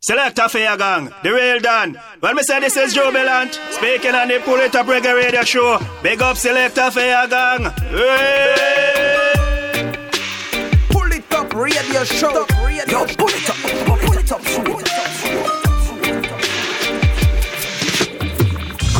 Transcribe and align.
Select 0.00 0.38
a 0.38 0.48
fair 0.48 0.76
gang, 0.76 1.12
the 1.24 1.32
real 1.32 1.58
Dan. 1.58 1.98
Well, 2.22 2.32
me 2.32 2.42
say 2.44 2.60
this 2.60 2.76
is 2.76 2.94
Joe 2.94 3.10
Bellant, 3.10 3.52
speaking 3.72 4.14
on 4.14 4.28
the 4.28 4.38
Pull 4.44 4.60
It 4.60 4.76
Up 4.76 4.86
Reggae 4.86 5.12
Radio 5.12 5.42
Show. 5.42 5.80
Big 6.04 6.22
up 6.22 6.36
Select 6.36 6.78
a 6.78 6.88
fair 6.88 7.26
gang. 7.26 7.64
Hey! 7.90 9.34
Pull 10.90 11.10
it 11.12 11.32
up 11.34 11.52
radio 11.52 12.04
show. 12.04 12.30
Yo, 12.30 13.06
pull 13.16 13.28
it 13.28 13.50
up, 13.50 13.56
pull 13.86 14.18
it 14.18 14.30
up 14.30 14.44
show. 14.46 15.07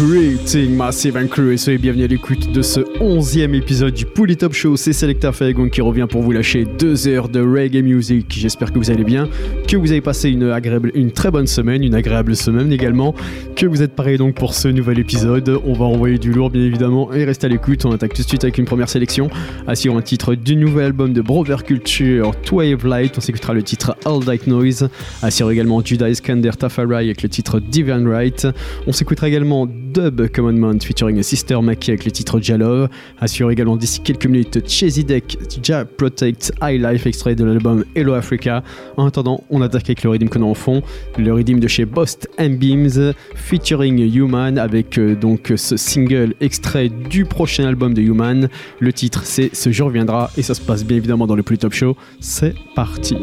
Greeting 0.01 0.77
Massive 0.77 1.17
and 1.17 1.27
Crew 1.27 1.51
et 1.51 1.57
soyez 1.57 1.77
bienvenue 1.77 2.05
à 2.05 2.07
l'écoute 2.07 2.53
de 2.53 2.62
ce 2.62 2.79
onzième 3.01 3.53
épisode 3.53 3.93
du 3.93 4.07
Pouli 4.07 4.37
Top 4.37 4.53
Show. 4.53 4.77
C'est 4.77 4.93
Selecta 4.93 5.33
Fayagon 5.33 5.69
qui 5.69 5.80
revient 5.80 6.07
pour 6.09 6.23
vous 6.23 6.30
lâcher 6.30 6.65
deux 6.79 7.09
heures 7.09 7.29
de 7.29 7.41
reggae 7.41 7.83
music. 7.83 8.27
J'espère 8.30 8.73
que 8.73 8.79
vous 8.79 8.93
allez 8.93 9.03
bien, 9.03 9.29
que 9.66 9.77
vous 9.77 9.91
avez 9.91 10.01
passé 10.01 10.30
une, 10.30 10.45
agréable, 10.51 10.93
une 10.95 11.11
très 11.11 11.33
bonne 11.33 11.48
semaine, 11.48 11.83
une 11.83 11.97
agréable 11.97 12.37
semaine 12.37 12.73
également, 12.73 13.12
que 13.56 13.66
vous 13.66 13.83
êtes 13.83 13.97
parés 13.97 14.19
donc 14.19 14.37
pour 14.37 14.55
ce 14.55 14.69
nouvel 14.69 15.01
épisode. 15.01 15.59
On 15.66 15.73
va 15.73 15.87
envoyer 15.87 16.19
du 16.19 16.33
lourd 16.33 16.51
bien 16.51 16.62
évidemment 16.62 17.12
et 17.12 17.25
restez 17.25 17.47
à 17.47 17.51
l'écoute. 17.51 17.84
On 17.84 17.91
attaque 17.91 18.15
tout 18.15 18.23
de 18.23 18.28
suite 18.28 18.45
avec 18.45 18.59
une 18.59 18.67
première 18.67 18.89
sélection 18.89 19.28
sur 19.75 19.97
un 19.97 20.03
titre 20.03 20.37
du 20.37 20.55
nouvel 20.55 20.87
album 20.87 21.12
de 21.12 21.23
Brother 21.23 21.65
Culture, 21.65 22.37
Twave 22.42 22.87
Light. 22.87 23.15
On 23.19 23.20
s'écoutera 23.20 23.53
le 23.53 23.65
titre 23.65 23.97
All 24.05 24.20
Night 24.25 24.47
Noise. 24.47 24.91
Assure 25.23 25.51
également 25.51 25.84
Judah 25.84 26.09
Iskander 26.09 26.53
Tafari 26.56 27.06
avec 27.06 27.25
le 27.25 27.28
titre 27.28 27.59
Divine 27.59 28.06
Right. 28.06 28.47
On 28.87 28.92
s'écoutera 28.92 29.27
également 29.27 29.67
Dub 29.92 30.28
Commandment 30.28 30.78
featuring 30.83 31.23
Sister 31.23 31.60
Mackie 31.62 31.91
avec 31.91 32.05
le 32.05 32.10
titre 32.10 32.41
Jalove. 32.41 32.88
Assure 33.20 33.51
également 33.51 33.77
d'ici 33.77 34.01
quelques 34.01 34.27
minutes 34.27 34.59
Deck, 35.06 35.38
Ja 35.62 35.84
Protect 35.84 36.52
High 36.62 36.80
Life, 36.80 37.06
extrait 37.06 37.34
de 37.34 37.45
l'album 37.45 37.84
Hello 37.95 38.14
Africa. 38.14 38.62
En 38.97 39.06
attendant, 39.06 39.45
on 39.51 39.62
attaque 39.62 39.84
avec 39.84 40.02
le 40.02 40.11
rythme 40.11 40.28
qu'on 40.28 40.42
a 40.42 40.47
en 40.47 40.55
fond, 40.55 40.83
le 41.16 41.33
rythme 41.33 41.61
de 41.61 41.69
chez 41.69 41.84
Bost 41.84 42.28
Beams 42.38 43.12
featuring 43.34 43.98
Human 44.14 44.59
avec 44.59 44.98
euh, 44.98 45.14
donc 45.14 45.53
ce 45.56 45.77
single 45.77 46.34
extrait 46.41 46.89
du 46.89 47.25
prochain 47.25 47.64
album 47.64 47.94
de 47.94 48.03
Human. 48.03 48.48
Le 48.81 48.92
titre 48.92 49.22
c'est 49.25 49.55
Ce 49.55 49.70
jour 49.70 49.91
viendra 49.91 50.31
et 50.36 50.42
ça 50.42 50.55
se 50.55 50.61
passe 50.61 50.84
bien 50.84 50.97
évidemment 50.97 51.27
dans 51.27 51.36
le 51.36 51.42
plus 51.42 51.59
top 51.59 51.72
show. 51.72 51.97
C'est 52.20 52.55
parti. 52.75 53.16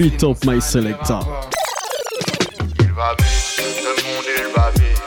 Tune, 0.00 0.10
pull 0.10 0.14
it 0.14 0.24
up 0.24 0.44
my 0.44 0.58
selector. 0.60 1.20
Il 2.78 2.92
va 2.92 3.14
vite, 3.18 3.82
le 3.82 3.92
monde 4.02 4.28
il 4.36 4.52
va 4.54 4.70
vite, 4.74 5.02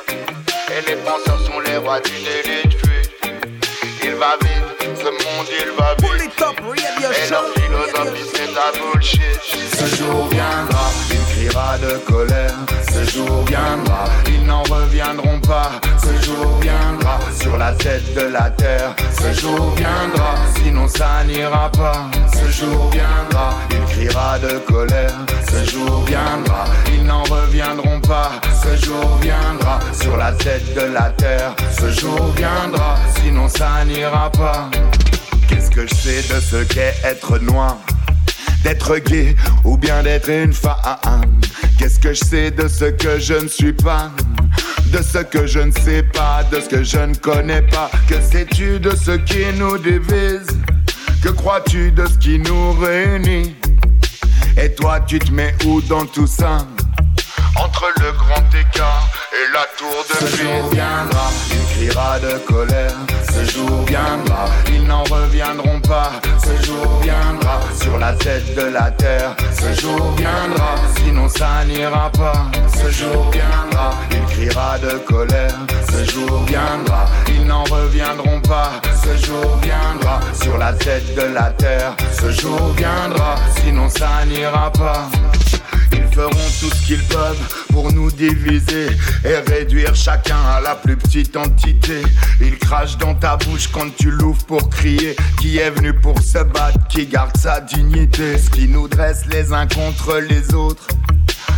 et 0.69 0.89
les 0.89 0.95
penseurs 0.97 1.39
sont 1.45 1.59
les 1.59 1.77
rois 1.77 1.99
du 2.01 2.11
délit 2.11 2.63
de. 2.63 2.83
Il 4.05 4.15
va 4.15 4.37
vite, 4.41 4.97
ce 4.97 5.05
monde 5.05 5.47
il 5.49 5.71
va 5.77 5.95
vite, 5.95 6.05
Pull 6.05 6.21
it 6.21 6.41
up 6.41 6.59
radio 6.59 7.09
et 7.11 7.27
show. 7.27 7.35
leur 7.35 7.45
philosophie 7.53 8.29
c'est 8.33 8.53
ta 8.53 8.67
bullshit. 8.79 9.39
Ce 9.77 9.95
jour 9.95 10.27
viendra, 10.29 10.91
il 11.11 11.23
criera 11.33 11.77
de 11.77 11.97
colère. 12.11 12.55
Ce 12.91 13.03
jour 13.11 13.43
viendra, 13.45 14.05
ils 14.27 14.45
n'en 14.45 14.63
reviendront 14.63 15.39
pas. 15.41 15.71
Ce 15.97 16.25
jour 16.25 16.59
viendra, 16.61 17.19
sur 17.39 17.57
la 17.57 17.71
tête 17.73 18.13
de 18.13 18.21
la 18.21 18.49
terre. 18.51 18.95
Ce 19.19 19.41
jour 19.41 19.73
viendra, 19.75 20.35
sinon 20.55 20.87
ça 20.87 21.23
n'ira 21.25 21.69
pas. 21.71 22.09
Ce 22.33 22.51
jour 22.51 22.89
viendra, 22.91 23.32
Ce 24.09 25.71
jour 25.71 26.03
viendra, 26.05 26.65
ils 26.93 27.03
n'en 27.05 27.23
reviendront 27.23 28.01
pas. 28.01 28.31
Ce 28.61 28.85
jour 28.85 29.17
viendra, 29.21 29.79
sur 29.93 30.17
la 30.17 30.33
tête 30.33 30.75
de 30.75 30.93
la 30.93 31.09
terre. 31.11 31.55
Ce 31.79 31.89
jour 32.01 32.33
viendra, 32.35 32.97
sinon 33.15 33.47
ça 33.47 33.85
n'ira 33.85 34.29
pas. 34.31 34.69
Qu'est-ce 35.47 35.71
que 35.71 35.87
je 35.87 35.95
sais 35.95 36.21
de 36.33 36.39
ce 36.41 36.63
qu'est 36.63 36.95
être 37.05 37.39
noir? 37.39 37.77
D'être 38.63 38.97
gay 38.97 39.35
ou 39.63 39.77
bien 39.77 40.03
d'être 40.03 40.29
une 40.29 40.53
femme? 40.53 41.31
Qu'est-ce 41.79 41.99
que 41.99 42.13
je 42.13 42.23
sais 42.23 42.51
de 42.51 42.67
ce 42.67 42.85
que 42.85 43.19
je 43.19 43.35
ne 43.35 43.47
suis 43.47 43.73
pas? 43.73 44.11
De 44.91 45.01
ce 45.01 45.19
que 45.19 45.47
je 45.47 45.59
ne 45.59 45.71
sais 45.71 46.03
pas, 46.03 46.43
de 46.51 46.59
ce 46.59 46.67
que 46.67 46.83
je 46.83 46.99
ne 46.99 47.15
connais 47.15 47.61
pas. 47.61 47.89
Que 48.09 48.15
sais-tu 48.21 48.79
de 48.79 48.91
ce 48.95 49.11
qui 49.11 49.45
nous 49.57 49.77
divise? 49.77 50.47
Que 51.23 51.29
crois-tu 51.29 51.91
de 51.91 52.05
ce 52.05 52.17
qui 52.17 52.37
nous 52.39 52.73
réunit? 52.73 53.55
Et 54.57 54.73
toi, 54.75 54.99
tu 55.01 55.19
te 55.19 55.31
mets 55.31 55.53
où 55.65 55.81
dans 55.81 56.05
tout 56.05 56.27
ça? 56.27 56.57
Entre 57.55 57.85
le 57.99 58.11
grand 58.13 58.45
écart 58.49 59.09
et 59.31 59.51
la 59.53 59.65
tour 59.77 60.05
de 60.09 60.25
Ce 60.25 60.37
jour 60.37 60.69
viendra, 60.71 61.31
il 61.51 61.75
criera 61.75 62.19
de 62.19 62.37
colère. 62.39 62.95
Ce 63.31 63.51
jour 63.51 63.83
viendra, 63.85 64.49
ils 64.71 64.83
n'en 64.83 65.03
reviendront 65.03 65.79
pas. 65.81 66.11
Ce 66.43 66.65
jour 66.65 66.92
la 68.05 68.11
tête 68.13 68.53
de 68.55 68.63
la 68.63 68.91
terre. 68.91 69.33
Ce 69.61 69.81
jour 69.81 70.13
viendra, 70.17 70.75
sinon 70.97 71.29
ça 71.29 71.63
n'ira 71.65 72.09
pas. 72.11 72.51
Ce 72.79 72.91
jour 72.91 73.31
viendra, 73.31 73.91
il 74.11 74.23
criera 74.33 74.77
de 74.77 74.97
colère. 75.11 75.57
Ce 75.89 76.11
jour 76.11 76.43
viendra, 76.45 77.05
ils 77.29 77.45
n'en 77.45 77.63
reviendront 77.63 78.41
pas. 78.41 78.71
Ce 79.03 79.25
jour 79.25 79.47
viendra, 79.61 80.19
sur 80.41 80.57
la 80.57 80.73
tête 80.73 81.15
de 81.15 81.33
la 81.33 81.49
terre. 81.51 81.95
Ce 82.19 82.29
jour 82.31 82.73
viendra, 82.75 83.35
sinon 83.61 83.87
ça 83.87 84.25
n'ira 84.25 84.69
pas. 84.71 85.03
Feront 86.13 86.29
tout 86.59 86.69
ce 86.69 86.85
qu'ils 86.85 87.03
peuvent 87.05 87.65
pour 87.71 87.91
nous 87.91 88.11
diviser 88.11 88.87
et 89.25 89.35
réduire 89.49 89.95
chacun 89.95 90.37
à 90.55 90.61
la 90.61 90.75
plus 90.75 90.95
petite 90.95 91.35
entité. 91.35 92.03
Ils 92.39 92.57
crachent 92.59 92.97
dans 92.97 93.15
ta 93.15 93.35
bouche 93.37 93.67
quand 93.67 93.89
tu 93.97 94.11
l'ouvres 94.11 94.45
pour 94.45 94.69
crier. 94.69 95.15
Qui 95.41 95.57
est 95.57 95.71
venu 95.71 95.91
pour 95.93 96.19
se 96.21 96.37
battre, 96.43 96.87
qui 96.87 97.07
garde 97.07 97.35
sa 97.37 97.61
dignité. 97.61 98.37
Ce 98.37 98.49
qui 98.51 98.67
nous 98.67 98.87
dresse 98.87 99.25
les 99.25 99.51
uns 99.53 99.67
contre 99.67 100.19
les 100.19 100.53
autres 100.53 100.87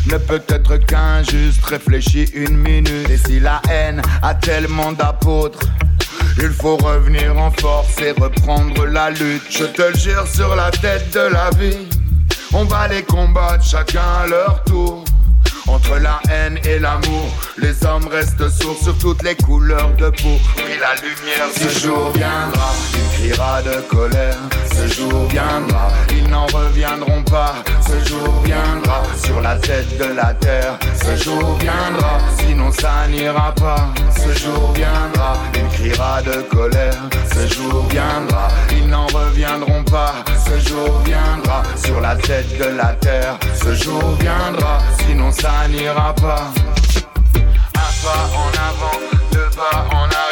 ne 0.07 0.18
peut 0.18 0.44
être 0.47 0.77
qu'injuste. 0.77 1.65
Réfléchis 1.65 2.29
une 2.33 2.57
minute. 2.57 3.09
Et 3.09 3.18
si 3.18 3.41
la 3.41 3.62
haine 3.69 4.01
a 4.21 4.35
tellement 4.35 4.94
d'apôtres. 4.94 5.59
Il 6.38 6.51
faut 6.51 6.77
revenir 6.77 7.38
en 7.38 7.51
force 7.51 7.97
et 8.01 8.12
reprendre 8.12 8.85
la 8.85 9.09
lutte. 9.09 9.44
Je 9.50 9.65
te 9.65 9.81
le 9.81 9.97
jure 9.97 10.27
sur 10.27 10.56
la 10.56 10.71
tête 10.71 11.13
de 11.13 11.31
la 11.31 11.50
vie. 11.51 11.88
On 12.57 12.63
va 12.63 12.87
les 12.87 13.03
combattre 13.03 13.65
chacun 13.65 13.99
à 14.23 14.27
leur 14.27 14.63
tour. 14.63 15.03
Entre 15.67 15.97
la 16.00 16.19
haine 16.31 16.59
et 16.63 16.79
l'amour, 16.79 17.29
les 17.57 17.85
hommes 17.85 18.07
restent 18.07 18.50
sourds 18.50 18.77
sur 18.81 18.97
toutes 18.97 19.23
les 19.23 19.35
couleurs 19.35 19.91
de 19.97 20.09
peau. 20.09 20.38
Puis 20.56 20.77
la 20.79 20.95
lumière, 21.01 21.47
ce 21.53 21.79
jour 21.79 22.12
viendra, 22.12 22.73
il 22.94 23.17
criera 23.17 23.62
de 23.62 23.81
colère. 23.89 24.38
Ce 24.73 24.88
jour 24.94 25.27
viendra, 25.29 25.91
ils 26.12 26.27
n'en 26.29 26.45
reviendront 26.47 27.23
pas. 27.23 27.56
Ce 27.81 28.09
jour 28.09 28.41
viendra, 28.44 29.03
sur 29.23 29.41
la 29.41 29.56
tête 29.56 29.97
de 29.97 30.13
la 30.15 30.33
terre. 30.35 30.77
Ce 31.03 31.23
jour 31.23 31.57
viendra, 31.59 32.19
sinon 32.39 32.71
ça 32.71 33.07
n'ira 33.09 33.53
pas. 33.56 33.89
Ce 34.15 34.38
jour 34.39 34.71
viendra, 34.73 35.38
il 35.56 35.67
criera 35.77 36.21
de 36.21 36.41
colère. 36.44 37.01
Ce 37.33 37.53
jour 37.53 37.85
viendra, 37.89 38.50
jour 40.75 41.01
viendra 41.06 41.63
sur 41.75 42.01
la 42.01 42.15
tête 42.15 42.57
de 42.57 42.77
la 42.77 42.94
terre. 42.94 43.39
Ce 43.62 43.73
jour 43.73 44.01
viendra, 44.19 44.79
sinon 45.00 45.31
ça 45.31 45.54
n'ira 45.67 46.13
pas. 46.13 46.51
Un 47.75 47.91
pas 48.03 48.23
en 48.43 48.49
avant, 48.69 48.97
deux 49.31 49.49
pas 49.55 49.87
en 49.91 50.03
arrière. 50.03 50.25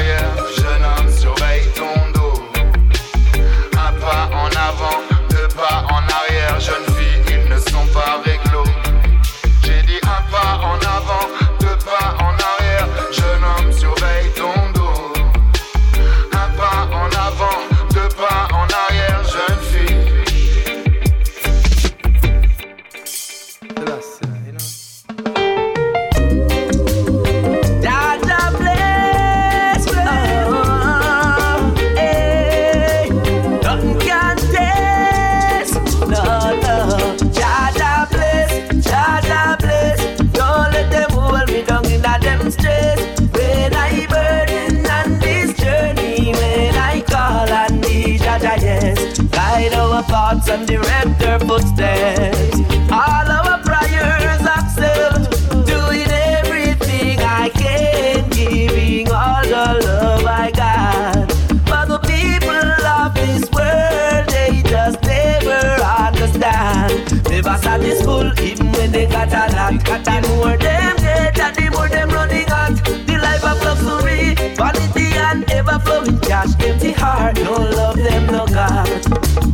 Thoughts 50.43 50.49
and 50.49 50.67
direct 50.67 51.23
our 51.23 51.39
footsteps. 51.39 52.59
All 52.91 53.31
our 53.31 53.61
prayers 53.63 54.41
accept, 54.41 55.31
doing 55.65 56.07
everything 56.09 57.19
I 57.19 57.49
can, 57.49 58.29
giving 58.29 59.11
all 59.11 59.43
the 59.43 59.85
love 59.85 60.25
I 60.25 60.51
got. 60.51 61.31
For 61.67 61.85
the 61.87 61.99
people 61.99 62.51
of 62.51 63.13
this 63.15 63.49
world, 63.51 64.27
they 64.29 64.61
just 64.69 65.01
never 65.03 65.83
understand. 65.83 67.29
Never 67.29 67.57
satisfied, 67.57 68.39
even 68.39 68.71
when 68.73 68.91
they 68.91 69.05
got 69.05 69.29
a 69.29 69.55
lot. 69.55 69.73
The 69.83 70.27
more 70.29 70.57
them 70.57 70.95
get, 70.97 71.39
and 71.39 71.55
the 71.55 71.69
more 71.71 71.89
them 71.89 72.09
running 72.09 72.49
out. 72.49 72.75
The 72.85 73.17
life 73.21 73.43
of 73.43 73.61
luxury, 73.63 74.35
vanity, 74.55 75.13
and 75.17 75.49
ever 75.51 75.79
flowing 75.79 76.19
cash. 76.19 76.49
Empty 76.63 76.91
heart, 76.91 77.35
no 77.37 77.53
love 77.53 77.95
them, 77.97 78.27
no 78.27 78.45
God. 78.47 79.52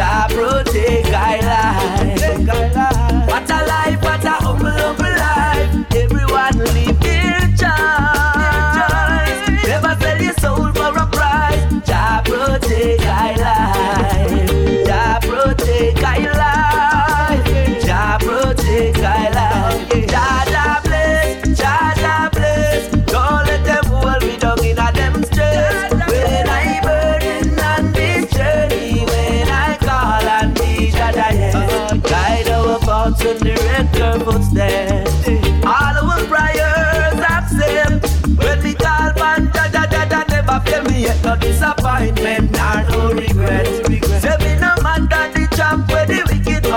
Sacrifice. 0.00 0.69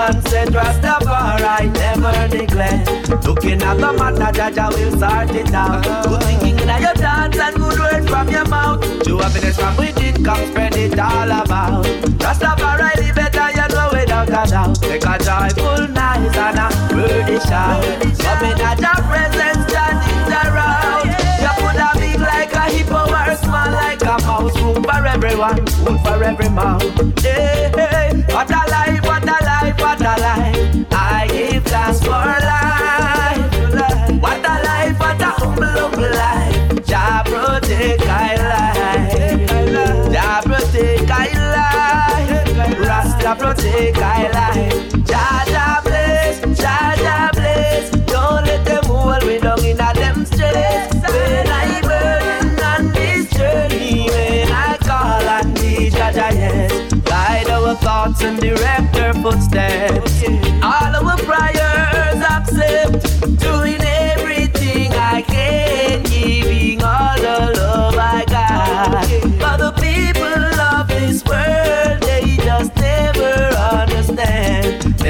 Man 0.04 0.20
said 0.26 0.48
Rastafari 0.48 1.72
never 1.72 2.28
neglect. 2.28 3.24
Looking 3.24 3.62
at 3.62 3.78
the 3.80 3.90
matter, 3.94 4.32
Jah 4.36 4.50
Jah 4.50 4.68
will 4.68 4.92
sort 5.00 5.34
it 5.34 5.54
out. 5.54 5.82
Good 6.04 6.22
thinking 6.24 6.58
in 6.60 6.68
your 6.68 6.92
thoughts 6.92 7.38
and 7.38 7.56
good 7.56 7.78
words 7.78 8.06
from 8.10 8.28
your 8.28 8.46
mouth. 8.46 8.84
True 9.02 9.16
happiness 9.16 9.56
from 9.56 9.74
within, 9.78 10.22
come 10.22 10.44
spread 10.50 10.76
it 10.76 10.98
all 10.98 11.24
about. 11.24 11.86
Rastafari 12.20 12.92
live 13.00 13.14
better, 13.14 13.48
you 13.56 13.66
know 13.72 13.88
without 13.96 14.28
a 14.28 14.50
doubt. 14.50 14.76
Take 14.82 15.06
a 15.08 15.16
joyful 15.24 15.88
night 15.88 16.36
and 16.36 16.60
a 16.60 16.68
worthy 16.92 17.40
shout. 17.40 17.80
Coming 18.20 18.60
at 18.60 18.78
your 18.84 19.00
presence, 19.08 19.64
standing 19.72 20.32
around. 20.36 21.16
You 21.40 21.52
could 21.64 21.80
have 21.80 21.96
big 21.96 22.20
like 22.20 22.52
a 22.52 22.64
hippo 22.68 23.08
or 23.08 23.36
small 23.36 23.72
like 23.72 24.02
a 24.02 24.20
mouse. 24.28 24.54
Room 24.60 24.82
for 24.84 25.06
everyone, 25.06 25.64
food 25.64 25.98
for 26.04 26.22
every 26.22 26.50
mouth. 26.50 27.22
Hey, 27.22 27.93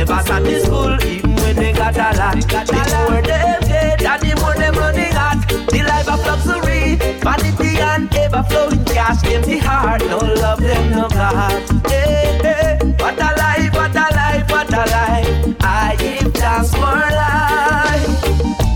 Never 0.06 0.22
satisfied, 0.22 1.02
even 1.04 1.34
when 1.36 1.56
they 1.56 1.72
got 1.72 1.96
a 1.96 2.12
lot. 2.18 2.34
The 2.34 3.06
more 3.08 3.22
them 3.22 3.60
get, 3.62 4.20
the 4.20 4.34
more 4.38 4.54
them 4.54 4.74
running 4.74 5.12
hot. 5.12 5.48
The 5.48 5.82
life 5.82 6.08
of 6.08 6.20
luxury, 6.26 6.96
vanity, 7.24 7.78
and 7.80 8.14
ever 8.14 8.42
flowing 8.42 8.84
cash. 8.84 9.24
Empty 9.24 9.56
heart, 9.56 10.02
no 10.02 10.18
love 10.18 10.60
them, 10.60 10.90
no 10.90 11.08
God. 11.08 11.52
Hey, 11.88 12.38
hey, 12.42 12.78
what 12.98 13.18
a 13.18 13.32
life, 13.38 13.72
what 13.72 13.96
a 13.96 14.06
life, 14.14 14.50
what 14.50 14.74
a 14.74 14.84
life. 14.92 15.56
I 15.60 15.96
give 15.98 16.34
thanks 16.34 16.70
for 16.74 16.84
life. 16.84 18.04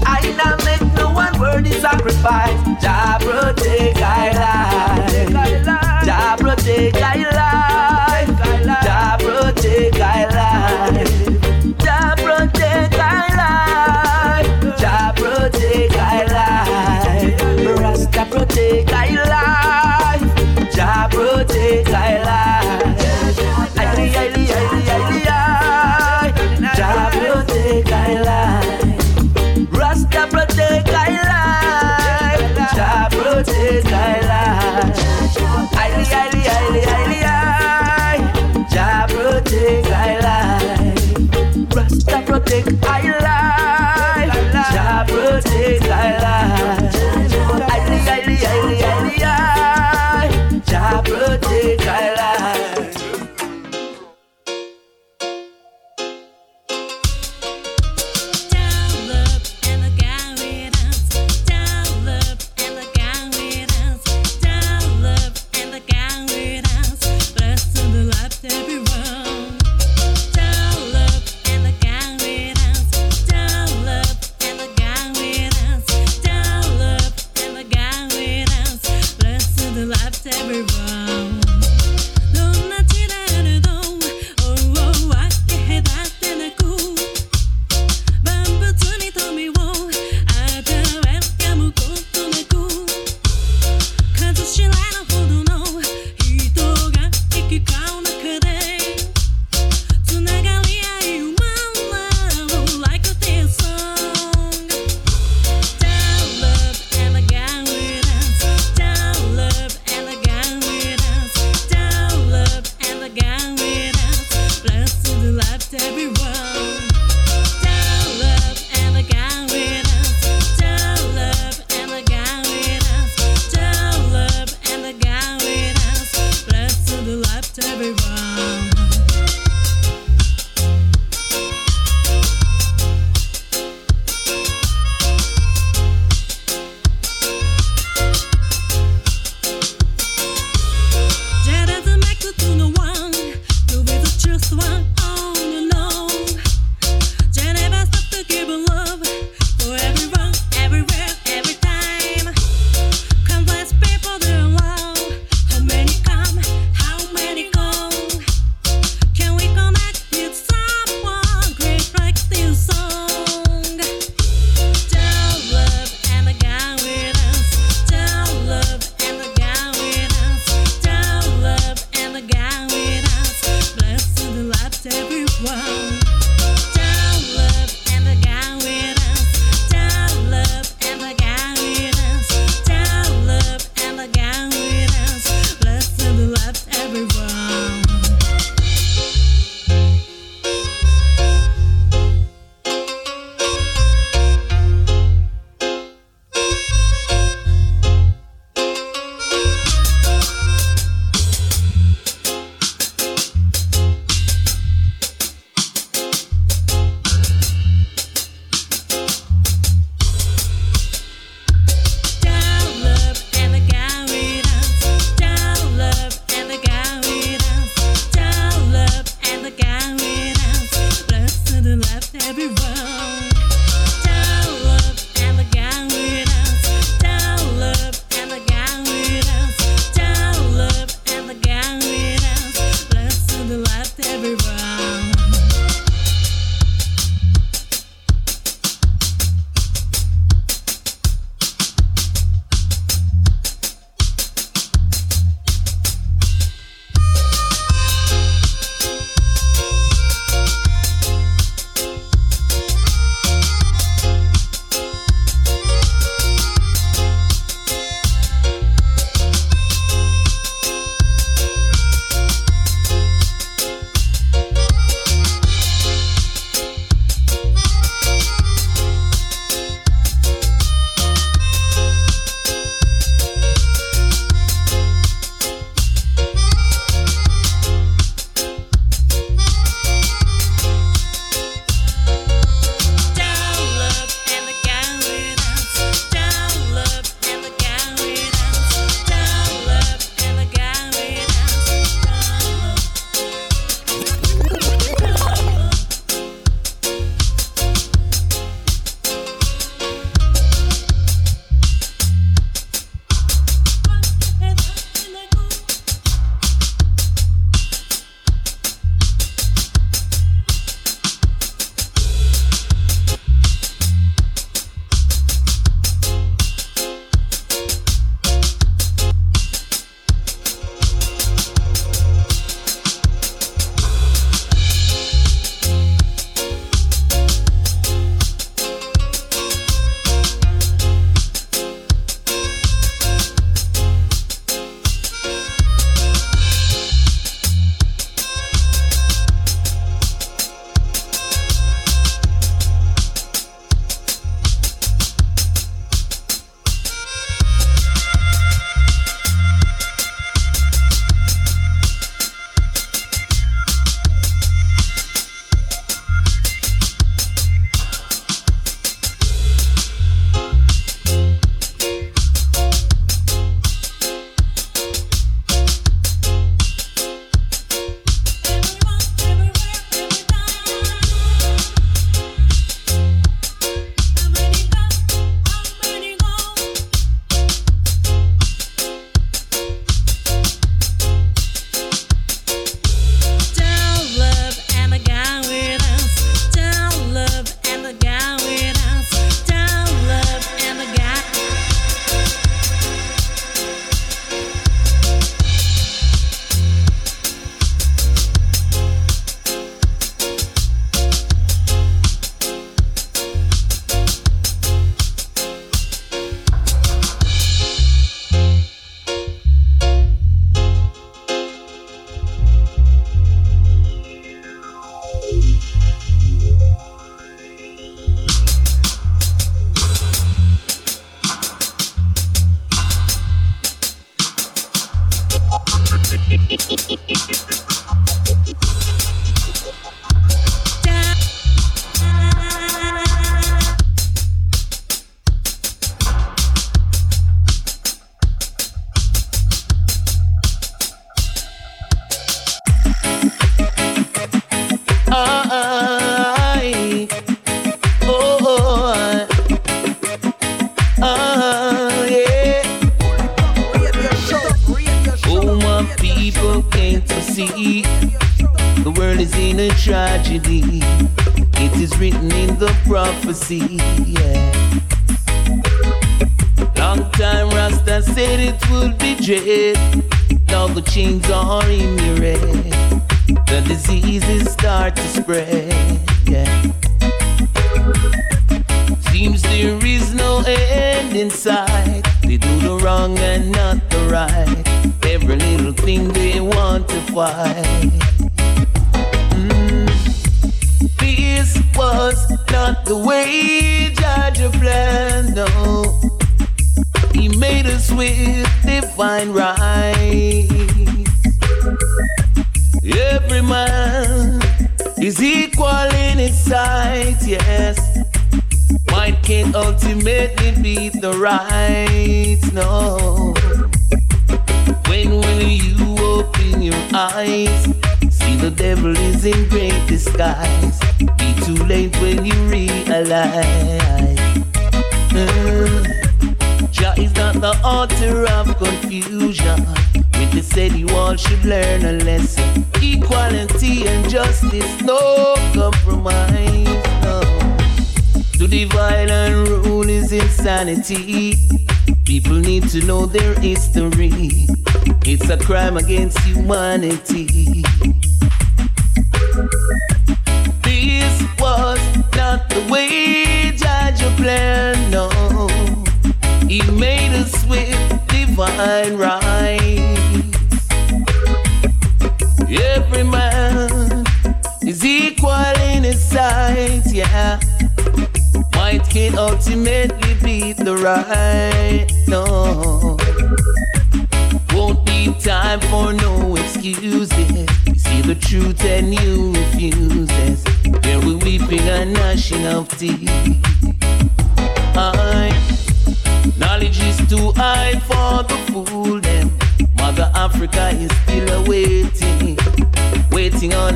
I 0.06 0.32
now 0.34 0.56
make 0.64 0.94
no 0.94 1.12
one 1.12 1.38
worthy 1.38 1.72
sacrifice. 1.72 2.58
Jah 2.80 3.18
protect 3.20 3.87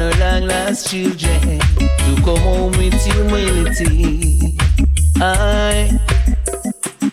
waiting 0.02 0.20
her 0.20 0.20
long 0.20 0.48
lost 0.48 0.90
children 0.90 1.58
to 1.78 2.22
come 2.24 2.38
home 2.38 2.72
with 2.72 2.94
humility. 3.04 4.56
I, 5.16 5.98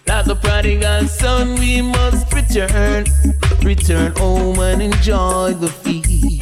like 0.08 0.25
the 0.25 0.36
prodigal 0.41 1.08
son, 1.08 1.60
we 1.60 1.82
must 1.82 2.32
return, 2.34 3.06
return 3.63 4.13
home 4.17 4.60
and 4.60 4.82
enjoy 4.82 5.54
the 5.54 5.67
feast, 5.67 6.41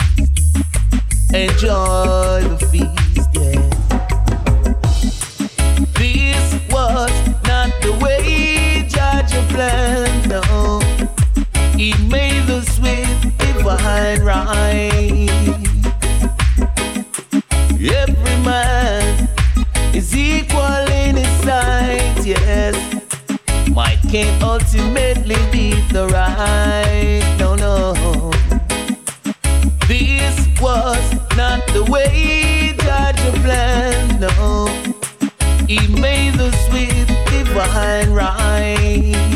enjoy 1.34 2.44
the 2.44 2.58
feast. 2.72 3.30
Yeah. 3.34 3.70
This 5.94 6.54
was 6.72 7.12
not 7.48 7.72
the 7.82 7.92
way 8.02 8.86
Judge 8.88 9.34
planned, 9.50 10.30
no. 10.30 10.80
He 11.76 11.94
made 12.08 12.50
us 12.50 12.80
with 12.80 13.38
divine 13.38 14.22
right. 14.22 15.17
Can't 24.10 24.42
ultimately 24.42 25.36
beat 25.52 25.84
the 25.92 26.08
right, 26.08 27.36
no, 27.38 27.56
no. 27.56 27.94
This 29.86 30.48
was 30.62 31.14
not 31.36 31.68
the 31.68 31.84
way 31.92 32.74
Judge 32.80 33.18
planned, 33.44 34.22
no. 34.22 34.68
He 35.68 35.80
made 36.00 36.40
us 36.40 36.72
with 36.72 37.08
divine 37.30 38.12
right. 38.12 39.27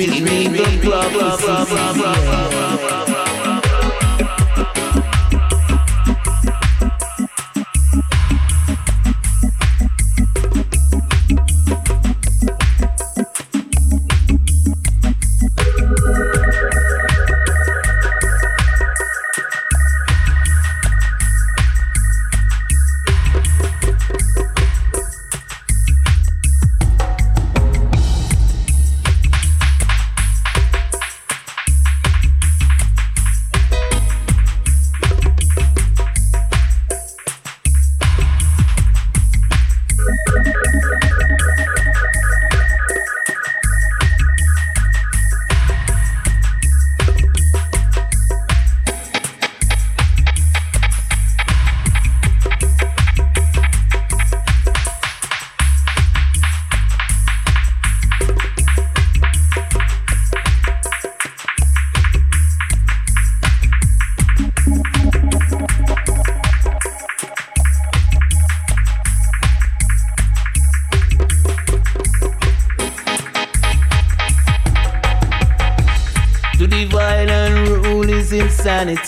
It 0.00 0.10
is 0.10 0.22
written 0.22 0.54
in 0.54 0.80
the 0.80 0.88
prophecy. 0.88 1.46
To 2.78 2.87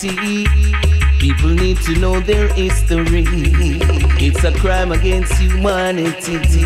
People 0.01 1.49
need 1.49 1.77
to 1.81 1.93
know 1.99 2.19
their 2.21 2.51
history. 2.55 3.23
It's 4.17 4.43
a 4.43 4.51
crime 4.51 4.91
against 4.91 5.33
humanity. 5.33 6.60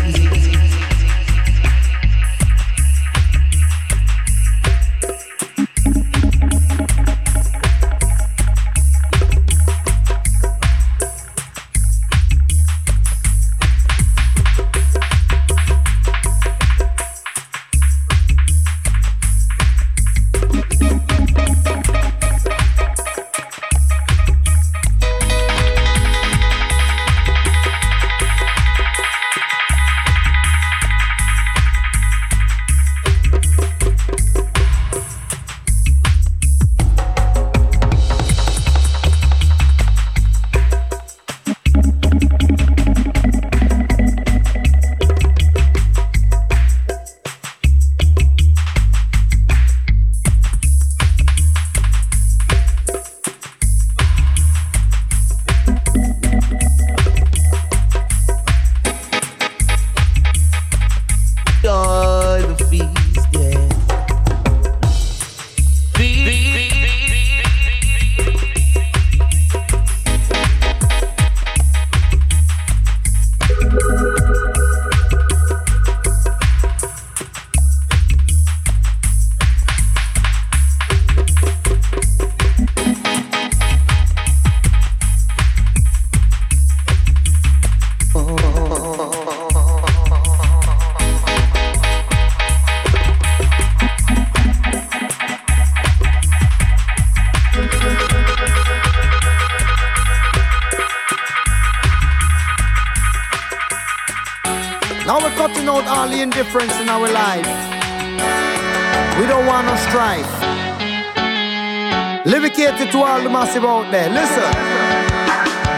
Massive 113.46 113.64
out 113.64 113.90
there. 113.92 114.10
Listen. 114.10 114.42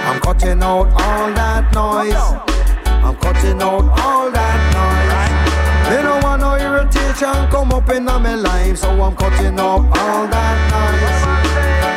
I'm 0.08 0.20
cutting 0.20 0.62
out 0.62 0.88
all 1.04 1.28
that 1.34 1.64
noise. 1.74 2.14
I'm 3.04 3.16
cutting 3.16 3.60
out 3.60 3.84
all 4.00 4.30
that 4.30 4.60
noise. 4.76 5.90
They 5.90 6.02
don't 6.02 6.22
want 6.22 6.40
no 6.40 6.54
irritation 6.54 7.34
come 7.50 7.72
up 7.72 7.90
in 7.90 8.04
my 8.04 8.34
life, 8.34 8.78
so 8.78 8.88
I'm 9.02 9.14
cutting 9.16 9.58
out 9.60 9.84
all 9.98 10.26
that 10.34 10.58
noise. 10.76 11.22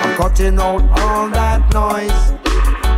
I'm 0.04 0.18
cutting 0.18 0.60
out 0.60 0.84
all 1.00 1.30
that 1.30 1.62
noise. 1.74 2.22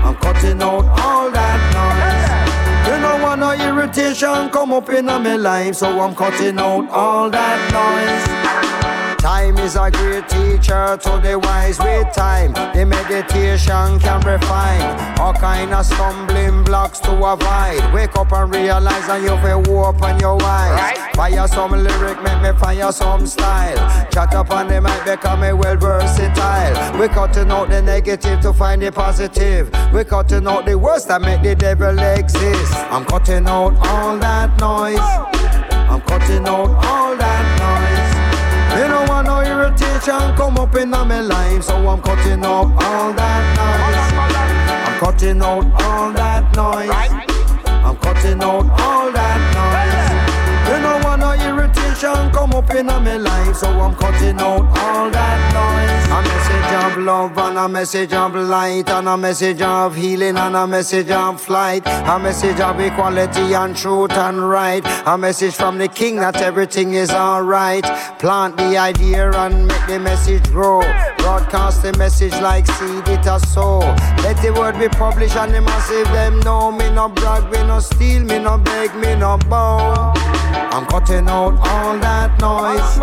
I'm 0.06 0.16
cutting 0.16 0.62
out 0.62 0.86
all 1.00 1.30
that 1.30 1.60
noise. 1.78 2.90
You 2.90 3.02
don't 3.02 3.22
want 3.22 3.40
no 3.40 3.52
irritation 3.52 4.50
come 4.50 4.74
up 4.74 4.90
in 4.90 5.06
my 5.06 5.36
life, 5.36 5.76
so 5.76 6.00
I'm 6.00 6.16
cutting 6.16 6.58
out 6.58 6.90
all 6.90 7.30
that 7.30 7.60
noise. 7.72 8.43
Time 9.24 9.58
is 9.60 9.78
a 9.78 9.90
great 9.90 10.28
teacher 10.28 10.98
to 10.98 11.22
the 11.24 11.40
wise 11.42 11.80
with 11.80 12.14
time. 12.14 12.52
The 12.74 12.86
meditation 12.86 13.98
can 14.02 14.20
refine 14.20 15.18
all 15.18 15.32
kind 15.32 15.74
of 15.74 15.86
stumbling 15.86 16.66
blocks 16.66 17.00
to 17.00 17.12
avoid. 17.12 17.94
Wake 17.94 18.18
up 18.18 18.34
and 18.34 18.54
realize 18.54 19.08
that 19.08 19.22
you 19.22 19.38
feel 19.38 19.80
open 19.80 20.20
your 20.20 20.38
eyes. 20.44 20.98
Fire 21.16 21.48
some 21.48 21.72
lyric, 21.72 22.22
make 22.22 22.42
me 22.42 22.60
fire 22.60 22.92
some 22.92 23.26
style. 23.26 23.78
Chat 24.12 24.36
up 24.36 24.52
on 24.52 24.68
the 24.68 24.82
mic, 24.82 25.06
become 25.06 25.44
a 25.44 25.56
well 25.56 25.78
versatile. 25.78 27.00
We 27.00 27.08
cutting 27.08 27.50
out 27.50 27.70
the 27.70 27.82
negative 27.82 28.42
to 28.42 28.52
find 28.52 28.82
the 28.82 28.92
positive. 28.92 29.72
We 29.94 30.04
cutting 30.04 30.46
out 30.48 30.66
the 30.66 30.78
worst 30.78 31.08
that 31.08 31.22
make 31.22 31.42
the 31.42 31.56
devil 31.56 31.98
exist. 31.98 32.74
I'm 32.92 33.06
cutting 33.06 33.48
out 33.48 33.74
all 33.88 34.18
that 34.18 34.60
noise. 34.60 35.00
I'm 35.00 36.02
cutting 36.02 36.46
out 36.46 36.76
all 36.84 37.16
that 37.16 37.33
irritation 40.08 40.36
come 40.36 40.58
up 40.58 40.76
in 40.76 40.90
my 40.90 41.22
life, 41.22 41.64
so 41.64 41.76
I'm 41.88 42.02
cutting 42.02 42.44
out 42.44 42.72
all 42.84 43.14
that 43.14 43.44
noise. 43.58 44.14
I'm 44.88 45.00
cutting 45.00 45.42
out 45.42 45.82
all 45.82 46.12
that 46.14 46.56
noise. 46.56 46.90
I'm 47.68 47.96
cutting 47.98 48.42
out 48.42 48.80
all 48.80 49.12
that 49.12 49.53
irritation 52.04 52.32
come 52.32 52.54
up 52.54 52.70
in 52.72 52.86
my 52.86 53.18
life, 53.18 53.56
so 53.56 53.68
I'm 53.68 53.96
cutting 53.96 54.40
out 54.40 54.62
all 54.78 55.10
that 55.10 55.40
noise. 55.54 56.04
A 56.14 56.22
message 56.22 56.84
of 56.84 57.04
love 57.04 57.38
and 57.38 57.58
a 57.58 57.68
message 57.68 58.14
of 58.14 58.36
light 58.36 58.90
and 58.90 59.08
a 59.08 59.18
message 59.18 59.62
of 59.62 59.96
healing 59.96 60.38
and 60.38 60.56
a 60.56 60.68
message 60.68 61.10
of 61.10 61.42
flight. 61.42 61.84
A 61.86 62.20
message 62.20 62.60
of 62.60 62.80
equality 62.80 63.54
and 63.54 63.76
truth 63.76 64.12
and 64.12 64.50
right. 64.50 64.84
A 65.08 65.18
message 65.18 65.56
from 65.56 65.78
the 65.78 65.88
king 65.88 66.18
that 66.18 66.42
everything 66.42 66.94
is 66.94 67.10
alright. 67.10 67.84
Plant 68.20 68.58
the 68.58 68.78
idea 68.78 69.32
and 69.32 69.68
make 69.68 69.88
the 69.88 70.00
message 70.00 70.44
grow. 70.52 70.82
Broadcast 71.18 71.82
the 71.84 71.98
message 71.98 72.34
like 72.42 72.68
seed 72.68 73.08
it 73.08 73.26
a 73.26 73.40
sow. 73.40 73.80
Let 74.24 74.42
the 74.42 74.54
word 74.54 74.78
be 74.78 74.90
published 74.90 75.36
and 75.36 75.54
the 75.54 75.62
massive 75.62 76.08
them 76.08 76.40
know 76.42 76.72
me 76.72 76.90
no 76.92 77.10
brag, 77.10 77.52
me 77.52 77.66
no 77.66 77.80
steal, 77.80 78.24
me 78.24 78.40
no 78.40 78.58
beg, 78.58 78.94
me 78.96 79.16
no 79.16 79.38
bow. 79.50 80.14
I'm 80.74 80.88
cutting 80.88 81.30
out 81.30 81.54
all 81.60 82.00
that 82.00 82.42
noise. 82.42 82.98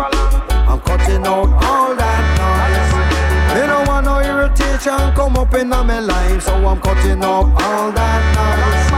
I'm 0.67 0.81
cutting 0.81 1.25
out 1.25 1.47
all 1.63 1.95
that 1.95 2.23
noise. 2.43 3.55
Me 3.55 3.65
don't 3.65 3.87
want 3.87 4.05
no 4.07 4.19
irritation 4.19 4.91
come 5.15 5.37
up 5.37 5.53
in 5.53 5.69
my 5.69 5.99
life, 6.01 6.43
so 6.43 6.53
I'm 6.53 6.81
cutting 6.81 7.23
out 7.23 7.47
all 7.63 7.91
that 7.93 8.21
noise. 8.35 8.91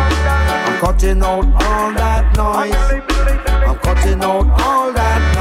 I'm 0.65 0.79
cutting 0.79 1.21
out 1.21 1.45
all 1.61 1.93
that 1.93 2.35
noise. 2.35 2.73
I'm 3.47 3.77
cutting 3.77 4.23
out 4.23 4.49
all 4.61 4.91
that 4.91 5.32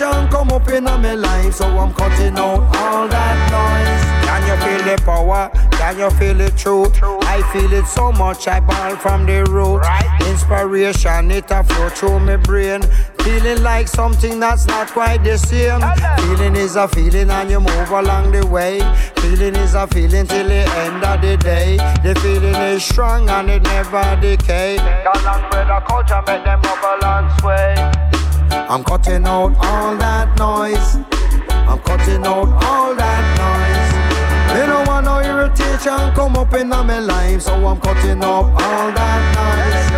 irritation 0.00 0.30
come 0.30 0.50
up 0.50 0.68
in 0.68 0.84
my 0.84 1.14
life, 1.14 1.54
so 1.54 1.66
I'm 1.66 1.92
cutting 1.92 2.38
out 2.38 2.76
all 2.76 3.08
that 3.08 3.38
noise. 3.50 4.20
Can 4.26 4.46
you 4.46 4.56
feel 4.64 4.96
the 4.96 5.02
power? 5.02 5.50
Can 5.72 5.98
you 5.98 6.10
feel 6.10 6.34
the 6.34 6.50
truth? 6.56 6.98
I 7.02 7.42
feel 7.52 7.72
it 7.72 7.86
so 7.86 8.12
much, 8.12 8.48
I 8.48 8.60
ball 8.60 8.96
from 8.96 9.26
the 9.26 9.44
root. 9.44 9.82
Inspiration, 10.28 11.30
it 11.30 11.50
a 11.50 11.64
flow 11.64 11.88
through 11.88 12.20
my 12.20 12.36
brain. 12.36 12.82
Feeling 13.20 13.62
like 13.62 13.88
something 13.88 14.40
that's 14.40 14.66
not 14.66 14.88
quite 14.88 15.22
the 15.24 15.36
same. 15.36 15.80
Feeling 16.24 16.56
is 16.56 16.76
a 16.76 16.88
feeling 16.88 17.30
and 17.30 17.50
you 17.50 17.60
move 17.60 17.90
along 17.90 18.32
the 18.32 18.46
way. 18.46 18.80
Feeling 19.16 19.56
is 19.56 19.74
a 19.74 19.86
feeling 19.88 20.26
till 20.26 20.48
the 20.48 20.64
end 20.84 21.04
of 21.04 21.20
the 21.20 21.36
day. 21.36 21.76
The 22.02 22.18
feeling 22.20 22.54
is 22.54 22.84
strong 22.84 23.28
and 23.28 23.50
it 23.50 23.62
never 23.62 24.18
decay. 24.20 24.76
Got 24.76 25.42
with 25.52 25.68
the 25.68 25.80
culture, 25.86 26.22
make 26.26 26.44
them 26.44 26.60
bubble 26.62 27.04
and 27.04 27.40
sway. 27.40 28.09
I'm 28.52 28.84
cutting 28.84 29.26
out 29.26 29.54
all 29.58 29.96
that 29.96 30.38
noise. 30.38 30.96
I'm 31.50 31.78
cutting 31.80 32.24
out 32.26 32.48
all 32.64 32.94
that 32.94 33.24
noise. 33.38 33.90
Me 34.54 34.66
don't 34.66 34.86
want 34.86 35.04
no 35.06 35.20
irritation 35.20 36.12
come 36.14 36.36
up 36.36 36.52
in 36.54 36.68
my 36.68 36.98
life, 36.98 37.42
so 37.42 37.54
I'm 37.54 37.80
cutting 37.80 38.22
out 38.22 38.50
all 38.62 38.92
that 38.92 39.22
noise. 39.38 39.90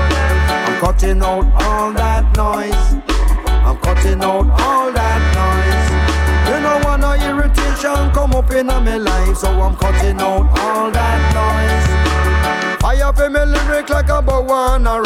I'm 0.69 0.81
cutting 0.81 1.23
out 1.23 1.47
all 1.63 1.93
that 1.93 2.25
noise. 2.37 3.03
I'm 3.67 3.79
cutting 3.79 4.23
out 4.23 4.49
all 4.61 4.93
that 4.93 5.21
noise. 5.37 5.89
You 6.49 6.63
don't 6.63 6.85
want 6.85 7.01
no 7.03 7.13
irritation 7.13 8.11
come 8.13 8.33
up 8.33 8.51
in 8.53 8.67
my 8.67 8.97
life, 8.97 9.37
so 9.37 9.49
I'm 9.49 9.77
cutting 9.77 10.21
out 10.21 10.47
all 10.59 10.91
that 10.91 11.21
noise. 11.37 12.83
I 12.85 12.97
have 12.97 13.19
a 13.19 13.47
lyric 13.47 13.89
like 13.89 14.09
a 14.09 14.21
bow 14.21 14.51
on 14.51 14.87
a 14.87 15.01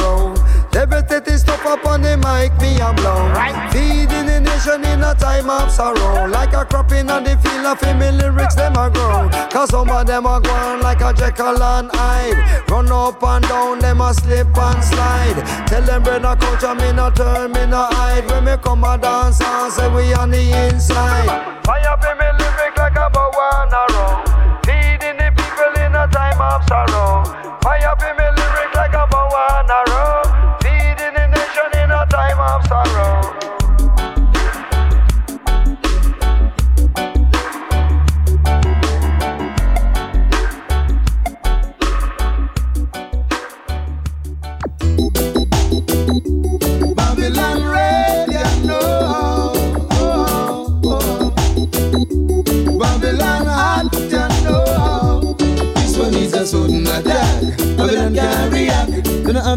row. 0.76 0.86
Devastating 0.86 1.38
stuff 1.38 1.64
up 1.66 1.84
on 1.86 2.02
the 2.02 2.16
mic, 2.16 2.52
me 2.60 2.80
a 2.80 2.92
blow. 2.92 3.32
Feeding 3.72 4.26
the 4.26 4.40
nation 4.40 4.84
in 4.84 5.02
a 5.02 5.14
time 5.14 5.50
of 5.50 5.70
sorrow. 5.70 6.28
Like 6.28 6.52
a 6.52 6.64
crop 6.64 6.92
in 6.92 7.06
the 7.06 7.38
field 7.42 7.66
of 7.66 7.82
me 7.98 8.10
lyrics, 8.10 8.54
them 8.54 8.76
a 8.76 8.90
grow. 8.90 9.28
Cause 9.50 9.70
some 9.70 9.90
of 9.90 10.06
them 10.06 10.26
are 10.26 10.40
going 10.40 10.80
like 10.80 11.00
a 11.00 11.12
Jekyll 11.12 11.62
and 11.62 11.90
Hyde. 11.92 12.70
Run 12.70 12.90
up 12.92 13.22
and 13.22 13.48
down, 13.48 13.78
them 13.78 14.00
a 14.00 14.14
slip 14.14 14.56
and 14.56 14.84
slide. 14.84 15.66
Tell 15.66 15.82
them 15.82 16.02
brother 16.02 16.36
culture, 16.36 16.74
me 16.74 16.92
no 16.92 17.10
turn, 17.10 17.52
me 17.52 17.66
no 17.66 17.88
hide. 17.90 18.26
When 18.30 18.44
me 18.44 18.56
come 18.62 18.84
a 18.84 18.98
dance 18.98 19.40
and 19.40 19.72
say 19.72 19.88
we 19.88 20.12
on 20.14 20.30
the 20.30 20.40
inside. 20.68 21.64
Fire 21.64 21.88
up 21.88 22.02
me 22.02 22.26
lyric 22.38 22.76
like 22.76 22.96
a 22.96 23.10
bow 23.10 23.30
on 23.30 23.72
a 23.72 23.82
row. 23.94 24.60
Feeding 24.64 25.16
the 25.16 25.32
people 25.34 25.82
in 25.82 25.94
a 25.94 26.06
time 26.08 26.40
of 26.40 26.62
sorrow. 26.68 27.24
Fire 27.62 27.88
up 27.88 28.00
me 28.00 28.26
lyric 28.36 28.74
like 28.74 28.94
a 28.94 29.06
bow 29.10 29.26
on 29.26 29.70
a 29.70 29.95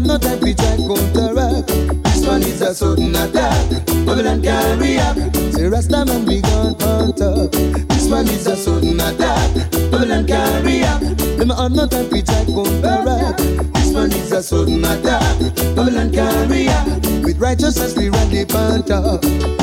I'm 0.00 0.06
not 0.06 0.24
happy 0.24 0.54
try 0.54 0.76
counteract. 0.78 1.66
This 2.04 2.26
one 2.26 2.40
is 2.40 2.62
a 2.62 2.74
sudden 2.74 3.14
attack. 3.14 3.84
Babylon 4.06 4.40
can 4.40 4.78
react. 4.78 5.36
Say 5.52 5.66
Rasta 5.66 6.06
man 6.06 6.24
we 6.24 6.40
gone 6.40 6.74
on 6.84 7.12
top. 7.12 7.52
This 7.52 8.08
one 8.08 8.26
is 8.28 8.46
a 8.46 8.56
sudden 8.56 8.98
attack. 8.98 9.70
Babylon 9.90 10.26
can 10.26 10.64
react. 10.64 11.02
Know 11.44 11.54
I'm 11.54 11.74
not 11.74 11.92
happy 11.92 12.22
try 12.22 12.46
counteract. 12.46 13.40
This 13.74 13.92
one 13.92 14.10
is 14.12 14.32
a 14.32 14.42
sudden 14.42 14.82
attack. 14.82 15.38
Babylon 15.76 16.10
can 16.10 16.48
react. 16.48 17.06
With 17.22 17.38
righteousness 17.38 17.94
we 17.94 18.08
run 18.08 18.30
the 18.30 18.46
on. 18.56 18.80
Yes, 18.88 19.59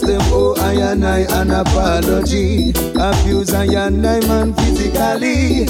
them 0.00 0.20
oh 0.32 0.54
I 0.58 0.74
and 0.92 1.04
I 1.04 1.20
an 1.40 1.50
apology. 1.50 2.70
Abuse 2.98 3.52
I 3.52 3.64
and 3.64 4.06
I 4.06 4.20
man 4.20 4.54
physically 4.54 5.66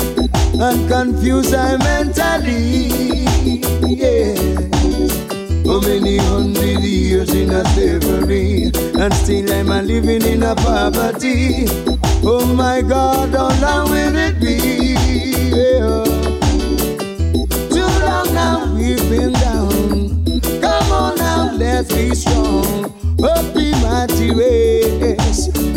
and 0.60 0.88
confuse 0.88 1.52
I 1.52 1.76
mentally. 1.76 3.24
Yeah. 3.82 4.34
So 5.64 5.80
many 5.80 6.18
hundred 6.18 6.80
years 6.84 7.34
in 7.34 7.50
a 7.50 7.64
slavery, 7.70 8.70
and 9.00 9.12
still 9.14 9.52
I'm 9.52 9.70
a 9.70 9.82
living 9.82 10.22
in 10.22 10.42
a 10.42 10.54
poverty. 10.54 11.66
Oh 12.22 12.46
my 12.54 12.82
God, 12.82 13.30
how 13.34 13.50
long 13.60 13.90
will 13.90 14.16
it 14.16 14.38
be? 14.40 14.94
Yeah. 15.50 16.04
Too 17.68 17.90
long 18.04 18.34
now 18.34 18.74
we've 18.74 19.08
been 19.10 19.32
down. 19.32 20.24
Come 20.60 20.92
on 20.92 21.16
now, 21.16 21.52
let's 21.54 21.92
be 21.92 22.14
strong. 22.14 23.03
Up 23.24 23.56
in. 23.56 23.74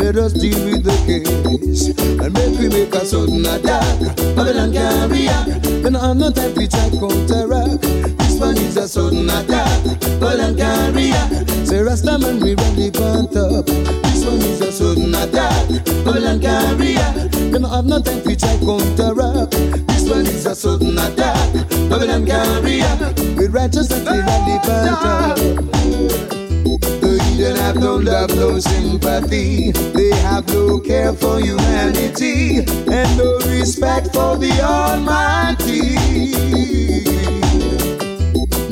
Let 0.08 0.16
us 0.16 0.32
with 0.64 0.84
the 0.84 0.96
case 1.04 1.88
and 1.98 2.32
make 2.32 2.58
make 2.68 2.94
a 2.94 3.04
sudden 3.04 3.44
attack. 3.44 4.16
Babylon 4.34 4.72
I'm 5.96 6.18
not 6.18 6.34
type 6.34 6.56
we 6.56 6.66
try 6.66 6.88
counteract. 6.88 7.82
This 7.82 8.40
one 8.40 8.56
is 8.56 8.76
a 8.76 8.88
sudden 8.88 9.28
attack. 9.28 9.84
Babylon 10.20 10.56
I 17.64 17.76
have 17.76 17.84
no 17.84 18.00
time 18.00 18.22
to 18.22 18.36
try 18.36 18.56
counteract. 18.64 19.50
This 19.88 20.08
one 20.08 20.26
is 20.26 20.46
a 20.46 20.54
sudden 20.54 20.96
attack. 20.96 21.52
Babylon. 21.90 22.24
The 26.18 26.37
heathen 27.38 27.56
have 27.56 27.76
no 27.76 27.96
love, 27.96 28.34
no 28.34 28.58
sympathy. 28.58 29.70
They 29.70 30.10
have 30.10 30.46
no 30.48 30.80
care 30.80 31.12
for 31.12 31.38
humanity 31.40 32.58
and 32.58 33.18
no 33.18 33.38
respect 33.46 34.12
for 34.12 34.36
the 34.36 34.60
Almighty. 34.60 35.98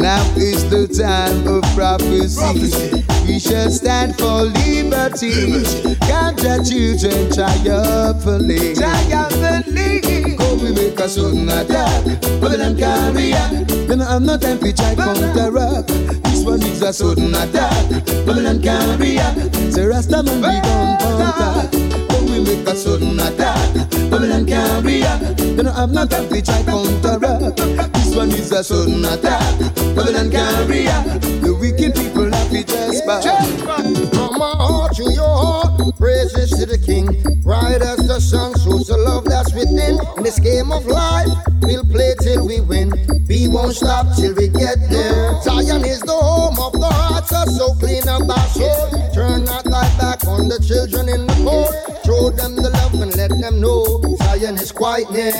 Now 0.07 0.23
is 0.37 0.71
the 0.71 0.87
time 0.87 1.49
of 1.51 1.65
prophecy. 1.75 3.03
We 3.27 3.41
shall 3.41 3.69
stand 3.71 4.15
for 4.15 4.47
liberty. 4.47 5.67
Count 6.07 6.39
your 6.47 6.63
children 6.63 7.27
triumphantly. 7.35 8.77
Triumphantly. 8.77 10.37
Go 10.37 10.55
we 10.63 10.71
make 10.71 11.01
a 11.01 11.09
sudden 11.09 11.49
attack. 11.49 12.23
Babylon 12.39 12.79
can't 12.79 13.17
react. 13.17 13.67
Then 13.89 14.01
I'm 14.01 14.25
not 14.25 14.43
time 14.43 14.61
to 14.61 14.73
try 14.73 14.95
counteract. 14.95 15.89
This 16.23 16.45
one 16.45 16.63
is 16.63 16.83
a 16.83 16.93
sudden 16.93 17.35
attack. 17.35 18.07
Babylon 18.25 18.63
can't 18.63 19.01
react. 19.01 19.57
Say 19.75 19.91
Rastaman 19.91 20.39
we 20.39 20.55
gon' 20.63 20.99
contact. 21.03 21.73
Go 22.13 22.23
we 22.31 22.45
make 22.45 22.69
a 22.69 22.77
sudden 22.77 23.19
attack. 23.19 23.91
Babylon 24.09 24.47
react. 24.85 25.37
Then 25.39 25.67
I'm 25.67 25.93
not 25.93 26.11
time 26.11 26.29
to 26.29 26.41
try 26.41 26.63
counteract. 26.63 27.57
This 27.57 27.96
one 28.17 28.31
is 28.31 28.51
a 28.51 28.65
sudden 28.65 29.05
attack. 29.05 29.59
Babylon 29.95 30.31
can't 30.31 30.71
react. 30.71 31.21
The 31.43 31.55
wicked 31.55 31.95
people 31.95 32.33
have 32.33 32.51
to 32.51 32.65
just. 32.65 34.26
From 34.37 34.59
my 34.59 34.67
heart 34.67 34.93
to 34.97 35.05
your 35.15 35.25
heart, 35.25 35.97
praises 35.97 36.51
to 36.51 36.67
the 36.67 36.77
King. 36.77 37.09
Bright 37.41 37.81
as 37.81 37.97
the 38.07 38.21
sun 38.21 38.53
shows 38.61 38.89
the 38.89 38.99
love 38.99 39.25
that's 39.25 39.55
within. 39.55 39.97
In 40.19 40.23
this 40.25 40.39
game 40.39 40.73
of 40.73 40.85
life, 40.85 41.33
we'll 41.63 41.87
play 41.87 42.15
till 42.21 42.47
we 42.47 42.61
win. 42.61 42.93
We 43.31 43.49
won't 43.49 43.77
stop 43.77 44.15
till 44.15 44.35
we 44.35 44.49
get 44.49 44.77
there. 44.91 45.41
Zion 45.41 45.87
is 45.89 46.03
the 46.03 46.13
home 46.13 46.61
of 46.61 46.73
the 46.75 46.85
hearts 46.85 47.33
are 47.33 47.47
so 47.47 47.73
clean 47.81 48.07
up 48.09 48.29
our 48.29 48.49
soul. 48.53 49.09
Turn 49.15 49.45
not 49.45 49.65
thy 49.65 49.89
back 49.97 50.21
on 50.29 50.49
the 50.53 50.61
children 50.61 51.09
in 51.09 51.27
the 51.27 51.37
court. 51.41 51.73
Show 52.05 52.29
them 52.29 52.57
the 52.57 52.69
love 52.69 52.93
and 52.93 53.17
let 53.17 53.31
them 53.41 53.59
know 53.59 54.05
Zion 54.21 54.57
is 54.57 54.71
quite 54.71 55.11
near. 55.11 55.33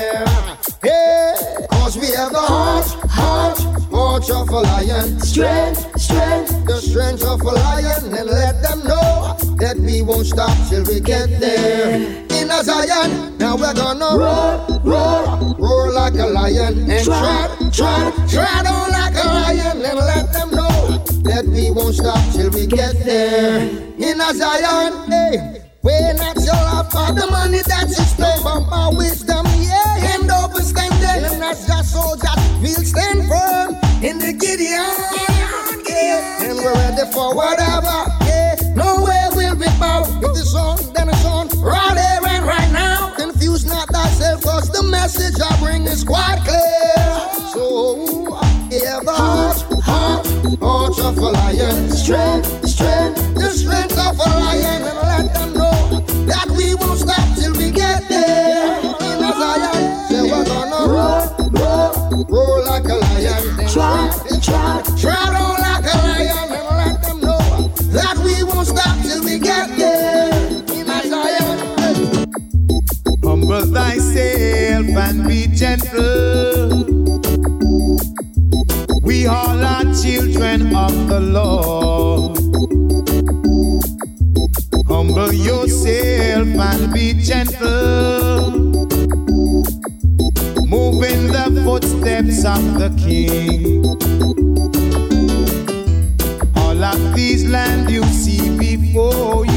Yeah, 0.83 1.37
cause 1.69 1.99
we 2.01 2.09
have 2.17 2.33
the 2.33 2.41
heart, 2.41 2.89
heart, 3.13 3.61
heart 3.93 4.31
of 4.31 4.49
a 4.49 4.61
lion. 4.61 5.21
Strength, 5.21 6.01
strength, 6.01 6.65
the 6.65 6.81
strength 6.81 7.25
of 7.25 7.43
a 7.43 7.53
lion 7.53 8.15
and 8.15 8.31
let 8.31 8.63
them 8.63 8.86
know 8.87 9.37
that 9.59 9.77
we 9.79 10.03
won't 10.03 10.27
stop 10.27 10.57
till 10.69 10.85
we 10.85 11.01
get 11.01 11.29
there. 11.41 12.25
In 12.31 12.51
a 12.51 12.63
Zion, 12.63 13.37
now 13.39 13.57
we're 13.57 13.75
gonna 13.75 14.17
roar, 14.17 14.81
roar, 14.85 15.55
roar 15.59 15.93
like 15.93 16.15
a 16.15 16.27
lion 16.27 16.91
and 16.91 17.05
tread, 17.05 17.51
tread, 17.73 18.13
tread 18.29 18.67
on 18.67 18.91
like 18.91 19.15
a 19.15 19.27
lion 19.27 19.85
and 19.85 19.99
let 19.99 20.33
them 20.33 20.51
know 20.51 20.99
that 21.25 21.45
we 21.47 21.71
won't 21.71 21.95
stop 21.95 22.23
till 22.33 22.51
we 22.51 22.67
get 22.67 22.95
there. 23.05 23.61
In 23.99 24.21
a 24.21 24.35
Zion, 24.35 25.11
hey. 25.11 25.63
We're 25.83 26.15
not 26.15 26.35
your 26.43 26.55
love 26.55 26.91
for 26.91 27.15
the 27.15 27.31
money 27.31 27.63
that 27.63 27.87
you 27.87 27.95
spend, 27.95 28.43
but 28.43 28.59
my 28.67 28.89
wisdom, 28.91 29.47
yeah. 29.63 29.99
Hand 30.03 30.29
over 30.35 30.61
standing, 30.61 31.23
and 31.23 31.45
as 31.45 31.63
your 31.69 31.85
soldiers, 31.85 32.43
we'll 32.59 32.83
stand 32.83 33.23
firm 33.31 33.79
in 34.03 34.19
the 34.19 34.33
Gideon, 34.35 34.83
yeah. 35.87 36.43
And 36.43 36.59
we're 36.59 36.75
ready 36.75 37.07
for 37.13 37.37
whatever, 37.37 38.03
we 39.59 39.67
bow. 39.79 40.05
If 40.23 40.95
then 40.95 41.09
it's 41.09 41.25
on, 41.25 41.49
right 41.61 41.97
here 41.97 42.21
and 42.29 42.47
right 42.47 42.71
now. 42.73 42.97
Not 43.65 43.89
cause 44.43 44.71
the 44.71 44.83
message 44.83 45.41
I 45.41 45.59
bring 45.59 45.85
is 45.85 46.05
quite 46.05 46.39
clear. 46.45 47.17
So, 47.53 48.39
yeah, 48.71 49.01
heart, 49.05 49.61
heart, 49.83 50.27
heart 50.61 50.99
of 51.01 51.19
a 51.19 51.31
lion. 51.31 51.91
strength, 51.91 52.69
strength, 52.69 53.35
The 53.35 53.51
strength 53.51 53.99
of 53.99 54.19
a 54.19 54.29
lion 54.39 55.06
footsteps 92.37 92.45
of 92.45 92.79
the 92.79 92.91
King. 93.01 93.85
All 96.57 96.85
of 96.85 97.15
these 97.15 97.49
land 97.49 97.91
you 97.91 98.03
see 98.05 98.57
before 98.59 99.47
you. 99.47 99.56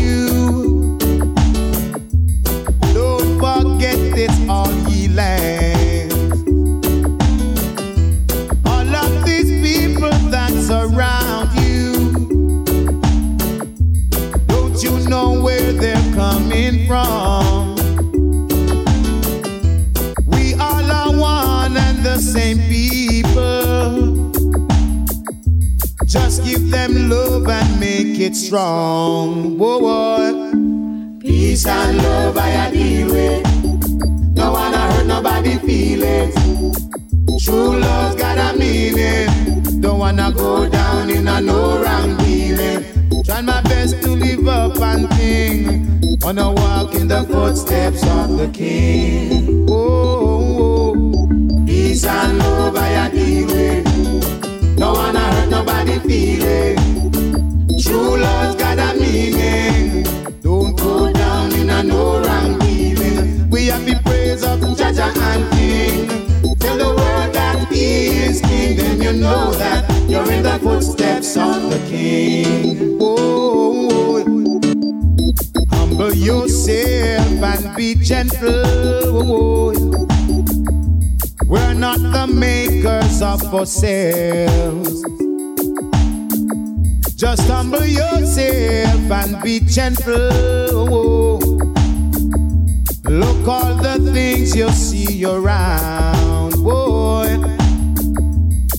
Strong. 28.40 29.58
Whoa, 29.58 29.80
whoa. 29.80 31.20
Peace 31.20 31.66
and 31.66 31.98
love 31.98 32.38
I 32.38 32.72
deal 32.72 33.08
with. 33.08 34.36
No 34.36 34.54
wanna 34.54 34.78
hurt 34.78 35.06
nobody 35.06 35.58
feelings. 35.58 36.34
True 37.44 37.78
love's 37.80 38.16
got 38.16 38.38
a 38.38 38.58
meaning. 38.58 39.82
Don't 39.82 40.00
wanna 40.00 40.32
go 40.32 40.70
down 40.70 41.10
in 41.10 41.28
a 41.28 41.42
no 41.42 41.82
wrong 41.84 42.18
dealing. 42.18 42.86
Try 43.26 43.42
my 43.42 43.62
best 43.64 44.02
to 44.04 44.12
live 44.12 44.48
up 44.48 44.80
and 44.80 45.10
think. 45.12 46.24
Wanna 46.24 46.52
walk 46.54 46.96
in 46.96 47.08
the 47.08 47.24
footsteps 47.24 48.04
of 48.04 48.38
the 48.38 48.48
King. 48.54 49.66
Oh, 49.70 50.94
oh. 50.96 51.66
peace 51.66 52.06
and 52.06 52.38
love 52.40 52.76
I 52.76 53.10
deal 53.10 53.48
with. 53.48 54.78
Don't 54.78 54.96
wanna 54.96 55.20
hurt 55.20 55.50
nobody 55.50 56.00
feeling. 56.00 57.19
Don't 60.42 60.78
go 60.78 61.12
down 61.12 61.52
in 61.54 61.70
a 61.70 61.82
no 61.82 62.22
wrong 62.22 62.60
dealing. 62.60 63.50
We 63.50 63.66
have 63.68 63.84
the 63.84 64.00
praise 64.06 64.44
of 64.44 64.60
Jah 64.78 64.94
Jah 64.94 65.12
and 65.16 65.52
King. 65.52 66.08
Tell 66.60 66.78
the 66.78 66.86
world 66.86 67.34
that 67.34 67.72
is 67.72 68.42
King. 68.42 68.78
Then 68.78 69.02
you 69.02 69.14
know 69.14 69.54
that 69.54 69.90
you're 70.08 70.32
in 70.32 70.44
the 70.44 70.60
footsteps 70.60 71.36
of 71.36 71.72
the 71.72 71.80
King. 71.90 72.98
Oh, 73.02 74.24
humble 75.72 76.14
yourself 76.14 77.44
and 77.44 77.76
be 77.76 77.96
gentle. 77.96 79.74
We're 81.48 81.74
not 81.74 81.98
the 82.00 82.28
makers 82.32 83.22
of 83.24 83.52
ourselves. 83.52 84.99
Just 87.20 87.50
humble 87.50 87.86
yourself 87.86 89.12
and 89.12 89.44
be 89.44 89.60
gentle. 89.60 91.38
Look 93.04 93.46
all 93.46 93.76
the 93.76 94.10
things 94.14 94.56
you 94.56 94.70
see 94.70 95.26
around, 95.26 96.54
boy. 96.64 97.28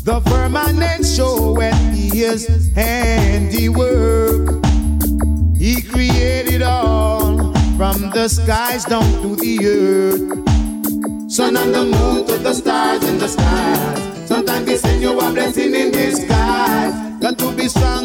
The 0.04 0.22
firmament 0.24 1.04
showeth 1.04 1.74
his 1.94 2.72
handiwork. 2.74 4.64
He 5.58 5.82
created 5.82 6.62
all. 6.62 7.52
From 7.76 8.08
the 8.08 8.26
skies 8.26 8.86
down 8.86 9.04
to 9.20 9.36
the 9.36 9.58
earth. 9.66 11.30
Sun 11.30 11.58
and 11.58 11.74
the 11.74 11.84
moon 11.84 12.26
to 12.26 12.38
the 12.38 12.54
stars 12.54 13.04
in 13.06 13.18
the 13.18 13.28
skies. 13.28 14.26
Sometimes 14.26 14.64
they 14.64 14.78
send 14.78 15.02
you 15.02 15.18
a 15.18 15.30
blessing 15.30 15.74
in 15.74 15.90
disguise. 15.90 16.94
Got 17.20 17.38
to 17.38 17.52
be 17.52 17.68
strong 17.68 17.99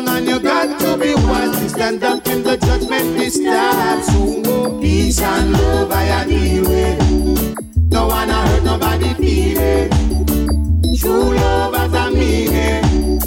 got 0.45 0.79
to 0.79 0.97
be 0.97 1.13
wise. 1.15 1.57
To 1.59 1.69
stand 1.69 2.03
up 2.03 2.25
in 2.27 2.43
the 2.43 2.55
judgment 2.57 3.17
this 3.17 3.37
time. 3.43 4.01
So 4.03 4.79
peace 4.79 5.19
and 5.19 5.51
love 5.53 5.91
I 5.91 6.25
deal 6.25 6.63
with. 6.69 7.89
Don't 7.89 8.07
wanna 8.07 8.47
hurt 8.47 8.63
nobody 8.63 9.13
feeling. 9.15 9.89
True 10.99 11.35
love 11.35 11.73
has 11.75 11.93
a 11.93 12.11
meaning. 12.11 13.19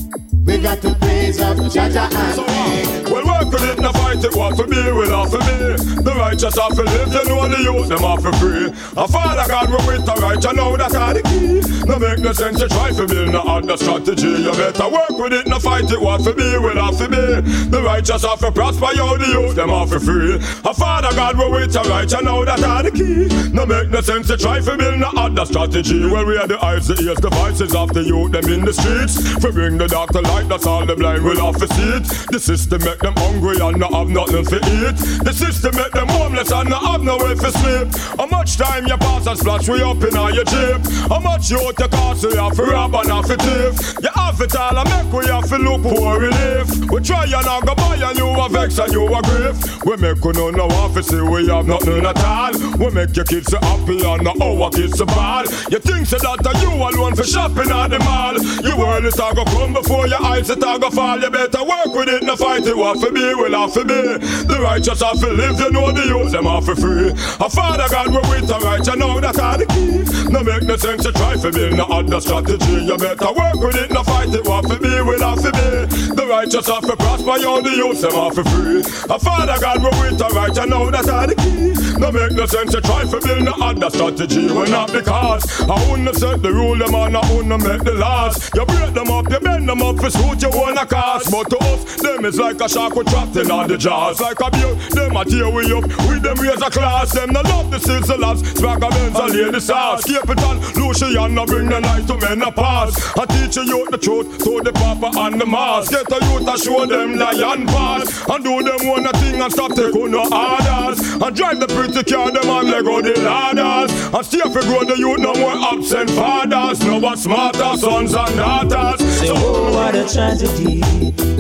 We 0.46 0.58
got 0.58 0.80
to 0.82 0.94
praise 0.94 1.40
up 1.40 1.56
Jah 1.72 1.90
Jah 1.90 2.08
and 2.10 2.34
so, 2.36 3.12
Well, 3.12 3.26
work 3.26 3.52
with 3.52 3.64
it, 3.64 3.80
no 3.80 3.92
fight 3.92 4.24
it, 4.24 4.34
what 4.34 4.56
for 4.56 4.66
me 4.66 4.80
will 4.92 5.10
have 5.10 5.30
for 5.30 5.38
me. 5.38 5.76
The 6.06 6.14
righteous 6.16 6.56
have 6.58 6.74
to 6.76 6.82
live, 6.82 7.12
you 7.12 7.24
know 7.28 7.48
the 7.48 7.58
youth, 7.62 7.88
them 7.88 7.98
have 7.98 8.22
for 8.22 8.32
free. 8.40 8.66
A 8.96 9.08
father 9.08 9.46
God 9.48 9.70
will 9.70 9.86
with 9.86 10.06
the 10.06 10.14
right, 10.22 10.42
you 10.42 10.52
know 10.54 10.76
that 10.76 10.94
are 10.94 11.14
the 11.14 11.22
key. 11.22 11.77
No 11.88 11.98
make 11.98 12.18
no 12.18 12.32
sense 12.32 12.60
to 12.60 12.68
try 12.68 12.90
to 12.90 13.06
build 13.06 13.32
no 13.32 13.40
other 13.40 13.76
strategy. 13.78 14.28
You 14.28 14.52
better 14.52 14.88
work 14.90 15.10
with 15.10 15.32
it, 15.32 15.46
no 15.46 15.58
fight 15.58 15.90
it, 15.90 15.98
what 15.98 16.22
for 16.22 16.34
me 16.34 16.58
will 16.58 16.76
have 16.76 16.98
for 16.98 17.08
me. 17.08 17.40
The 17.70 17.82
righteous 17.82 18.24
have 18.24 18.40
to 18.40 18.52
prosper, 18.52 18.92
you 18.92 19.16
the 19.16 19.26
youth, 19.26 19.54
them 19.56 19.70
have 19.70 19.88
for 19.88 19.98
free. 19.98 20.34
A 20.36 20.74
father 20.74 21.08
God 21.16 21.38
will 21.38 21.50
with 21.50 21.72
the 21.72 21.80
right, 21.88 22.10
you 22.10 22.22
know 22.22 22.44
that 22.44 22.62
are 22.62 22.82
the 22.82 22.90
key. 22.90 23.26
No 23.54 23.64
make 23.64 23.88
no 23.88 24.02
sense 24.02 24.26
to 24.28 24.36
try 24.36 24.60
to 24.60 24.76
build 24.76 25.00
no 25.00 25.10
other 25.16 25.46
strategy. 25.46 26.04
Well, 26.04 26.26
we 26.26 26.36
are 26.36 26.46
the 26.46 26.62
eyes, 26.62 26.88
the 26.88 27.00
ears, 27.02 27.18
the 27.18 27.30
voices 27.30 27.74
of 27.74 27.94
the 27.94 28.04
youth, 28.04 28.32
them 28.32 28.52
in 28.52 28.66
the 28.66 28.72
streets. 28.74 29.16
For 29.40 29.50
bring 29.50 29.78
the 29.78 29.88
dark 29.88 30.10
to 30.10 30.20
light 30.20 30.48
that's 30.48 30.66
all 30.66 30.84
the 30.84 30.94
blind 30.94 31.24
will 31.24 31.40
have 31.40 31.56
to 31.56 31.68
see. 31.72 32.26
The 32.28 32.38
system 32.38 32.84
make 32.84 32.98
them 32.98 33.14
hungry 33.16 33.58
and 33.60 33.78
not 33.78 33.94
have 33.94 34.08
nothing 34.08 34.44
to 34.44 34.56
eat. 34.56 35.24
The 35.24 35.32
system 35.32 35.74
make 35.74 35.92
them 35.92 36.08
homeless 36.08 36.52
and 36.52 36.68
not 36.68 36.84
have 36.84 37.02
nowhere 37.02 37.34
to 37.34 37.50
sleep. 37.50 37.88
How 38.18 38.26
much 38.26 38.58
time 38.58 38.86
you 38.86 38.96
pass 38.98 39.26
and 39.26 39.38
splash 39.38 39.68
we 39.68 39.82
up 39.82 40.02
in 40.04 40.16
all 40.16 40.30
your 40.30 40.44
jeep? 40.44 40.84
How 41.08 41.20
much 41.20 41.50
you 41.78 41.88
to 41.88 41.96
cost 41.96 42.22
you 42.22 42.36
have 42.36 42.54
to 42.56 42.62
rob 42.64 42.94
and 42.94 43.10
have 43.10 43.26
to 43.26 43.36
thief? 43.36 43.94
You 44.02 44.10
have 44.14 44.40
it 44.40 44.56
all 44.56 44.78
and 44.78 44.88
make 44.88 45.12
we 45.12 45.26
have 45.30 45.48
to 45.48 45.58
look 45.58 45.82
for 45.82 46.18
relief. 46.18 46.90
We 46.90 47.00
try 47.00 47.24
and 47.24 47.46
not 47.46 47.66
go 47.66 47.74
buy 47.74 47.96
and 47.96 48.18
you 48.18 48.28
a 48.28 48.48
vex 48.48 48.78
and 48.78 48.92
you 48.92 49.06
a 49.06 49.22
grief. 49.22 49.84
We 49.84 49.96
make 49.96 50.24
you 50.24 50.32
know 50.32 50.50
no 50.50 50.68
have 50.68 50.94
to 50.94 51.02
see 51.02 51.20
we 51.20 51.48
have 51.48 51.66
nothing 51.66 52.04
at 52.04 52.24
all. 52.24 52.52
We 52.78 52.90
make 52.90 53.14
your 53.16 53.24
kids 53.24 53.46
so 53.46 53.58
happy 53.58 54.04
and 54.04 54.22
not 54.22 54.40
our 54.40 54.70
kids 54.70 54.98
so 54.98 55.06
bad. 55.06 55.46
You 55.70 55.78
think 55.78 56.06
so 56.06 56.18
that 56.18 56.58
you 56.62 56.70
alone 56.70 57.14
for 57.14 57.24
shopping 57.24 57.70
at 57.70 57.88
the 57.88 57.98
mall. 58.00 58.34
You 58.64 58.76
world 58.76 59.04
is 59.04 59.18
all 59.20 59.34
go 59.34 59.44
come 59.44 59.72
before 59.72 60.06
your 60.06 60.22
eyes 60.22 60.50
it 60.50 60.62
all 60.64 60.78
go 60.78 60.90
fall. 60.90 61.20
You 61.20 61.30
better 61.30 61.64
work 61.64 61.94
with 61.94 62.08
it, 62.08 62.22
no 62.22 62.36
fight 62.36 62.66
it. 62.66 62.76
What 62.76 63.00
for 63.00 63.10
me 63.12 63.34
will 63.34 63.52
have 63.52 63.72
for 63.72 63.84
me. 63.84 64.18
The 64.48 64.58
righteous 64.60 65.02
have 65.02 65.20
to 65.20 65.30
live, 65.30 65.58
you 65.60 65.70
know 65.70 65.92
the 65.92 66.04
use 66.06 66.32
them 66.32 66.46
off 66.46 66.66
for 66.66 66.74
free. 66.74 67.10
A 67.10 67.48
father 67.50 67.86
God 67.90 68.08
will 68.08 68.28
with 68.30 68.46
the 68.46 68.58
right, 68.64 68.84
you 68.84 68.96
know 68.96 69.20
that 69.20 69.38
all 69.38 69.58
the 69.58 69.66
key. 69.66 70.04
No 70.30 70.42
make 70.42 70.62
no 70.62 70.76
sense 70.76 71.02
to 71.04 71.12
try 71.12 71.36
for 71.36 71.52
me, 71.52 71.67
no 71.76 71.84
other 71.84 72.20
strategy. 72.20 72.84
You 72.84 72.96
better 72.96 73.32
work 73.32 73.58
with 73.60 73.76
it, 73.76 73.90
no 73.90 74.02
fight 74.02 74.34
it. 74.34 74.46
What 74.46 74.66
for 74.66 74.78
me 74.80 75.02
will 75.02 75.20
have 75.20 75.40
for 75.40 75.52
me. 75.52 75.86
The 76.14 76.26
righteous 76.28 76.66
have 76.66 76.86
to 76.86 76.96
prosper, 76.96 77.36
you 77.38 77.62
the 77.62 77.70
use 77.70 78.00
them 78.00 78.14
off 78.14 78.34
for 78.34 78.44
free. 78.44 78.80
A 78.80 79.18
father 79.18 79.56
God 79.60 79.82
will 79.82 79.96
with 80.00 80.18
the 80.18 80.28
right, 80.34 80.54
you 80.54 80.66
know 80.66 80.90
that's 80.90 81.08
all 81.08 81.26
the 81.26 81.34
key. 81.34 81.74
No 81.98 82.12
make 82.12 82.32
no 82.32 82.46
sense 82.46 82.72
to 82.72 82.80
try 82.80 83.04
for 83.04 83.20
build 83.20 83.44
no 83.44 83.54
other 83.60 83.90
strategy. 83.90 84.46
Well, 84.46 84.70
not 84.70 84.92
because 84.92 85.42
I 85.62 85.76
wouldn't 85.90 86.14
set 86.16 86.42
the 86.42 86.52
rule, 86.52 86.76
them 86.76 86.94
and 86.94 87.16
I 87.16 87.34
wouldn't 87.34 87.62
make 87.62 87.82
the 87.82 87.94
laws. 87.94 88.50
You 88.54 88.64
break 88.64 88.94
them 88.94 89.10
up, 89.10 89.30
you 89.30 89.40
bend 89.40 89.68
them 89.68 89.82
up 89.82 89.96
for 89.98 90.10
suit 90.10 90.42
you 90.42 90.50
wanna 90.50 90.86
cast. 90.86 91.30
But 91.30 91.50
to 91.50 91.58
us, 91.58 91.96
them 91.96 92.24
is 92.24 92.38
like 92.38 92.60
a 92.60 92.68
shark 92.68 92.94
we 92.94 93.04
trapped 93.04 93.36
in 93.36 93.50
all 93.50 93.66
the 93.66 93.76
jaws. 93.76 94.20
Like 94.20 94.40
a 94.40 94.50
beer, 94.50 94.74
them 94.94 95.16
a 95.16 95.24
tear 95.24 95.50
we 95.50 95.72
up 95.72 95.84
with 96.06 96.22
them 96.22 96.38
raise 96.38 96.62
a 96.62 96.70
class. 96.70 97.12
Them 97.12 97.30
no 97.32 97.40
love 97.42 97.70
the 97.70 97.78
sizzlers, 97.78 98.44
swagger 98.56 98.90
men's 98.90 99.18
and 99.18 99.34
lady 99.34 99.60
sauce. 99.60 100.04
Capleton, 100.06 100.56
Lucian, 100.76 101.34
no 101.34 101.44
bring 101.48 101.68
the 101.68 101.80
light 101.80 102.06
to 102.06 102.16
men 102.18 102.42
a 102.42 102.52
pass. 102.52 102.92
I 103.16 103.24
teach 103.26 103.56
you 103.56 103.86
the 103.90 103.98
truth 103.98 104.38
to 104.44 104.60
the 104.62 104.72
papa 104.72 105.10
and 105.18 105.40
the 105.40 105.46
mask. 105.46 105.90
Get 105.90 106.12
a 106.12 106.18
youth 106.26 106.44
to 106.44 106.56
show 106.58 106.86
them 106.86 107.16
lion 107.16 107.66
pass. 107.66 108.28
And 108.28 108.44
do 108.44 108.62
them 108.62 108.86
one 108.86 109.08
thing 109.18 109.40
and 109.40 109.52
stop 109.52 109.74
taking 109.74 110.10
no 110.10 110.22
orders. 110.28 111.00
And 111.00 111.34
drive 111.34 111.60
the 111.60 111.68
pretty 111.68 112.04
car, 112.04 112.30
them 112.30 112.48
and 112.48 112.70
let 112.70 112.84
go 112.84 113.00
the 113.00 113.18
ladders. 113.20 113.90
And 114.14 114.26
stay 114.26 114.44
for 114.52 114.62
grow 114.62 114.84
the 114.84 114.96
youth, 114.96 115.18
no 115.18 115.34
more 115.34 115.56
absent 115.72 116.10
fathers. 116.10 116.84
No 116.84 117.00
more 117.00 117.16
smarter 117.16 117.76
sons 117.76 118.14
and 118.14 118.36
daughters. 118.36 119.00
So, 119.18 119.34
oh, 119.36 119.72
what 119.72 119.94
a 119.94 120.04
tragedy. 120.06 120.80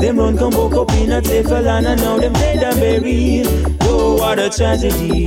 Them 0.00 0.18
run 0.18 0.38
come 0.38 0.52
woke 0.52 0.74
up 0.74 0.90
in 0.96 1.12
a 1.12 1.20
Teflon 1.20 1.86
and 1.86 2.00
now 2.00 2.18
them 2.18 2.32
dead 2.32 2.62
and 2.62 2.80
buried. 2.80 3.76
Oh, 3.82 4.16
what 4.16 4.38
a 4.38 4.48
tragedy. 4.48 5.26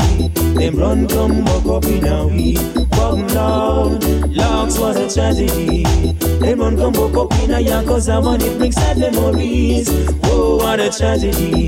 Them 0.55 0.75
run 0.77 1.07
come 1.07 1.45
woke 1.45 1.83
up 1.83 1.85
in 1.85 2.07
a 2.07 2.27
week. 2.27 2.59
Come 2.91 3.27
Lord, 3.29 4.03
Locks, 4.29 4.77
what 4.77 4.97
a 4.97 5.13
tragedy. 5.13 5.83
Them 6.39 6.59
run 6.59 6.77
come 6.77 6.93
woke 6.93 7.17
up 7.17 7.39
in 7.39 7.51
a 7.51 7.59
young 7.59 7.85
cause 7.85 8.09
I 8.09 8.19
want 8.19 8.43
it 8.43 8.57
brings 8.57 8.75
sad 8.75 8.97
memories. 8.97 9.89
Oh, 10.25 10.57
what 10.57 10.79
a 10.79 10.89
tragedy. 10.89 11.67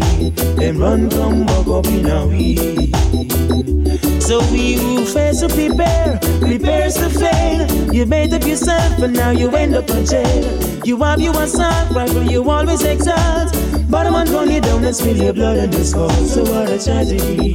Them 0.56 0.80
run 0.80 1.10
come 1.10 1.46
woke 1.46 1.86
up 1.86 1.88
in 1.88 2.08
a 2.08 2.28
week. 2.28 3.83
So 4.20 4.40
we 4.52 4.74
who 4.74 5.06
fails 5.06 5.42
to 5.42 5.50
prepare, 5.50 6.20
prepares 6.40 6.96
to 6.96 7.10
fail. 7.10 7.94
You 7.94 8.06
made 8.06 8.34
up 8.34 8.44
yourself 8.44 9.00
but 9.00 9.12
now 9.12 9.32
you 9.32 9.50
end 9.52 9.76
up 9.76 9.90
in 9.90 10.06
jail. 10.06 10.86
You 10.86 10.98
have 11.04 11.22
you 11.22 11.32
assault, 11.32 11.92
rifle 11.92 12.24
you 12.24 12.50
always 12.50 12.84
exalt. 12.84 13.54
But 13.90 14.08
I'm 14.08 14.14
run 14.34 14.50
you 14.50 14.62
down 14.62 14.84
and 14.84 14.96
spill 14.96 15.18
your 15.18 15.34
blood 15.34 15.58
and 15.58 15.74
your 15.74 15.84
skull. 15.84 16.10
So 16.10 16.42
what 16.44 16.70
a 16.70 16.84
tragedy. 16.84 17.54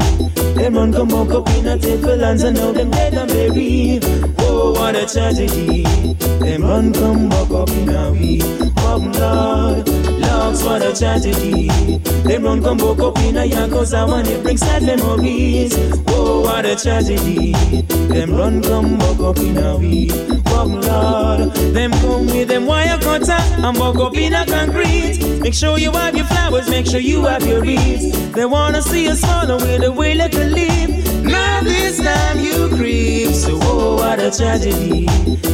Them 0.55 0.75
run 0.75 0.93
come 0.93 1.09
walk 1.09 1.31
up 1.31 1.49
in 1.57 1.67
a 1.67 1.79
table 1.79 2.17
lands 2.17 2.43
and 2.43 2.57
now 2.57 2.73
them 2.73 2.91
dead 2.91 3.15
and 3.15 3.29
buried. 3.29 4.05
Oh, 4.39 4.73
what 4.73 4.95
a 4.95 5.07
tragedy. 5.07 5.83
Them 6.39 6.63
run 6.63 6.93
come 6.93 7.29
walk 7.29 7.51
up 7.51 7.71
in 7.71 7.89
a 7.89 8.13
week. 8.13 8.43
Come 8.77 9.13
Lord, 9.13 9.87
Lords, 10.49 10.65
what 10.65 10.83
a 10.83 10.95
tragedy. 10.95 11.69
Them 12.25 12.45
run 12.45 12.63
come 12.63 12.79
walk 12.79 13.01
up 13.01 13.19
in 13.19 13.37
a 13.37 13.45
yard 13.45 13.71
cause 13.71 13.93
I 13.93 14.05
want 14.05 14.29
it 14.29 14.43
bring 14.43 14.57
sad 14.57 14.83
memories. 14.83 15.75
Oh, 16.09 16.41
what 16.41 16.65
a 16.65 16.75
tragedy. 16.75 17.53
Them 18.09 18.35
run 18.35 18.63
come 18.63 18.99
walk 18.99 19.21
up 19.21 19.39
in 19.39 19.59
a 19.59 19.77
week. 19.77 20.11
Come 20.47 20.81
Lord, 20.81 21.53
them 21.75 21.91
come 21.93 22.27
with 22.27 22.49
them 22.49 22.65
wire 22.65 22.99
cutter 22.99 23.33
and 23.33 23.79
walk 23.79 23.97
up 23.97 24.17
in 24.17 24.33
a 24.33 24.47
concrete. 24.47 25.21
Make 25.43 25.55
sure 25.55 25.79
you 25.79 25.93
have 25.93 26.17
your 26.17 26.27
flowers, 26.27 26.71
make 26.71 26.87
sure 26.87 27.01
you 27.01 27.27
have 27.27 27.47
your 27.47 27.61
wreaths. 27.61 28.33
They 28.33 28.47
wanna 28.47 28.81
see 28.81 29.07
us 29.09 29.21
fall 29.21 29.51
away 29.51 29.77
the 29.79 29.93
way 29.93 30.15
like 30.15 30.35
a 30.35 30.45
leaf. 30.45 31.08
Time 31.99 32.39
you 32.39 32.69
creep. 32.77 33.35
So 33.35 33.59
oh, 33.63 33.97
what 33.97 34.21
a 34.21 34.31
tragedy. 34.31 35.07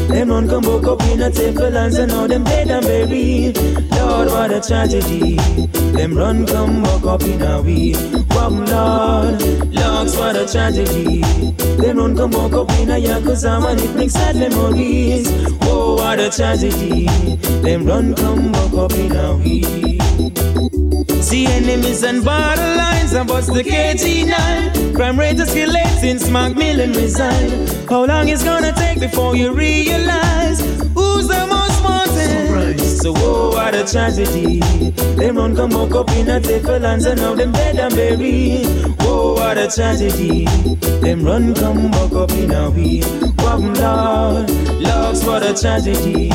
Them 0.09 0.29
run 0.29 0.49
come 0.49 0.65
walk 0.65 0.87
up 0.87 1.03
in 1.09 1.23
a 1.23 1.31
lands 1.71 1.97
and 1.99 2.13
now 2.13 2.27
them 2.27 2.45
dead 2.45 2.71
and 2.71 2.85
buried. 2.85 3.57
Lord, 3.93 4.29
what 4.29 4.53
a 4.53 4.61
tragedy. 4.61 5.37
Them 5.97 6.15
run 6.15 6.47
come 6.47 6.83
walk 6.83 7.07
up 7.07 7.23
in 7.23 7.41
a 7.41 7.63
week. 7.63 7.97
Come 8.29 8.67
Lord, 8.67 9.41
Lords, 9.75 10.17
what 10.17 10.37
a 10.37 10.47
tragedy. 10.47 11.23
Them 11.81 11.97
run 11.97 12.17
come 12.17 12.33
walk 12.33 12.53
up 12.53 12.71
in 12.79 12.91
a 12.91 12.95
yakuza 12.95 13.65
and 13.71 13.81
it 13.81 13.93
brings 13.93 14.13
sad 14.13 14.37
memories. 14.37 15.29
Oh, 15.63 15.97
what 15.97 16.21
a 16.21 16.31
tragedy. 16.31 17.07
Them 17.63 17.87
run 17.87 18.15
come 18.15 18.53
walk 18.53 18.91
up 18.91 18.99
in 18.99 19.17
a 19.17 19.37
week. 19.37 20.04
See 21.23 21.47
enemies 21.47 22.03
and 22.05 22.25
battle 22.25 22.77
lines 22.77 23.13
and 23.13 23.27
bust 23.27 23.53
the 23.53 23.65
KG9. 23.65 24.95
Crime 24.95 25.19
rate 25.19 25.37
escalating, 25.37 26.31
Mark 26.31 26.55
Millen 26.55 26.93
resign. 26.93 27.67
How 27.89 28.05
long 28.05 28.29
it's 28.29 28.45
gonna 28.45 28.73
take 28.73 29.01
before 29.01 29.35
you 29.35 29.53
realize 29.53 30.61
who's 30.95 31.27
the 31.27 31.47
most 31.49 31.83
wanted? 31.83 32.79
So 32.81 33.13
oh, 33.17 33.51
what 33.55 33.75
a 33.75 33.85
tragedy. 33.85 34.61
Them 35.17 35.37
run 35.37 35.57
come 35.57 35.71
walk 35.71 35.95
up 35.95 36.11
in 36.13 36.29
a 36.31 36.41
Teflons 36.41 37.07
and 37.07 37.21
now 37.21 37.35
them 37.35 37.53
dead 37.53 37.79
and 37.79 37.95
buried. 37.95 38.67
Oh, 39.01 39.35
what 39.35 39.59
a 39.59 39.69
tragedy. 39.69 40.45
Them 41.01 41.25
run 41.25 41.55
come 41.55 41.91
walk 41.91 42.13
up 42.13 42.31
in 42.33 42.53
a 42.53 42.71
week. 42.71 43.05
Come 43.39 43.75
Lord, 43.75 44.51
loves 44.81 45.25
what 45.25 45.43
a 45.43 45.53
tragedy. 45.53 46.31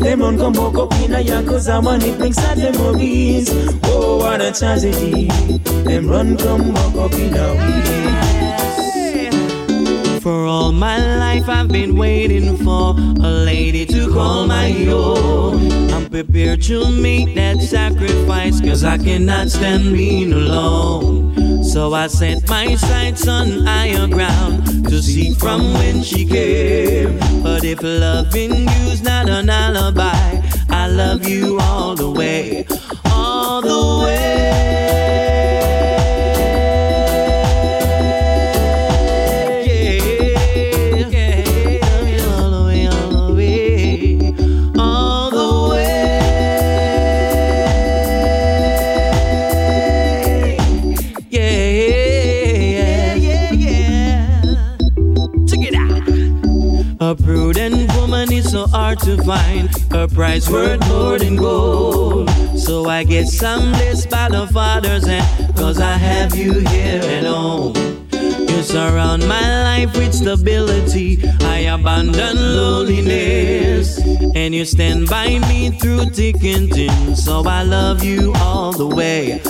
Them 0.00 0.20
run 0.20 0.38
come 0.38 0.52
walk 0.54 0.78
up 0.78 0.92
in 1.00 1.12
a 1.12 1.18
yakuza 1.18 1.82
when 1.84 2.02
it 2.02 2.18
brings 2.18 2.36
sad 2.36 2.58
memories. 2.58 3.50
Oh, 3.84 4.18
what 4.18 4.40
a 4.40 4.52
tragedy. 4.52 5.28
Them 5.84 6.08
run 6.08 6.36
come 6.36 6.72
walk 6.72 6.94
up 6.96 7.12
in 7.14 7.34
a. 7.34 8.18
For 10.20 10.44
all 10.46 10.72
my 10.72 10.98
life 11.18 11.48
I've 11.48 11.68
been 11.68 11.96
waiting 11.96 12.56
for 12.58 12.94
a 12.96 13.30
lady 13.30 13.86
to 13.86 14.08
call 14.12 14.46
my 14.46 14.72
own. 14.86 15.90
I'm 15.92 16.08
prepared 16.10 16.62
to 16.64 16.90
make 16.90 17.34
that 17.34 17.60
sacrifice, 17.62 18.60
cause 18.60 18.84
I 18.84 18.98
cannot 18.98 19.48
stand 19.48 19.94
being 19.94 20.32
alone. 20.32 21.47
So 21.68 21.92
I 21.92 22.06
set 22.06 22.48
my 22.48 22.74
sights 22.76 23.28
on 23.28 23.66
higher 23.66 24.08
ground 24.08 24.88
to 24.88 25.02
see 25.02 25.34
from 25.34 25.74
when 25.74 26.02
she 26.02 26.24
came. 26.24 27.18
But 27.42 27.62
if 27.62 27.82
loving 27.82 28.54
you's 28.54 29.02
not 29.02 29.28
an 29.28 29.50
alibi, 29.50 30.40
I 30.70 30.88
love 30.88 31.28
you 31.28 31.58
all 31.60 31.94
the 31.94 32.10
way, 32.10 32.66
all 33.04 33.60
the 33.60 34.04
way. 34.06 34.37
To 59.08 59.22
find. 59.22 59.70
Her 59.90 60.06
price 60.06 60.50
worth 60.50 60.86
more 60.88 61.18
than 61.18 61.36
gold. 61.36 62.28
So 62.58 62.88
I 62.88 63.04
get 63.04 63.26
some 63.26 63.72
blessed 63.72 64.10
by 64.10 64.28
the 64.28 64.46
Father's 64.48 65.06
hand. 65.06 65.56
Cause 65.56 65.80
I 65.80 65.92
have 65.92 66.36
you 66.36 66.52
here 66.52 67.00
at 67.02 67.24
home. 67.24 67.74
You 68.12 68.62
surround 68.62 69.26
my 69.26 69.46
life 69.62 69.96
with 69.96 70.12
stability. 70.12 71.22
I 71.40 71.58
abandon 71.74 72.36
loneliness. 72.36 73.98
And 74.34 74.54
you 74.54 74.64
stand 74.66 75.08
by 75.08 75.38
me 75.48 75.70
through 75.70 76.10
thick 76.10 76.44
and 76.44 76.70
thin. 76.70 77.16
So 77.16 77.44
I 77.46 77.62
love 77.62 78.04
you 78.04 78.34
all 78.36 78.72
the 78.72 78.86
way. 78.86 79.40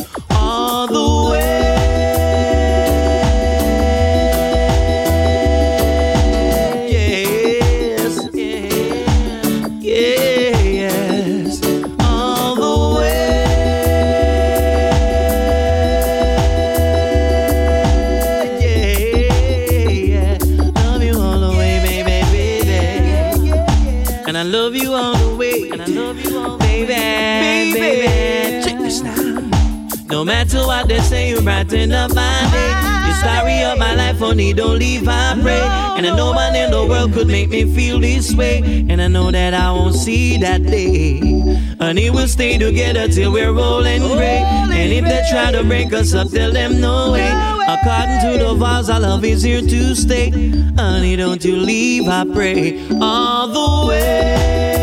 What 30.69 30.87
they 30.87 31.01
say, 31.01 31.31
you 31.31 31.41
brighten 31.41 31.93
up 31.93 32.15
my 32.15 32.49
day. 32.53 33.09
You 33.09 33.15
story 33.15 33.63
of 33.63 33.79
my 33.79 33.95
life, 33.95 34.19
honey, 34.19 34.53
don't 34.53 34.79
leave, 34.79 35.09
I 35.09 35.37
pray. 35.41 35.63
And 35.97 36.07
I 36.07 36.15
know 36.15 36.35
man 36.35 36.55
in 36.55 36.71
the 36.71 36.85
world 36.87 37.15
could 37.15 37.27
make 37.27 37.49
me 37.49 37.65
feel 37.75 37.99
this 37.99 38.35
way. 38.35 38.59
And 38.91 39.01
I 39.01 39.09
know 39.09 39.31
that 39.31 39.55
I 39.55 39.73
won't 39.73 39.95
see 39.95 40.37
that 40.37 40.63
day. 40.63 41.41
Honey, 41.81 42.11
we'll 42.11 42.29
stay 42.29 42.59
together 42.59 43.09
till 43.09 43.33
we're 43.33 43.51
rolling 43.51 44.03
gray. 44.03 44.43
And 44.45 44.93
if 44.93 45.05
they 45.05 45.23
try 45.31 45.51
to 45.53 45.65
break 45.65 45.95
us 45.95 46.13
up, 46.13 46.29
tell 46.31 46.53
them 46.53 46.83
no 46.83 47.13
way. 47.13 47.31
According 47.67 48.21
to 48.25 48.45
the 48.45 48.55
vows, 48.55 48.91
our 48.91 49.01
love 49.01 49.25
is 49.25 49.43
here 49.43 49.63
to 49.63 49.95
stay. 49.95 50.29
Honey, 50.77 51.17
don't 51.17 51.43
you 51.43 51.57
leave, 51.57 52.07
I 52.09 52.25
pray. 52.31 52.87
All 53.01 53.49
the 53.49 53.89
way. 53.89 54.78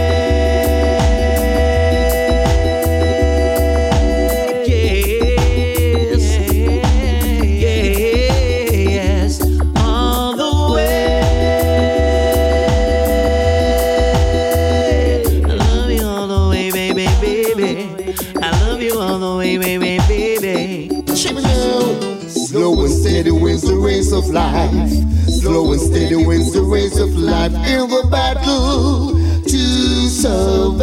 Of 24.26 24.34
life. 24.34 24.90
Slow 25.28 25.72
and 25.72 25.82
steady 25.82 26.16
wins 26.26 26.54
the 26.54 26.62
race 26.62 27.00
of 27.00 27.10
life 27.16 27.54
in 27.54 27.90
the 27.90 28.08
battle 28.10 29.12
to 29.44 30.10
survive. 30.10 30.80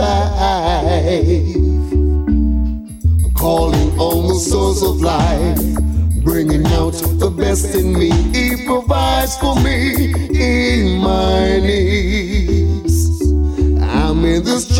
I'm 3.24 3.34
Calling 3.34 3.98
on 3.98 4.28
the 4.28 4.34
source 4.34 4.82
of 4.82 5.00
life, 5.00 5.58
bringing 6.24 6.66
out 6.66 6.94
the 7.18 7.30
best 7.30 7.74
in 7.74 7.92
me. 7.98 8.10
He 8.32 8.64
provides 8.66 9.36
for 9.38 9.56
me 9.56 10.12
in 10.34 10.98
my 10.98 11.58
needs. 11.58 12.21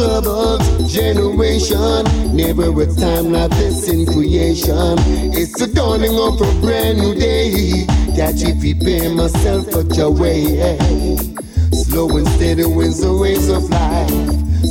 Troubled 0.03 0.63
generation. 0.89 2.03
Never 2.35 2.73
a 2.83 2.87
time 2.87 3.31
like 3.31 3.51
this 3.51 3.89
in 3.89 4.05
creation. 4.05 4.99
It's 5.33 5.57
the 5.57 5.69
dawning 5.73 6.19
of 6.19 6.41
a 6.41 6.61
brand 6.61 6.99
new 6.99 7.15
day 7.15 7.87
that 8.17 8.35
you 8.35 8.53
prepare 8.59 9.15
myself 9.15 9.71
for 9.71 9.83
your 9.95 10.11
way. 10.11 10.59
Slow 11.85 12.17
and 12.17 12.27
steady 12.31 12.67
wins 12.67 13.01
the 13.01 13.11
race 13.11 13.49
of 13.49 13.71
life. 13.71 14.11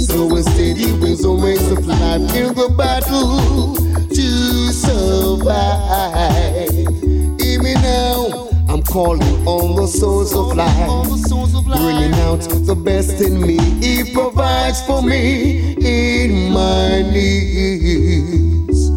Slow 0.03 0.35
and 0.35 0.43
steady 0.43 0.91
wins 0.99 1.21
the 1.21 1.29
race 1.29 1.71
of 1.71 1.87
life 1.87 2.35
in 2.35 2.53
the 2.53 2.67
battle 2.77 3.75
to 4.09 4.73
survive. 4.73 6.67
Hear 7.39 7.63
me 7.63 7.73
now. 7.75 8.40
Calling 8.91 9.47
on 9.47 9.75
the 9.77 9.87
source 9.87 10.35
of 10.35 10.53
life, 10.53 10.89
bringing 11.65 12.13
out 12.25 12.41
the 12.41 12.75
best 12.75 13.21
in 13.21 13.39
me. 13.39 13.57
He 13.79 14.03
provides 14.13 14.81
for 14.85 15.01
me 15.01 15.75
in 15.79 16.51
my 16.51 17.01
needs. 17.01 18.89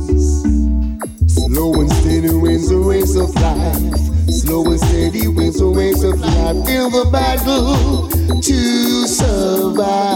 Slow 1.33 1.75
and 1.81 1.93
steady 1.93 2.35
wins 2.35 2.69
the 2.71 2.79
race 2.79 3.15
of 3.15 3.33
life. 3.37 3.97
Slow 4.35 4.67
and 4.67 4.81
steady 4.81 5.29
wins 5.29 5.61
the 5.61 5.67
race 5.67 6.03
of 6.03 6.19
life 6.19 6.69
in 6.69 6.91
the 6.91 7.09
battle 7.13 8.09
to 8.43 9.07
survive. 9.07 10.11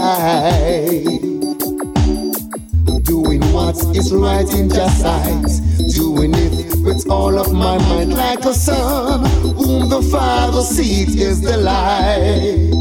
Doing 3.05 3.41
what 3.53 3.77
is 3.95 4.11
right 4.13 4.53
in 4.53 4.69
just 4.69 4.99
sight. 4.99 5.61
Doing 5.95 6.33
it 6.35 6.58
all 7.07 7.37
of 7.39 7.53
my 7.53 7.77
mind, 7.77 8.13
like 8.13 8.43
a 8.45 8.53
son 8.53 9.25
whom 9.55 9.89
the 9.89 10.01
Father 10.11 10.61
sees 10.61 11.15
is 11.15 11.41
the 11.41 11.57
light. 11.57 12.73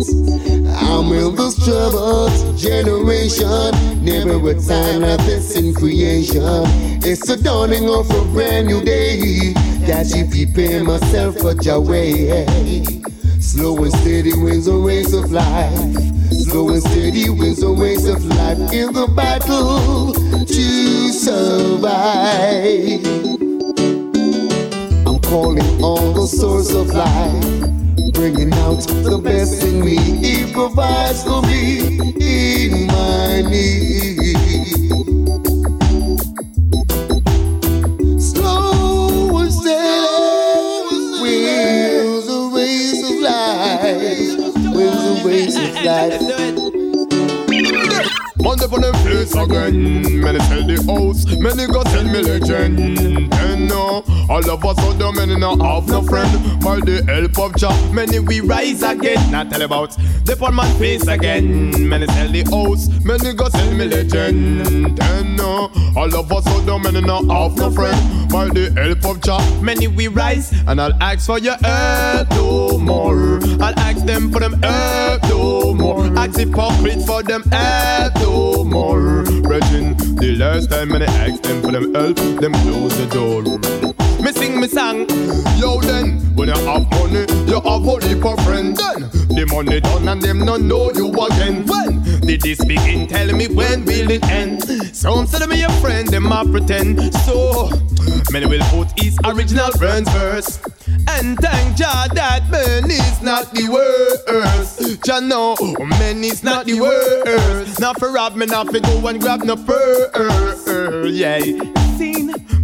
I'm 0.80 1.12
in 1.12 1.34
this 1.34 1.56
troubled 1.64 2.56
generation. 2.56 3.72
Never 4.02 4.50
a 4.50 4.54
time 4.54 5.02
like 5.02 5.20
this 5.26 5.56
in 5.56 5.74
creation. 5.74 6.64
It's 7.04 7.26
the 7.26 7.36
dawning 7.36 7.88
of 7.88 8.10
a 8.10 8.24
brand 8.32 8.68
new 8.68 8.82
day 8.82 9.52
that 9.86 10.10
you 10.14 10.26
prepare 10.26 10.82
myself 10.84 11.36
for 11.38 11.54
way. 11.80 12.44
Slow 13.40 13.76
and 13.84 13.92
steady 13.92 14.32
wins 14.34 14.66
the 14.66 14.74
race 14.74 15.12
of 15.12 15.30
life. 15.30 15.94
Slow 16.30 16.70
and 16.70 16.82
steady 16.82 17.30
wins 17.30 17.60
the 17.60 17.68
race 17.68 18.06
of 18.06 18.24
life 18.24 18.72
in 18.72 18.92
the 18.92 19.06
battle 19.14 20.12
to 20.44 21.08
survive. 21.12 22.08
Calling 25.28 25.84
on 25.84 26.14
the 26.14 26.26
source 26.26 26.72
of 26.74 26.86
life, 26.86 28.14
bringing 28.14 28.50
out 28.64 28.80
the 29.04 29.20
best 29.22 29.62
in 29.62 29.84
me. 29.84 29.96
He 29.96 30.50
provides 30.54 31.22
for 31.22 31.42
me 31.42 31.98
in 32.18 32.86
my 32.86 33.42
need. 33.42 34.97
Monday 48.48 48.66
for 48.66 48.80
them 48.80 48.94
face 49.04 49.34
again. 49.34 50.22
Many 50.22 50.38
tell 50.38 50.64
the 50.66 50.82
house, 50.88 51.26
many 51.36 51.66
go 51.66 51.82
tell 51.82 52.04
me 52.04 52.22
legend. 52.22 52.98
And 53.34 53.68
no, 53.68 54.02
all 54.30 54.50
of 54.50 54.64
us 54.64 54.78
out 54.78 54.98
there, 54.98 55.12
many 55.12 55.36
not 55.36 55.60
have 55.60 55.86
no 55.86 56.00
friend. 56.00 56.32
By 56.62 56.76
the 56.76 57.04
help 57.04 57.38
of 57.38 57.60
Jah, 57.60 57.76
many 57.92 58.20
we 58.20 58.40
rise 58.40 58.82
again. 58.82 59.30
Not 59.30 59.50
tell 59.50 59.60
about 59.60 59.90
the 60.24 60.34
poor 60.34 60.50
man 60.50 60.74
face 60.78 61.06
again. 61.06 61.90
Many 61.90 62.06
tell 62.06 62.32
the 62.32 62.42
house, 62.44 62.88
many 63.04 63.34
go 63.34 63.50
tell 63.50 63.70
me 63.74 63.84
legend. 63.84 64.98
And 64.98 65.36
no, 65.36 65.70
all 65.94 66.16
of 66.16 66.32
us 66.32 66.46
out 66.46 66.64
there, 66.64 66.78
many 66.78 67.02
not 67.02 67.26
have 67.28 67.54
no 67.58 67.70
friend. 67.70 68.30
By 68.30 68.46
the 68.46 68.72
help 68.80 69.04
of 69.04 69.20
Jah, 69.20 69.60
many 69.60 69.88
we 69.88 70.08
rise. 70.08 70.54
And 70.66 70.80
I'll 70.80 70.96
ask 71.02 71.26
for 71.26 71.38
your 71.38 71.56
help 71.62 72.30
no 72.30 72.78
more. 72.78 73.40
I'll 73.60 73.78
ask 73.78 74.06
them 74.06 74.32
for 74.32 74.40
them 74.40 74.54
help 74.62 75.22
no 75.24 75.74
more. 75.74 76.06
Ask 76.16 76.38
hypocrite 76.38 77.02
for 77.02 77.22
them 77.22 77.42
help 77.50 78.14
no 78.16 78.37
more. 78.64 79.24
Brethren, 79.42 79.96
the 80.16 80.36
last 80.38 80.70
time 80.70 80.90
when 80.90 81.02
I 81.02 81.06
asked 81.26 81.42
them 81.42 81.62
for 81.62 81.72
them 81.72 81.94
help, 81.94 82.16
them 82.16 82.52
close 82.52 82.96
the 82.96 83.06
door. 83.06 83.42
Me 84.22 84.32
sing 84.32 84.60
me 84.60 84.66
song, 84.66 85.06
yo 85.58 85.80
then 85.80 86.18
When 86.34 86.48
you 86.48 86.54
have 86.54 86.90
money, 86.90 87.24
you 87.46 87.60
have 87.60 87.86
a 87.86 88.06
heap 88.06 88.24
of 88.24 88.44
friends 88.44 88.76
Then, 88.76 89.02
the 89.28 89.46
money 89.46 89.78
done 89.80 90.08
and 90.08 90.20
them 90.20 90.44
not 90.44 90.60
know 90.60 90.90
you 90.90 91.08
again 91.12 91.64
When 91.64 92.02
did 92.26 92.40
this 92.40 92.64
begin? 92.64 93.06
Tell 93.06 93.32
me 93.32 93.46
when 93.46 93.84
will 93.84 94.10
it 94.10 94.28
end? 94.28 94.64
Some 94.92 95.28
say 95.28 95.46
me 95.46 95.62
a 95.62 95.70
friend, 95.80 96.08
them 96.08 96.32
a 96.32 96.44
pretend 96.44 97.14
So, 97.26 97.70
many 98.32 98.46
will 98.46 98.64
put 98.70 98.88
his 99.00 99.16
original 99.24 99.70
friends 99.72 100.10
first 100.10 100.77
and 101.08 101.38
thank 101.38 101.76
Jah 101.76 102.06
that 102.14 102.48
man 102.50 102.90
is 102.90 103.22
not 103.22 103.52
the 103.54 103.68
worst. 103.68 105.04
Jah 105.04 105.20
know 105.20 105.56
man 105.98 106.22
is 106.24 106.42
not 106.42 106.66
the 106.66 106.80
worst. 106.80 107.80
Not 107.80 107.98
for 107.98 108.10
rob 108.12 108.36
me, 108.36 108.46
not 108.46 108.66
for 108.70 108.80
go 108.80 109.06
and 109.06 109.20
grab 109.20 109.42
no 109.44 109.56
purse. 109.56 110.66
Yeah. 111.12 111.38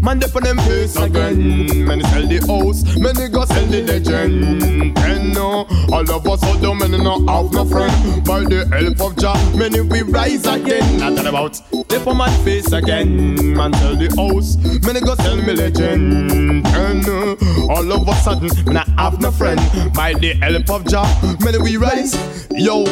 Man, 0.04 0.18
they 0.18 0.28
put 0.28 0.44
them 0.44 0.58
face 0.58 0.96
again. 0.96 1.86
Many 1.86 2.04
sell 2.04 2.26
the 2.26 2.38
house, 2.46 2.84
many 2.98 3.26
go 3.30 3.46
sell 3.46 3.64
the 3.64 3.80
legend. 3.80 4.98
And 4.98 5.32
no, 5.32 5.66
all 5.90 6.10
of 6.10 6.28
us 6.28 6.42
out 6.42 6.60
there, 6.60 6.74
many 6.74 6.98
not 6.98 7.20
have 7.26 7.50
no 7.54 7.64
friend. 7.64 8.22
By 8.22 8.40
the 8.40 8.68
help 8.68 9.00
of 9.00 9.16
Jah, 9.16 9.32
many 9.56 9.80
we 9.80 10.02
rise 10.02 10.44
again. 10.44 10.98
Not 10.98 11.14
that 11.16 11.24
about 11.24 11.58
they 11.88 11.98
put 11.98 12.16
man 12.18 12.44
face 12.44 12.70
again. 12.72 13.56
Man, 13.56 13.72
sell 13.72 13.96
the 13.96 14.12
house, 14.14 14.58
many 14.84 15.00
go 15.00 15.14
sell 15.14 15.36
me 15.36 15.54
legend. 15.54 16.66
And 16.66 17.06
no, 17.06 17.36
all 17.72 17.90
of 17.90 18.06
a 18.06 18.14
sudden, 18.16 18.50
me 18.66 18.74
not 18.74 18.88
have 18.98 19.22
no 19.22 19.30
friend. 19.30 19.58
By 19.94 20.12
the 20.12 20.34
help 20.34 20.68
of 20.68 20.86
Jah, 20.86 21.08
many 21.40 21.56
we 21.56 21.78
rise. 21.78 22.46
Yo. 22.50 22.84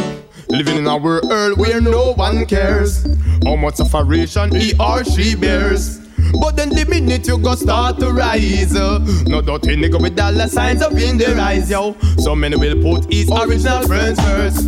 Living 0.49 0.77
in 0.77 0.87
a 0.87 0.97
world 0.97 1.59
where 1.59 1.81
no 1.81 2.13
one 2.15 2.45
cares 2.47 3.07
how 3.45 3.57
much 3.57 3.77
separation 3.77 4.55
he 4.55 4.75
or 4.79 5.05
she 5.05 5.35
bears. 5.35 6.02
But 6.41 6.57
then 6.57 6.71
the 6.71 6.85
minute 6.89 7.27
you 7.27 7.39
go 7.39 7.55
start 7.55 7.99
to 8.01 8.11
rise, 8.11 8.75
uh, 8.75 8.99
no 9.27 9.41
dirty 9.41 9.77
nigga 9.77 10.01
with 10.01 10.17
dollar 10.17 10.49
signs 10.49 10.83
up 10.83 10.93
in 10.93 11.19
their 11.19 11.39
eyes, 11.39 11.71
yo. 11.71 11.97
So 12.19 12.35
many 12.35 12.57
will 12.57 12.81
put 12.83 13.13
his 13.13 13.31
original 13.31 13.83
friends 13.87 14.21
first. 14.21 14.65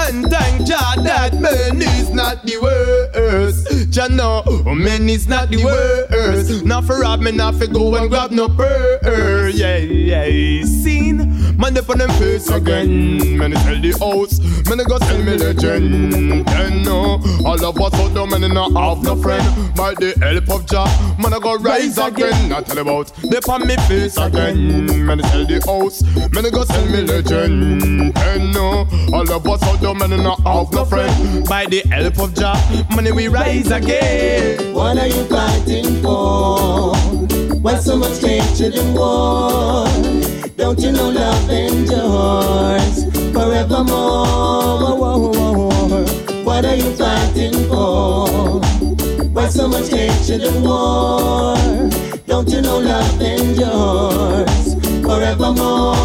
And 0.00 0.26
thank 0.30 0.68
God 0.68 1.04
that 1.06 1.34
man 1.34 1.80
is 1.80 2.10
not 2.10 2.44
the 2.44 2.58
worst. 2.60 3.90
Jah 3.90 4.08
know 4.08 4.42
man 4.74 5.08
is 5.08 5.28
not 5.28 5.50
the 5.50 5.64
worst. 5.64 6.64
Not 6.64 6.84
for 6.84 7.00
rob 7.00 7.20
me, 7.20 7.32
not 7.32 7.54
for 7.54 7.66
go 7.66 7.94
and 7.96 8.10
grab 8.10 8.30
no 8.30 8.48
purse. 8.48 9.54
Yeah, 9.54 9.78
yeah, 9.78 10.64
seen. 10.64 11.37
Man, 11.58 11.74
they 11.74 11.80
put 11.80 11.98
them 11.98 12.08
face 12.10 12.48
again. 12.50 13.36
Man, 13.36 13.50
they 13.50 13.56
tell 13.56 13.80
the 13.80 13.90
house. 13.98 14.38
Man, 14.68 14.78
they 14.78 14.84
go 14.84 14.96
tell 14.96 15.18
me 15.24 15.36
legend. 15.36 16.48
And 16.48 16.84
no, 16.84 17.18
all 17.44 17.64
of 17.64 17.80
us 17.80 17.94
out 17.94 18.14
there, 18.14 18.26
man, 18.28 18.42
they 18.42 18.48
not 18.48 18.70
have 18.74 19.02
no 19.02 19.16
friend. 19.16 19.74
By 19.74 19.94
the 19.94 20.14
help 20.20 20.48
of 20.50 20.66
Jah, 20.66 20.86
man, 21.18 21.34
I 21.34 21.40
go 21.40 21.56
rise 21.56 21.98
again. 21.98 22.52
I 22.52 22.62
tell 22.62 22.78
about 22.78 23.12
they 23.16 23.40
put 23.40 23.66
me 23.66 23.74
face 23.88 24.16
again. 24.16 25.04
Man, 25.04 25.18
they 25.18 25.28
tell 25.28 25.46
the 25.46 25.60
house. 25.66 26.02
Man, 26.32 26.44
they 26.44 26.50
go 26.52 26.62
tell 26.62 26.86
me 26.86 27.02
legend. 27.02 28.16
And 28.16 28.54
no, 28.54 28.86
all 29.12 29.28
of 29.28 29.46
us 29.48 29.62
out 29.64 29.80
there, 29.80 29.94
man, 29.94 30.10
they 30.10 30.22
not 30.22 30.40
have 30.46 30.72
no 30.72 30.84
friend. 30.84 31.44
By 31.48 31.66
the 31.66 31.80
help 31.90 32.20
of 32.20 32.34
Jah, 32.34 32.54
man, 32.94 33.12
we 33.16 33.26
rise 33.26 33.72
again. 33.72 34.72
What 34.72 34.96
are 34.96 35.08
you 35.08 35.24
fighting 35.24 36.02
for? 36.02 36.94
Why 37.58 37.80
so 37.80 37.96
much 37.96 38.20
hatred 38.20 38.76
and 38.76 38.94
war? 38.94 39.88
Don't 40.56 40.80
you 40.80 40.90
know 40.90 41.08
love 41.08 41.47
forevermore? 43.32 44.26
Whoa, 44.80 44.96
whoa, 44.96 45.52
whoa. 45.88 46.04
What 46.44 46.64
are 46.64 46.74
you 46.74 46.94
fighting 46.96 47.54
for? 47.68 48.60
Why 49.32 49.48
so 49.48 49.68
much 49.68 49.88
hatred 49.90 50.42
and 50.42 50.62
war? 50.64 51.56
Don't 52.26 52.48
you 52.48 52.60
know 52.60 52.78
love 52.78 53.20
endures 53.20 54.74
forevermore? 55.02 55.98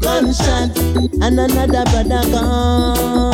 Gunshot 0.00 0.76
and 1.22 1.38
another 1.40 1.84
brother 1.90 2.22
gone. 2.30 3.32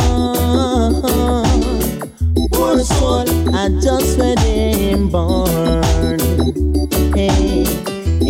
Poor 2.53 2.79
soul, 2.79 3.27
I 3.55 3.69
just 3.81 4.19
read 4.19 4.39
him 4.41 5.09
born. 5.09 6.19
Hey, 7.15 7.65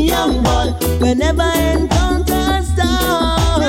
young 0.08 0.42
boy, 0.42 0.72
whenever 0.98 1.42
I 1.42 1.58
encounter 1.76 2.32
a 2.34 2.62
storm, 2.62 3.60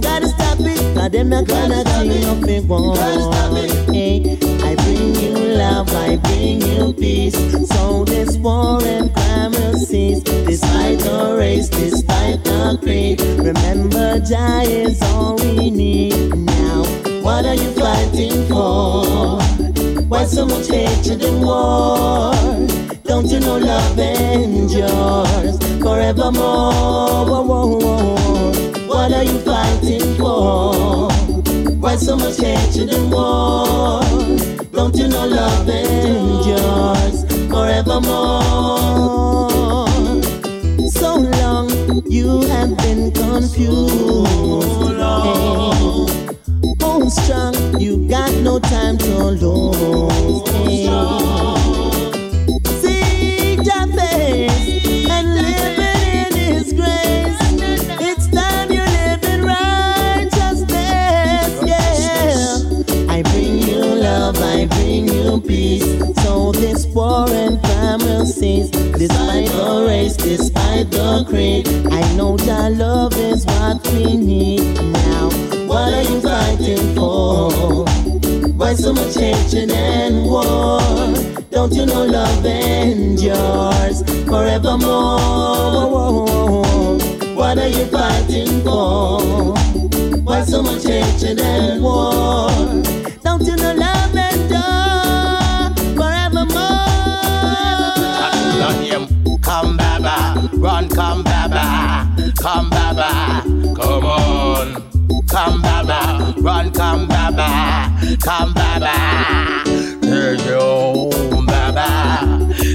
gotta 0.00 0.28
stop 0.28 0.58
it, 0.60 0.78
cause 0.94 1.10
them 1.10 1.28
not 1.30 1.46
gonna 1.46 1.84
of 2.28 2.48
it 2.48 2.64
one. 2.64 2.96
Hey, 3.94 4.38
I 4.62 4.74
bring 4.76 5.14
you 5.14 5.34
love, 5.56 5.90
I 5.94 6.16
bring 6.16 6.60
you 6.60 6.92
peace. 6.92 7.36
So 7.68 8.04
this 8.04 8.36
war 8.36 8.82
and 8.84 9.12
crime 9.14 9.52
will 9.52 9.74
cease. 9.74 10.22
Despite 10.22 10.98
the 11.00 11.36
race, 11.38 11.68
despite 11.68 12.44
the 12.44 12.78
creed. 12.82 13.20
Remember, 13.20 14.20
Jah 14.20 14.62
is 14.62 15.00
all 15.02 15.36
we 15.36 15.70
need 15.70 16.34
now. 16.34 16.84
What 17.22 17.46
are 17.46 17.54
you 17.54 17.70
fighting 17.72 18.46
for? 18.48 19.40
Why 20.08 20.24
so 20.24 20.46
much 20.46 20.68
hatred 20.68 21.22
and 21.22 21.42
war? 21.42 22.87
Don't 23.08 23.26
you 23.30 23.40
know 23.40 23.56
love 23.56 23.98
endures 23.98 25.58
forevermore? 25.82 27.24
Whoa, 27.24 27.42
whoa, 27.42 27.78
whoa. 27.78 28.86
What 28.86 29.12
are 29.14 29.24
you 29.24 29.38
fighting 29.40 30.14
for? 30.16 31.08
Why 31.80 31.96
so 31.96 32.16
much 32.16 32.36
hatred 32.36 32.90
and 32.90 33.10
war? 33.10 34.02
Don't 34.72 34.94
you 34.94 35.08
know 35.08 35.26
love 35.26 35.68
endures 35.68 37.24
forevermore? 37.50 38.42
So 40.90 41.16
long 41.40 41.70
you 42.10 42.42
have 42.48 42.76
been 42.76 43.10
confused. 43.10 43.88
Hey. 45.24 45.72
Hold 46.82 47.10
strong, 47.10 47.80
you 47.80 48.06
got 48.06 48.32
no 48.42 48.58
time 48.58 48.98
to 48.98 49.24
lose. 49.30 50.48
Hey. 50.50 51.57
Peace. 65.48 65.98
So 66.22 66.52
this 66.52 66.86
war 66.86 67.26
and 67.30 67.60
crime 67.62 68.00
will 68.00 68.26
cease. 68.26 68.68
Despite 68.70 69.48
the 69.48 69.84
race, 69.88 70.16
despite 70.16 70.90
the 70.90 71.24
creed, 71.28 71.66
I 71.90 72.00
know 72.14 72.36
that 72.36 72.72
love 72.72 73.16
is 73.16 73.44
what 73.46 73.84
we 73.88 74.16
need 74.16 74.62
now. 74.92 75.30
What 75.66 75.94
are 75.94 76.02
you 76.02 76.20
fighting 76.20 76.94
for? 76.94 77.86
Why 78.58 78.74
so 78.74 78.92
much 78.92 79.14
hatred 79.14 79.70
and 79.72 80.26
war? 80.26 80.80
Don't 81.50 81.72
you 81.72 81.86
know 81.86 82.04
love 82.04 82.44
endures 82.44 84.02
forevermore? 84.28 86.28
What 87.34 87.58
are 87.58 87.68
you 87.68 87.86
fighting 87.86 88.62
for? 88.62 89.54
Why 90.22 90.44
so 90.44 90.62
much 90.62 90.84
hatred 90.84 91.40
and 91.40 91.82
war? 91.82 92.50
Run, 100.58 100.88
come 100.88 101.22
baba, 101.22 102.06
come 102.36 102.70
baba, 102.70 103.42
come 103.74 104.04
on. 104.04 104.88
Come 105.28 105.60
baba, 105.60 106.34
run, 106.38 106.70
come 106.72 107.06
baba, 107.06 107.92
come 108.20 108.52
baba. 108.54 108.94
Hey 110.02 110.36
yo, 110.48 111.10
baba, 111.46 112.24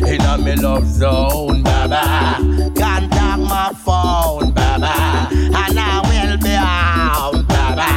in 0.07 0.21
a 0.21 0.37
me 0.37 0.55
love 0.55 0.85
zone, 0.85 1.63
baba. 1.63 2.37
Contact 2.75 3.39
my 3.39 3.71
phone, 3.83 4.51
baba, 4.53 5.27
and 5.31 5.79
I 5.79 6.01
will 6.09 6.37
be 6.37 6.53
home, 6.53 7.45
baba. 7.47 7.89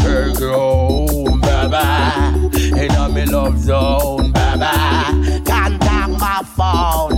Hey 0.00 0.32
yo, 0.40 1.24
baba, 1.40 2.34
in 2.76 2.90
a 2.90 3.08
me 3.08 3.24
love 3.26 3.58
zone, 3.58 4.32
baba. 4.32 4.72
Contact 5.46 6.10
my 6.18 6.42
phone, 6.56 7.13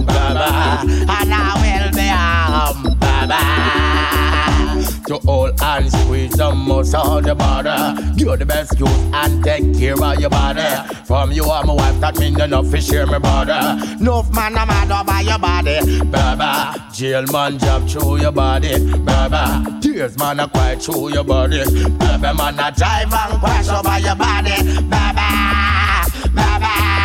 all 5.26 5.50
and 5.62 5.90
squeeze 5.90 6.32
the 6.32 6.52
most 6.54 6.94
on 6.94 7.22
the 7.24 7.34
border. 7.34 7.94
You're 8.16 8.36
the 8.36 8.46
best 8.46 8.78
use 8.78 8.88
and 9.12 9.42
take 9.44 9.78
care 9.78 10.00
of 10.02 10.20
your 10.20 10.30
body. 10.30 10.94
From 11.04 11.32
you 11.32 11.44
are 11.44 11.64
my 11.64 11.74
wife, 11.74 12.00
that 12.00 12.18
mean 12.18 12.40
enough 12.40 12.70
to 12.70 12.80
share 12.80 13.06
my 13.06 13.18
brother. 13.18 13.78
Enough 14.00 14.30
man, 14.34 14.56
I'm 14.56 14.68
mad 14.68 14.90
over 14.90 15.22
your 15.22 15.38
body. 15.38 16.00
Baba, 16.04 16.90
jail 16.92 17.24
man 17.32 17.58
jump 17.58 17.88
through 17.88 18.20
your 18.20 18.32
body. 18.32 18.74
Baba, 18.98 19.78
tears 19.80 20.16
man 20.18 20.40
a 20.40 20.48
cry 20.48 20.76
through 20.76 21.12
your 21.12 21.24
body. 21.24 21.62
Baba, 21.90 22.34
man 22.34 22.58
a 22.58 22.72
drive 22.72 23.12
and 23.12 23.40
crash 23.40 23.68
over 23.68 23.98
your 23.98 24.16
body. 24.16 24.80
Baba, 24.82 26.08
Baba. 26.34 26.95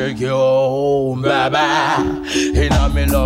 Take 0.00 0.22
you 0.22 0.30
home, 0.32 1.26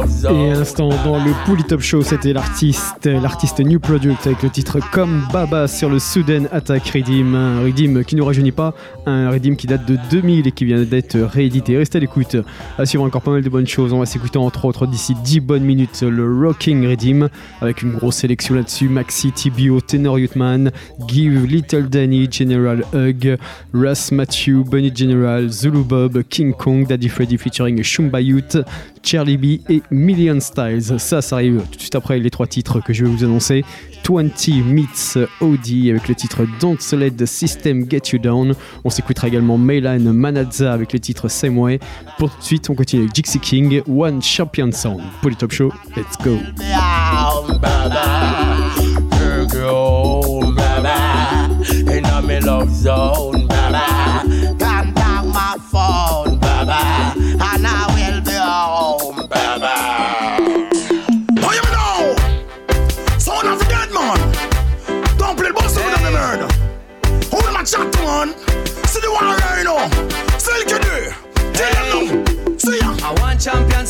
zone. 0.09 0.37
Et 0.37 0.51
à 0.51 0.55
l'instant, 0.55 0.89
dans 1.05 1.25
le 1.25 1.31
Pouli 1.45 1.63
Top 1.63 1.81
Show, 1.81 2.03
c'était 2.03 2.33
l'artiste, 2.33 3.07
l'artiste 3.07 3.61
New 3.61 3.79
Product 3.79 4.27
avec 4.27 4.43
le 4.43 4.51
titre 4.51 4.79
Comme 4.93 5.23
Baba 5.33 5.69
sur 5.69 5.89
le 5.89 6.01
Sudan 6.01 6.45
Attack 6.51 6.89
Redeem. 6.89 7.35
Un 7.35 7.63
Redeem 7.63 8.05
qui 8.05 8.17
ne 8.17 8.23
rajeunit 8.23 8.51
pas, 8.51 8.75
un 9.07 9.31
Redeem 9.31 9.57
qui 9.57 9.69
date 9.69 9.87
de 9.87 9.97
2000 10.11 10.49
et 10.49 10.53
qui 10.53 10.65
vient 10.65 10.83
d'être 10.83 11.17
réédité. 11.17 11.77
Restez 11.77 11.99
à 11.99 12.01
l'écoute. 12.01 12.37
À 12.77 12.87
suivre 12.87 13.05
encore 13.05 13.23
pas 13.23 13.31
mal 13.31 13.43
de 13.43 13.49
bonnes 13.49 13.69
choses. 13.69 13.93
On 13.93 14.01
va 14.01 14.07
s'écouter 14.07 14.39
entre 14.39 14.65
autres 14.65 14.87
d'ici 14.87 15.15
10 15.23 15.41
bonnes 15.41 15.65
minutes 15.65 16.03
le 16.03 16.45
Rocking 16.45 16.89
Redeem 16.89 17.29
avec 17.61 17.83
une 17.83 17.93
grosse 17.93 18.17
sélection 18.17 18.57
là-dessus. 18.57 18.89
Maxi, 18.89 19.31
TBO, 19.31 19.81
Tenor 19.81 20.19
Youthman, 20.19 20.73
Give, 21.07 21.47
Little 21.47 21.89
Danny, 21.89 22.27
General 22.29 22.83
Hug, 22.95 23.37
Russ 23.73 24.11
Matthew, 24.11 24.65
Bunny 24.65 24.91
General, 24.93 25.49
Zulu 25.49 25.85
Bob, 25.85 26.23
King 26.29 26.53
Daddy 26.73 27.09
Freddy 27.09 27.37
featuring 27.37 27.83
Shumba 27.83 28.21
Youth, 28.21 28.57
Charlie 29.03 29.37
B 29.37 29.61
et 29.69 29.83
Million 29.91 30.41
Styles. 30.41 30.99
Ça, 30.99 31.21
ça 31.21 31.37
arrive 31.37 31.63
tout 31.71 31.77
de 31.77 31.81
suite 31.81 31.95
après 31.95 32.19
les 32.19 32.31
trois 32.31 32.47
titres 32.47 32.81
que 32.81 32.93
je 32.93 33.05
vais 33.05 33.11
vous 33.11 33.25
annoncer. 33.25 33.65
20 34.07 34.49
meets 34.65 35.19
OD 35.41 35.91
avec 35.91 36.09
le 36.09 36.15
titre 36.15 36.47
Don't 36.61 36.79
Let 36.93 37.13
the 37.13 37.27
System 37.27 37.89
Get 37.91 38.11
You 38.13 38.19
Down. 38.19 38.55
On 38.85 38.91
s'écoutera 38.91 39.29
également 39.29 39.59
Meylan 39.59 40.01
Manazza 40.01 40.73
avec 40.73 40.93
le 40.93 41.01
titre 41.01 41.29
Same 41.29 41.59
Way. 41.59 41.81
Pour 42.19 42.31
tout 42.31 42.39
de 42.39 42.45
suite, 42.45 42.71
on 42.71 42.75
continue 42.75 43.03
avec 43.03 43.15
Jixie 43.15 43.41
King, 43.41 43.83
One 43.89 44.23
Champion 44.23 44.71
Sound. 44.73 45.01
Polytop 45.23 45.53
Show, 45.53 45.73
let's 45.97 46.17
go. 46.23 46.39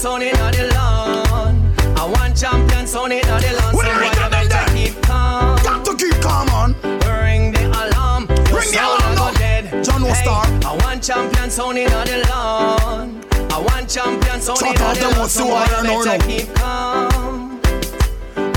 Sound 0.05 0.23
in 0.23 0.35
the 0.37 0.71
lawn. 0.75 1.73
I 1.97 2.05
want 2.05 2.37
champion 2.37 2.87
sound 2.87 3.11
in 3.15 3.23
the 3.23 3.59
lawn. 3.59 3.75
What 3.75 3.87
So 3.87 3.93
why 3.95 4.05
you 4.05 4.11
doing 4.13 4.49
better 4.51 4.65
keep 4.77 5.03
calm. 5.03 5.57
Got 5.65 5.85
to 5.87 5.97
keep 5.97 6.21
calm 6.21 6.49
on. 6.51 6.71
Ring 7.09 7.53
the 7.53 7.65
alarm. 7.73 8.29
Your 8.29 8.61
Ring 8.61 8.71
the 8.71 8.85
alarm 8.85 9.15
now. 9.17 9.33
dead. 9.33 9.83
John 9.83 10.03
Hey, 10.03 10.23
Star. 10.23 10.45
I 10.69 10.77
want 10.85 11.03
champion 11.03 11.49
sound 11.49 11.79
in 11.79 11.89
the 11.89 12.27
lawn. 12.29 13.25
I 13.51 13.59
want 13.59 13.89
champion 13.89 14.43
sound 14.43 14.59
Shut 14.59 14.69
in 14.69 14.75
the 14.77 15.01
them 15.01 15.11
lawn. 15.13 15.21
what's 15.21 15.33
So 15.33 15.45
the 15.45 15.49
why 15.49 15.61
water 15.73 15.77
you 15.81 15.89
now, 15.89 16.05
better 16.05 16.19
now? 16.19 16.27
keep 16.29 16.55
calm. 16.55 17.61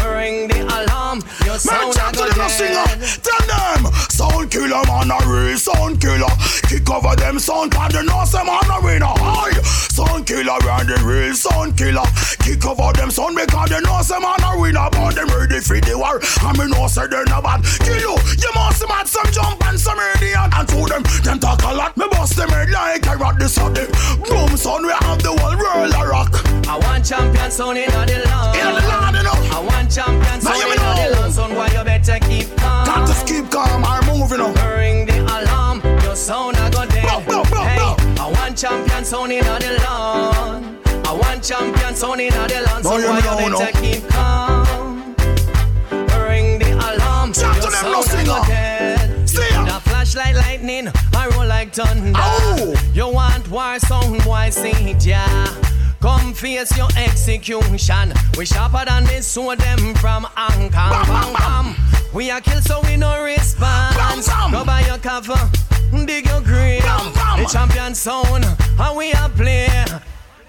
Ring 0.03 0.47
the 0.51 0.59
alarm. 0.67 1.19
Your 1.45 1.57
sound 1.59 1.95
a 1.95 2.11
to 2.11 2.27
go 2.35 2.43
them 2.43 2.49
singer. 2.49 2.85
dead. 2.91 3.23
Tell 3.23 3.43
them. 3.47 4.06
Sound 4.17 4.49
killer, 4.49 4.81
man, 4.89 5.13
a 5.13 5.17
real 5.29 5.57
sound 5.59 6.01
killer. 6.01 6.33
Kick 6.65 6.89
over 6.89 7.15
them 7.15 7.37
sound, 7.37 7.71
cause 7.71 7.93
they 7.93 8.01
know 8.01 8.25
some 8.25 8.47
man 8.47 8.65
a 8.65 8.81
winner. 8.81 9.13
Aye. 9.13 9.61
Sound 9.93 10.25
killer, 10.25 10.57
and 10.57 10.89
the 10.89 10.97
real 11.05 11.35
sound 11.35 11.77
killer. 11.77 12.01
Kick 12.41 12.65
over 12.65 12.89
them 12.97 13.11
sound 13.11 13.37
because 13.37 13.69
they 13.69 13.79
know 13.85 14.01
some 14.01 14.23
man 14.25 14.41
a 14.41 14.57
winner. 14.57 14.89
But 14.89 15.13
them 15.13 15.29
ready 15.29 15.61
for 15.61 15.77
the 15.77 15.93
war. 15.93 16.17
And 16.17 16.57
me 16.57 16.65
know 16.65 16.89
say 16.89 17.05
they 17.05 17.29
no 17.29 17.45
bad. 17.45 17.61
Kill 17.85 18.01
you. 18.01 18.17
You 18.41 18.51
must 18.57 18.81
mad 18.89 19.05
some 19.05 19.29
jump 19.29 19.61
and 19.69 19.77
some 19.77 20.01
idiot. 20.17 20.49
And 20.49 20.65
to 20.65 20.81
them, 20.89 21.03
them 21.21 21.37
talk 21.37 21.61
a 21.61 21.77
lot. 21.77 21.93
Me 21.93 22.09
bust 22.09 22.41
them 22.41 22.49
head 22.49 22.73
like 22.73 23.05
rat 23.05 23.37
this 23.37 23.53
of 23.61 23.77
them. 23.77 23.85
Boom, 24.25 24.57
son, 24.57 24.81
we 24.81 24.97
have 24.97 25.21
the 25.21 25.29
whole 25.29 25.53
world 25.53 25.93
a 25.93 26.01
rock. 26.09 26.33
I 26.65 26.81
want 26.81 27.05
champion 27.05 27.51
sound 27.53 27.77
in 27.77 27.85
the 27.85 28.25
lawn. 28.33 28.49
In 28.57 28.65
the 28.65 28.81
land, 28.81 29.13
you 29.13 29.21
know. 29.29 29.37
I 29.53 29.61
want 29.61 29.93
champion 29.93 30.41
sound 30.41 30.57
in 30.57 30.73
the 30.73 31.21
lawn. 31.21 31.31
Son, 31.31 31.53
why 31.53 31.69
you 31.69 31.85
better 31.85 32.17
keep 32.37 32.57
calm. 32.57 32.85
Got 32.85 33.07
to 33.07 33.25
keep 33.25 33.49
calm 33.51 33.83
or 33.83 34.01
moving 34.05 34.41
on. 34.41 34.53
Ring 34.77 35.05
the 35.05 35.19
alarm, 35.19 35.81
your 36.03 36.15
sound 36.15 36.57
a 36.57 36.69
go 36.69 36.85
dead. 36.85 37.03
Blow, 37.03 37.21
blow, 37.21 37.43
blow, 37.43 37.63
hey. 37.63 37.79
I 38.19 38.31
want 38.31 38.57
champion 38.57 39.05
sound 39.05 39.31
in 39.31 39.43
the 39.43 39.83
lawn. 39.85 40.79
I 41.05 41.13
want 41.13 41.43
champion 41.43 41.95
sound 41.95 42.21
in 42.21 42.33
the 42.33 42.63
lawn. 42.67 42.83
So 42.83 42.89
why 42.91 42.97
you 42.97 43.49
no. 43.49 43.59
better 43.59 43.79
keep 43.79 44.07
calm. 44.09 45.15
Ring 46.27 46.59
the 46.59 46.73
alarm, 46.73 47.33
Shout 47.33 47.55
your 47.55 47.65
to 47.65 47.71
them, 47.71 47.91
no 47.91 48.01
sound 48.01 48.27
a 48.27 48.31
go 48.31 48.43
dead. 48.45 49.29
See 49.29 49.49
ya. 49.51 49.79
flash 49.79 50.15
like 50.15 50.35
lightning, 50.35 50.89
I 51.13 51.27
roll 51.35 51.47
like 51.47 51.73
thunder. 51.73 52.11
Ow. 52.15 52.73
You 52.93 53.09
want 53.09 53.49
war 53.49 53.79
sound, 53.79 54.23
boy, 54.23 54.49
see 54.49 54.69
it, 54.69 55.05
yeah. 55.05 55.66
Come 56.01 56.33
face 56.33 56.75
your 56.77 56.87
execution. 56.95 58.13
We 58.37 58.45
sharper 58.45 58.85
than 58.85 59.05
this, 59.05 59.25
so 59.27 59.55
them 59.55 59.95
from 59.95 60.27
Hong 60.35 60.69
Kong. 60.71 60.91
Bam, 60.91 61.05
bam, 61.07 61.33
Bam. 61.33 61.75
We 62.13 62.29
are 62.31 62.41
kill, 62.41 62.61
so 62.61 62.81
we 62.83 62.97
no 62.97 63.23
response. 63.23 64.27
Go 64.51 64.63
buy 64.63 64.81
your 64.87 64.97
cover, 64.99 65.39
dig 66.05 66.27
your 66.27 66.41
grave. 66.41 66.81
The 66.83 67.47
champion 67.51 67.95
sound, 67.95 68.45
and 68.45 68.97
we 68.97 69.13
are 69.13 69.29
play. 69.29 69.67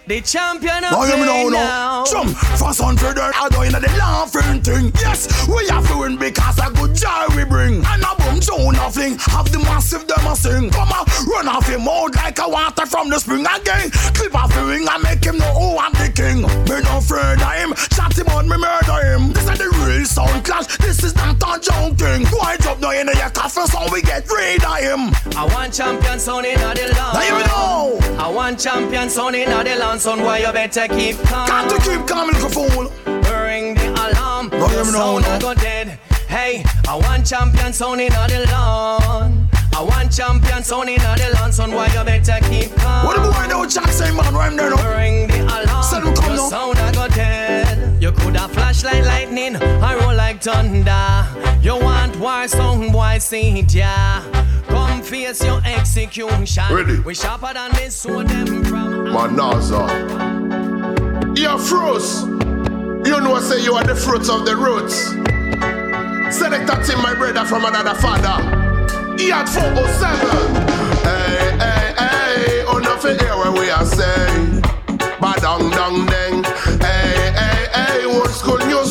The 0.09 0.23
champion 0.23 0.85
of 0.85 0.93
play 1.05 1.21
now. 1.21 1.49
now. 1.51 2.05
Jump 2.07 2.31
fast 2.57 2.81
on 2.81 2.97
further. 2.97 3.29
I 3.29 3.51
go 3.53 3.61
in 3.61 3.73
the 3.73 3.81
laughing 4.01 4.63
thing. 4.63 4.91
Yes, 5.05 5.29
we 5.47 5.69
have 5.69 5.87
to 5.89 5.99
win 6.01 6.17
because 6.17 6.57
a 6.57 6.73
good 6.73 6.97
joy 6.97 7.29
we 7.37 7.45
bring. 7.45 7.85
And 7.85 8.01
a 8.01 8.17
boom 8.17 8.41
a 8.41 8.91
fling. 8.91 9.19
Have 9.29 9.53
the 9.53 9.59
massive 9.59 10.09
them 10.09 10.25
a 10.27 10.35
sing. 10.35 10.71
Come 10.71 10.93
on, 10.97 11.05
run 11.29 11.49
off 11.49 11.69
your 11.69 11.81
mouth 11.81 12.17
like 12.17 12.39
a 12.39 12.49
water 12.49 12.87
from 12.87 13.11
the 13.11 13.21
spring 13.21 13.45
again. 13.45 13.91
Clip 14.17 14.35
off 14.35 14.49
the 14.55 14.65
ring 14.65 14.89
and 14.89 15.03
make 15.03 15.23
him 15.23 15.37
know 15.37 15.53
who 15.53 15.77
I'm 15.77 15.93
the 16.01 16.09
king. 16.09 16.41
Me 16.41 16.81
no 16.89 17.05
afraid 17.05 17.45
of 17.45 17.53
him. 17.61 17.77
Chat 17.93 18.17
him 18.17 18.33
out, 18.33 18.49
me 18.49 18.57
murder 18.57 19.13
him. 19.13 19.37
This 19.37 19.45
is 19.45 19.59
the 19.61 19.69
real 19.85 20.07
sound 20.07 20.43
clash. 20.43 20.73
This 20.79 21.05
is 21.05 21.15
not 21.17 21.37
a 21.37 21.61
joking. 21.61 22.25
Why 22.33 22.57
drop 22.57 22.81
now 22.81 22.97
in 22.97 23.09
your 23.13 23.29
coffin 23.37 23.67
so 23.67 23.85
we 23.93 24.01
get 24.01 24.25
rid 24.33 24.65
of 24.65 24.81
him. 24.81 25.13
I 25.37 25.45
want 25.53 25.75
champion 25.75 26.19
sound 26.19 26.47
in 26.47 26.57
the 26.57 26.97
lawn. 26.97 27.13
Now 27.13 27.29
you 27.29 27.45
know. 27.45 27.99
I 28.19 28.29
want 28.31 28.59
champion 28.59 29.11
sound 29.11 29.37
in 29.37 29.51
the 29.51 29.77
lawn. 29.99 30.19
Son, 30.19 30.25
why 30.25 30.39
you 30.39 30.53
better 30.53 30.87
keep 30.89 31.17
calm. 31.25 31.49
Got 31.49 31.71
to 31.71 31.91
keep 31.91 32.07
calm, 32.07 32.29
little 32.29 32.49
fool. 32.49 32.93
Ring 33.07 33.75
the 33.75 33.89
alarm. 33.95 34.49
No, 34.51 34.69
you 34.69 34.77
know, 34.77 35.21
sound 35.21 35.25
no. 35.25 35.39
go 35.41 35.55
dead. 35.55 35.99
Hey, 36.29 36.63
I 36.89 36.97
want 36.97 37.27
champion 37.27 37.73
sound 37.73 38.01
in 38.01 38.13
the 38.13 38.49
lawn. 38.53 39.49
I 39.75 39.83
want 39.83 40.13
champion 40.13 40.63
sound 40.63 40.89
in 40.89 41.01
the 41.01 41.37
lawn. 41.41 41.53
Son, 41.53 41.73
why 41.73 41.87
you 41.87 42.05
better 42.05 42.39
keep 42.49 42.75
calm. 42.77 43.07
What 43.07 43.17
the 43.17 43.31
boy 43.31 43.47
know? 43.49 43.67
Jack 43.67 43.89
say 43.89 44.11
man, 44.15 44.35
rhyme 44.35 44.57
there 44.57 44.71
no. 44.71 44.77
Ring 44.97 45.29
the 45.29 45.43
alarm. 45.45 45.83
Send 45.83 46.07
him 46.07 46.15
come 46.15 46.37
now. 46.37 46.49
sound 46.49 46.95
go 46.95 47.09
dead. 47.09 47.18
You 48.09 48.15
coulda 48.15 48.49
flash 48.49 48.85
like 48.85 49.05
lightning. 49.05 49.57
I 49.57 49.95
roll 49.97 50.15
like 50.17 50.41
thunder. 50.41 51.27
You 51.61 51.77
want 51.77 52.17
war 52.19 52.49
sound, 52.49 52.91
boy, 52.91 53.19
see 53.19 53.59
it, 53.59 53.75
yeah. 53.75 54.23
Come 54.67 55.03
face 55.03 55.45
your 55.45 55.61
execution. 55.63 56.65
Ready. 56.71 57.01
We 57.01 57.15
sharper 57.15 57.53
than 57.53 57.71
this, 57.73 57.97
so 57.97 58.23
them 58.23 58.65
from. 58.65 59.09
Manaza. 59.09 59.85
You're 61.37 61.59
fruits. 61.59 62.23
You 63.07 63.21
know, 63.21 63.39
say 63.41 63.63
you 63.63 63.75
are 63.75 63.85
the 63.85 63.95
fruits 63.95 64.31
of 64.31 64.47
the 64.47 64.57
roots. 64.57 65.11
Select 66.35 66.67
that 66.67 66.87
team, 66.87 67.03
my 67.03 67.15
brother 67.15 67.45
from 67.45 67.67
another 67.67 67.95
father. 67.95 68.41
He 69.19 69.29
had 69.29 69.47
407. 69.51 70.65
Hey, 71.05 71.59
hey, 71.59 71.95
hey. 71.99 72.65
Oh, 72.69 72.79
nothing 72.79 73.19
here 73.19 73.37
where 73.37 73.53
we 73.53 73.69
are 73.69 73.85
saying. 73.85 74.63
Badang, 75.21 75.71
dang, 75.73 76.07
dang. 76.07 76.58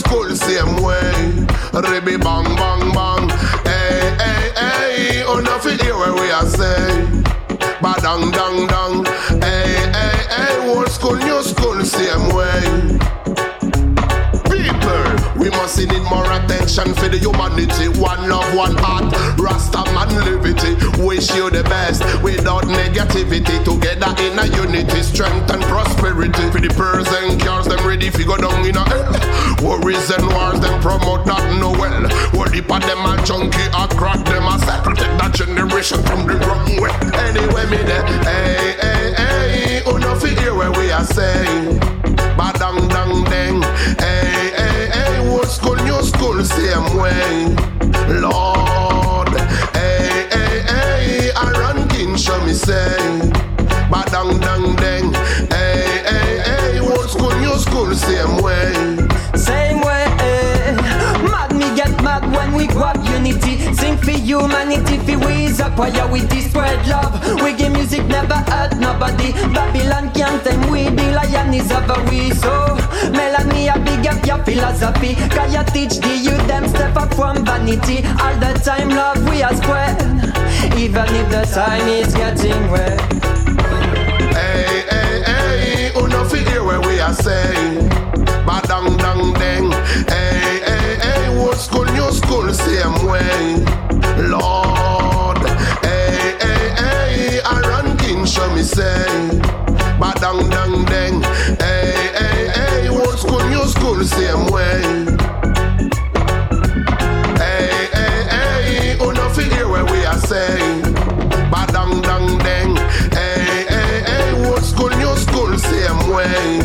School, 0.07 0.35
same 0.35 0.81
way. 0.81 1.45
Ribby, 1.73 2.17
bang, 2.17 2.55
bang, 2.55 2.91
bang. 2.93 3.29
Hey, 3.65 4.15
hey, 4.23 4.51
hey. 4.55 5.23
Oh, 5.25 5.39
nothing 5.39 5.77
here 5.79 5.97
where 5.97 6.13
we 6.13 6.31
are 6.31 6.45
saying. 6.45 7.23
Badang, 7.83 8.31
dang, 8.31 8.67
dang. 8.67 9.05
Hey, 9.41 9.75
hey, 9.97 10.17
hey. 10.29 10.73
Old 10.73 10.89
school, 10.89 11.15
new 11.15 11.43
school, 11.43 11.83
same 11.83 12.33
way. 12.35 13.06
We 15.47 15.55
must 15.55 15.79
need 15.79 16.03
more 16.11 16.27
attention 16.27 16.91
for 16.99 17.07
the 17.07 17.23
humanity. 17.23 17.87
One 18.03 18.27
love, 18.27 18.51
one 18.53 18.75
heart, 18.83 19.15
Rasta 19.39 19.79
man 19.95 20.11
liberty. 20.27 20.75
Wish 20.99 21.31
you 21.39 21.49
the 21.49 21.63
best 21.63 22.03
without 22.21 22.67
negativity. 22.67 23.55
Together 23.63 24.11
in 24.19 24.35
a 24.35 24.43
unity, 24.59 24.99
strength 24.99 25.47
and 25.47 25.63
prosperity. 25.63 26.51
For 26.51 26.59
the 26.59 26.67
birds 26.75 27.07
and 27.15 27.39
cars, 27.39 27.63
them 27.63 27.79
ready 27.87 28.11
to 28.11 28.23
go 28.27 28.35
down 28.35 28.59
in 28.67 28.75
a 28.75 28.83
hell. 28.91 29.15
Worries 29.63 30.11
and 30.11 30.27
wars, 30.35 30.59
them 30.59 30.75
promote 30.83 31.23
that 31.31 31.39
no 31.63 31.71
well. 31.71 32.03
What 32.35 32.51
if 32.51 32.67
them 32.67 33.07
a 33.07 33.15
junkie, 33.23 33.71
a 33.71 33.87
crack 33.87 34.19
them 34.27 34.51
a 34.51 34.59
set. 34.67 34.83
Protect 34.83 35.15
that 35.15 35.31
generation 35.31 36.03
from 36.03 36.27
the 36.27 36.35
wrong 36.43 36.75
way. 36.75 36.91
Anyway, 37.23 37.63
me 37.71 37.79
there, 37.87 38.03
hey, 38.27 38.75
hey, 38.83 39.13
hey. 39.15 39.81
Oh, 39.87 39.95
no, 39.95 40.11
hear 40.19 40.53
where 40.53 40.75
we 40.75 40.91
are 40.91 41.07
saying. 41.07 41.79
Badang, 42.35 42.89
dang, 42.91 43.23
dang. 43.31 43.61
Hey, 43.95 43.95
hey, 44.03 44.16
new 46.37 46.43
same 46.45 46.97
way. 46.97 47.55
Lord. 48.21 49.29
Hey, 49.73 50.27
hey, 50.31 50.61
hey. 50.67 51.31
I 51.35 51.51
run 51.53 51.87
king, 51.89 52.15
show 52.15 52.39
me 52.45 52.53
say. 52.53 52.97
Badang, 53.89 54.39
dang, 54.39 54.75
for 64.03 64.11
humanity, 64.11 64.97
we 65.15 65.45
is 65.45 65.59
acquire 65.59 66.07
with 66.11 66.29
this 66.29 66.53
word 66.53 66.87
love. 66.87 67.41
We 67.41 67.53
give 67.53 67.71
music 67.71 68.05
never 68.05 68.35
hurt 68.35 68.77
nobody. 68.77 69.31
Babylon 69.53 70.11
can't 70.13 70.43
tame 70.43 70.71
we, 70.71 70.83
the 70.89 71.11
lion 71.13 71.53
is 71.53 71.71
over 71.71 72.01
we. 72.09 72.31
So, 72.31 72.75
Melanie, 73.11 73.69
I 73.69 73.77
big 73.79 74.07
up 74.07 74.25
your 74.25 74.43
philosophy. 74.43 75.15
Can 75.15 75.51
you 75.51 75.63
teach 75.71 75.99
the 75.99 76.15
youth 76.17 76.47
them 76.47 76.67
step 76.67 76.95
up 76.95 77.13
from 77.13 77.45
vanity? 77.45 77.97
All 78.19 78.35
the 78.39 78.59
time, 78.63 78.89
love, 78.89 79.23
we 79.29 79.43
are 79.43 79.55
square. 79.55 79.95
Even 80.77 81.07
if 81.19 81.29
the 81.29 81.43
time 81.53 81.87
is 81.87 82.13
getting 82.13 82.71
wet. 82.71 82.99
Hey, 84.33 84.85
hey, 84.89 85.23
hey, 85.25 85.91
who 85.93 86.07
no 86.07 86.23
fi 86.25 86.37
hear 86.37 86.63
what 86.63 86.85
we 86.85 86.99
are 86.99 87.13
saying? 87.13 87.89
Badang, 88.45 88.97
dang, 88.97 89.33
dang. 89.33 89.71
Hey, 90.07 90.61
hey, 90.65 90.97
hey, 91.01 91.37
old 91.37 91.57
school, 91.57 91.85
new 91.85 92.11
school, 92.11 92.53
same 92.53 93.05
way. 93.07 93.86
Lord, 94.17 95.37
hey, 95.85 96.35
hey, 96.41 96.69
hey, 96.81 97.39
I 97.45 97.61
run 97.69 97.97
king, 97.97 98.25
show 98.25 98.49
me 98.55 98.63
say. 98.63 99.05
Badang, 100.01 100.49
dang, 100.49 100.85
dang. 100.85 101.21
Hey, 101.59 101.93
hey, 102.17 102.49
hey, 102.55 102.89
old 102.89 103.17
school, 103.19 103.43
new 103.49 103.65
school, 103.65 104.03
same 104.03 104.47
way. 104.51 104.81
Hey, 107.37 107.87
hey, 107.93 108.17
hey, 108.33 108.97
hear 109.55 109.67
we 109.83 110.01
saying? 110.27 110.81
Badang, 111.53 112.01
dang, 112.01 112.37
dang. 112.39 112.75
Hey, 113.11 113.65
hey, 113.69 114.03
hey, 114.09 114.45
old 114.47 114.63
school, 114.63 114.89
new 114.89 115.15
school, 115.15 115.57
same 115.57 116.09
way. 116.09 116.61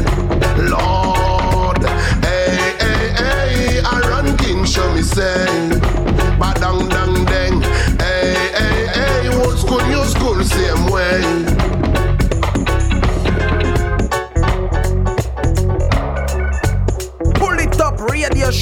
Lord, 0.72 1.84
hey, 2.24 2.74
hey, 2.80 3.12
hey, 3.20 3.80
I 3.84 4.00
run 4.08 4.36
king, 4.38 4.64
show 4.64 4.92
me 4.94 5.02
say. 5.02 5.51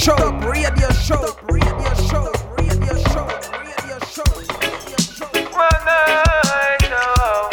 Radio 0.06 0.16
show, 0.40 0.46
radio 0.48 0.88
show, 0.92 1.32
radio 1.50 1.94
show, 2.08 2.32
radio 2.56 2.94
show, 3.12 4.24
radio 4.56 4.96
show. 4.96 5.28
One 5.52 5.84
night, 5.84 6.88
oh, 6.88 7.50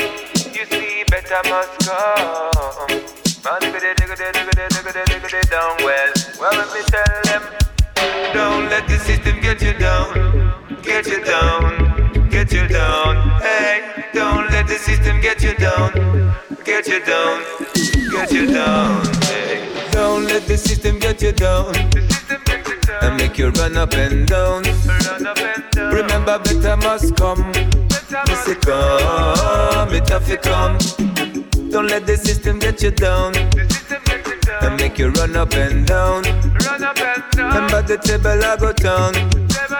you 0.53 0.65
see, 0.65 1.03
better 1.09 1.41
must 1.49 1.75
come. 1.83 2.87
Man, 3.43 3.59
digga 3.59 3.79
digga 3.99 4.15
digga 4.15 4.31
digga 4.31 4.67
digga 4.69 4.91
digga 4.93 5.27
digga 5.27 5.49
down 5.49 5.75
well. 5.83 6.13
Well, 6.39 6.53
let 6.55 6.69
me 6.73 6.81
tell 6.87 7.21
them, 7.25 7.43
don't 8.33 8.69
let 8.69 8.87
the 8.87 8.97
system 8.99 9.41
get 9.41 9.61
you 9.61 9.73
down, 9.73 10.13
get 10.83 11.05
you 11.07 11.21
down, 11.25 12.29
get 12.29 12.53
you 12.53 12.67
down. 12.69 13.41
Hey, 13.41 14.05
don't 14.13 14.49
let 14.51 14.67
the 14.67 14.75
system 14.75 15.19
get 15.19 15.43
you 15.43 15.53
down, 15.55 15.91
get 16.63 16.87
you 16.87 17.03
down, 17.03 17.43
get 18.09 18.31
you 18.31 18.47
down. 18.47 19.05
Hey, 19.23 19.89
don't 19.91 20.23
let 20.23 20.47
the 20.47 20.57
system 20.57 20.97
get 20.97 21.21
you 21.21 21.33
down. 21.33 21.73
Make 23.37 23.53
you 23.53 23.61
run 23.61 23.77
up 23.77 23.93
and 23.93 24.25
down. 24.25 24.63
Remember, 25.75 26.39
better 26.39 26.75
must 26.75 27.15
come. 27.17 27.51
Miss 27.51 28.47
it 28.47 28.61
come, 28.61 29.93
it 29.93 30.09
have 30.09 30.25
to 30.25 30.37
come. 30.37 30.79
Don't 31.69 31.85
let 31.85 32.07
the 32.07 32.17
system 32.17 32.57
get 32.57 32.81
you 32.81 32.89
down. 32.89 33.35
And 34.63 34.75
make 34.77 34.97
you 34.97 35.09
run 35.09 35.35
up 35.35 35.53
and 35.53 35.85
down. 35.85 36.23
Remember 37.37 37.83
the 37.83 37.99
table 38.03 38.43
I 38.43 38.57
go 38.57 38.73
down. 38.73 39.13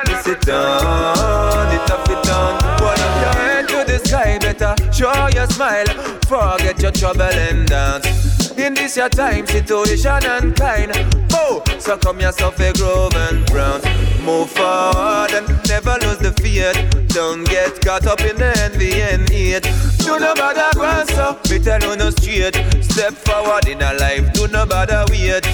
Miss 0.06 0.28
it 0.28 0.42
down, 0.42 1.74
it 1.74 1.90
have 1.90 2.10
it 2.12 2.24
down. 2.26 2.62
Hold 2.78 3.00
up 3.00 3.22
your 3.24 3.42
head 3.42 3.68
to 3.70 3.92
the 3.92 3.98
sky, 4.06 4.38
better 4.38 4.76
show 4.94 5.30
your 5.34 5.48
smile. 5.48 5.88
Forget 6.28 6.80
your 6.80 6.92
trouble 6.92 7.24
and 7.24 7.68
dance. 7.68 8.47
In 8.68 8.74
this 8.74 8.98
your 8.98 9.08
time, 9.08 9.48
situation 9.48 10.26
and 10.26 10.54
kind. 10.54 10.92
Oh, 11.32 11.64
so 11.80 11.98
come 11.98 12.20
yourself 12.20 12.60
a 12.60 12.74
grove 12.74 13.16
and 13.16 13.46
brown. 13.46 13.80
Move 14.26 14.50
forward 14.50 15.32
and 15.32 15.48
never 15.70 15.96
lose 16.02 16.18
the 16.18 16.34
faith. 16.42 16.76
Don't 17.08 17.46
get 17.46 17.80
caught 17.80 18.06
up 18.06 18.20
in 18.20 18.36
the 18.36 18.52
envy 18.64 19.02
and 19.02 19.30
hate. 19.30 19.64
Do 20.00 20.20
no 20.20 20.36
bother 20.36 20.70
go 20.76 21.06
so, 21.16 21.40
be 21.50 21.64
tell 21.64 21.82
you 21.82 21.96
no 21.96 22.10
straight. 22.10 22.58
Step 22.84 23.14
forward 23.14 23.70
in 23.70 23.82
a 23.82 23.94
life, 23.94 24.34
do 24.34 24.50
no 24.50 24.66
bother 24.66 25.06
wait. 25.12 25.48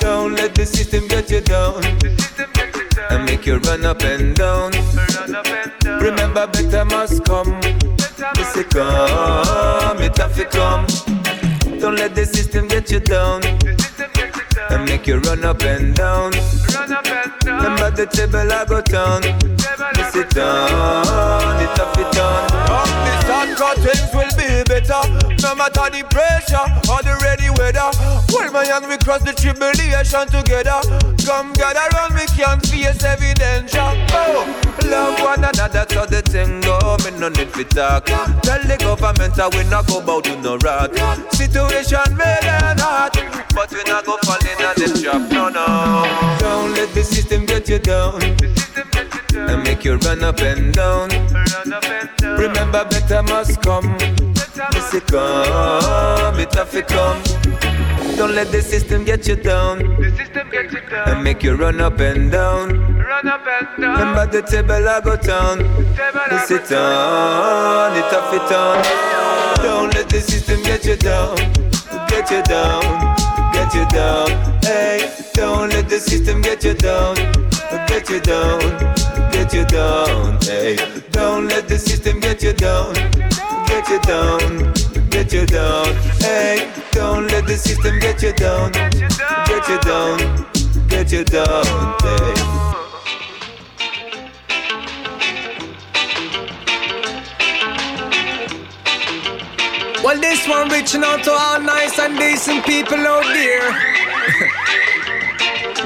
Don't 0.00 0.36
let 0.36 0.54
the 0.54 0.64
system 0.64 1.06
get 1.08 1.30
you 1.30 1.42
down. 1.42 1.84
And 3.10 3.26
make 3.26 3.44
you 3.44 3.58
run 3.58 3.84
up 3.84 4.00
and 4.00 4.34
down. 4.34 4.72
Remember, 6.00 6.46
better 6.46 6.86
must 6.86 7.26
come. 7.26 7.60
Miss 8.36 8.56
it 8.56 8.70
come, 8.70 10.00
it 10.00 10.14
to 10.14 10.44
come. 10.50 11.15
Don't 11.80 11.96
let 11.96 12.14
the 12.14 12.24
system 12.24 12.68
get 12.68 12.90
you 12.90 13.00
down. 13.00 13.42
And 14.70 14.84
make 14.88 15.06
you 15.06 15.18
run 15.20 15.44
up 15.44 15.62
and 15.62 15.94
down. 15.94 16.32
Remember 17.44 17.90
the 17.90 18.06
table 18.10 18.50
I 18.50 18.64
go 18.64 18.80
down. 18.80 19.20
Miss 19.96 20.16
it 20.16 20.30
down, 20.30 21.60
it 21.62 21.78
have 21.78 21.98
it 21.98 22.12
down. 22.12 22.50
Up 22.68 22.88
the 23.06 23.12
sun 23.26 23.54
curtains 23.56 24.14
will 24.14 24.25
be 24.46 24.62
better. 24.64 25.02
No 25.42 25.54
matter 25.54 25.90
the 25.90 26.06
pressure 26.10 26.66
or 26.90 27.02
the 27.02 27.18
ready 27.22 27.50
weather. 27.58 27.90
Hold 28.30 28.52
my 28.52 28.64
hand, 28.64 28.86
we 28.88 28.96
cross 28.98 29.22
the 29.22 29.32
tribulation 29.32 30.26
together. 30.30 30.80
Come 31.26 31.52
gather 31.54 31.86
round, 31.94 32.14
we 32.14 32.26
can 32.38 32.60
face 32.60 33.02
every 33.02 33.34
danger. 33.34 33.82
Oh, 34.14 34.46
love 34.86 35.20
one 35.20 35.44
another 35.44 35.86
so 35.90 36.06
the 36.06 36.22
thing 36.22 36.60
go. 36.60 36.78
Me 37.04 37.10
no 37.18 37.28
need 37.28 37.52
to 37.54 37.64
talk. 37.64 38.06
Tell 38.06 38.62
the 38.62 38.76
government 38.78 39.34
that 39.34 39.54
we 39.54 39.64
not 39.68 39.86
go 39.86 40.00
bout 40.00 40.24
to 40.24 40.36
no 40.40 40.56
rat. 40.58 40.94
Situation 41.34 42.16
made 42.16 42.46
and 42.46 42.80
hard, 42.80 43.12
but 43.54 43.70
we 43.72 43.82
not 43.84 44.04
go 44.04 44.16
fall 44.22 44.38
in 44.40 44.60
a 44.62 44.74
them 44.74 44.92
trap. 45.02 45.30
No, 45.30 45.48
no. 45.48 45.66
Don't 46.38 46.72
let 46.74 46.92
the 46.94 47.02
system 47.02 47.46
get 47.46 47.68
you 47.68 47.78
down. 47.78 48.22
And 49.34 49.62
make 49.64 49.84
you 49.84 49.96
run 49.96 50.24
up 50.24 50.40
and 50.40 50.72
down. 50.72 51.10
Remember, 52.38 52.84
better 52.84 53.22
must 53.22 53.60
come. 53.62 53.96
Miss 54.72 54.94
it 54.94 55.06
come, 55.08 56.40
it 56.40 56.54
have 56.54 56.70
to 56.70 56.82
come. 56.82 57.22
Don't 58.16 58.34
let 58.34 58.50
the 58.50 58.62
system 58.62 59.04
get 59.04 59.28
you 59.28 59.36
down. 59.36 59.78
The 59.78 60.10
system 60.16 60.48
get 60.50 60.72
you 60.72 60.80
down. 60.88 61.08
And 61.10 61.22
make 61.22 61.42
you 61.42 61.56
run 61.56 61.78
up 61.82 62.00
and 62.00 62.32
down. 62.32 62.96
Run 62.96 63.28
up 63.28 63.46
and 63.46 63.82
down. 63.82 63.98
Remember 63.98 64.26
the 64.26 64.40
table 64.40 64.88
I 64.88 65.00
go 65.02 65.16
down. 65.16 65.58
Miss 66.30 66.50
it 66.50 66.72
on, 66.72 67.96
it 67.96 68.10
have 68.10 68.32
it 68.32 68.52
on. 68.52 68.82
Don't 69.62 69.94
let 69.94 70.08
the 70.08 70.20
system 70.22 70.62
get 70.62 70.86
you 70.86 70.96
down. 70.96 71.36
Get 72.08 72.30
you 72.30 72.42
down, 72.42 72.82
get 73.52 73.74
you 73.74 73.86
down. 73.88 74.30
Hey, 74.62 75.12
don't 75.34 75.68
let 75.68 75.88
the 75.90 75.98
system 76.00 76.40
get 76.40 76.64
you 76.64 76.72
down. 76.72 77.16
Get 77.88 78.08
you 78.08 78.20
down, 78.20 78.60
get 79.36 79.52
you 79.52 79.64
down. 79.66 80.38
Hey, 80.40 80.76
don't 81.10 81.46
let 81.48 81.68
the 81.68 81.78
system 81.78 82.20
get 82.20 82.42
you 82.42 82.54
down. 82.54 82.94
Get 83.68 83.88
you 83.90 84.00
down, 84.00 84.72
get 85.10 85.32
you 85.32 85.44
down. 85.44 85.94
Hey, 86.20 86.72
don't 86.92 87.26
let 87.28 87.46
the 87.46 87.56
system 87.56 87.98
get 87.98 88.22
you 88.22 88.32
down. 88.32 88.72
Get 88.72 89.68
you 89.68 89.78
down, 89.80 90.16
get 90.88 91.12
you 91.12 91.24
down. 91.24 91.64
Hey. 92.02 92.32
Well, 100.02 100.20
this 100.20 100.48
one 100.48 100.68
reaching 100.70 101.04
out 101.04 101.22
to 101.24 101.32
all 101.32 101.60
nice 101.60 101.98
and 101.98 102.16
decent 102.16 102.64
people 102.64 103.06
out 103.06 103.24
there. 103.24 103.70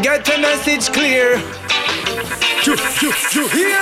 Get 0.02 0.24
the 0.24 0.38
message 0.38 0.88
clear. 0.92 1.59
You, 2.66 2.76
you, 3.00 3.12
you 3.32 3.48
hear? 3.48 3.80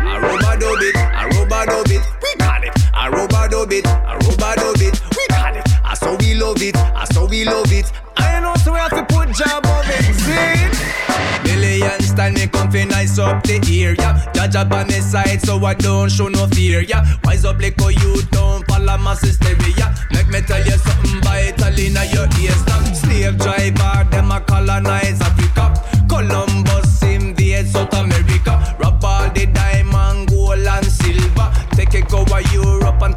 A 0.00 0.18
robot 0.18 0.58
dub 0.58 0.80
it, 0.80 0.96
a 0.96 1.28
robot 1.36 1.68
dub 1.68 1.90
it, 1.90 2.00
we 2.22 2.34
call 2.36 2.62
it. 2.62 2.72
A 2.94 3.10
robot 3.10 3.50
dub 3.50 3.70
it, 3.70 3.86
a 3.86 4.16
robot 4.24 4.56
dub 4.56 4.80
it, 4.80 4.98
we 5.14 5.26
call 5.28 5.54
it. 5.54 5.68
I 5.84 5.92
so 5.92 6.16
we 6.16 6.32
love 6.34 6.62
it, 6.62 6.74
I 6.74 7.04
so 7.12 7.26
we 7.26 7.44
love 7.44 7.70
it. 7.70 7.92
I 8.16 8.40
know 8.40 8.54
so 8.54 8.72
we 8.72 8.78
have 8.78 8.92
to 8.92 9.04
put 9.04 9.28
job 9.34 9.66
of 9.66 9.84
it. 9.86 10.14
See? 10.16 11.52
Million 11.52 12.00
style 12.00 12.32
me 12.32 12.46
come 12.46 12.70
fi 12.70 12.84
nice 12.84 13.18
up 13.18 13.42
the 13.42 13.60
ear, 13.70 13.94
yeah. 13.98 14.32
Judge 14.32 14.56
up 14.56 14.72
on 14.72 14.86
my 14.86 15.00
side 15.00 15.42
so 15.42 15.62
I 15.62 15.74
don't 15.74 16.10
show 16.10 16.28
no 16.28 16.46
fear, 16.46 16.80
yeah. 16.80 17.04
Wise 17.24 17.44
up 17.44 17.60
like 17.60 17.78
you 17.78 18.22
don't 18.30 18.66
follow 18.66 18.96
my 18.96 19.14
hysteria. 19.16 19.94
Make 20.12 20.28
me 20.28 20.40
tell 20.40 20.64
you 20.64 20.78
something 20.78 21.20
vital 21.20 21.78
in 21.78 21.98
your 22.10 22.26
ears. 22.40 22.66
Now, 22.66 22.82
slave 22.94 23.36
driver, 23.36 24.08
them 24.10 24.32
a 24.32 24.40
colonize 24.40 25.20
Africa. 25.20 25.73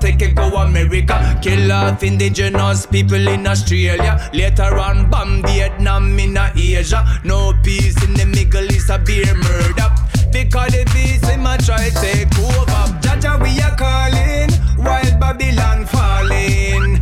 Take 0.08 0.22
it 0.22 0.36
go 0.36 0.48
America. 0.56 1.38
Kill 1.42 1.70
off 1.70 2.02
indigenous 2.02 2.86
people 2.86 3.28
in 3.28 3.46
Australia. 3.46 4.30
Later 4.34 4.78
on, 4.80 5.10
bomb 5.10 5.44
Vietnam 5.44 6.18
in 6.18 6.38
Asia. 6.38 7.04
No 7.26 7.52
peace 7.62 8.02
in 8.06 8.14
the 8.14 8.26
Middle 8.26 8.72
East, 8.72 8.90
a 8.90 9.00
beer 9.00 9.36
murder. 9.36 9.90
Because 10.32 10.72
the 10.72 10.90
beast 10.94 11.30
in 11.30 11.44
my 11.44 11.58
try 11.58 11.90
take 11.90 12.40
over. 12.40 12.84
Jah 13.02 13.20
Jah, 13.20 13.38
we 13.44 13.60
are 13.60 13.76
calling 13.76 14.50
while 14.78 15.20
Babylon 15.20 15.86
falling 15.86 16.97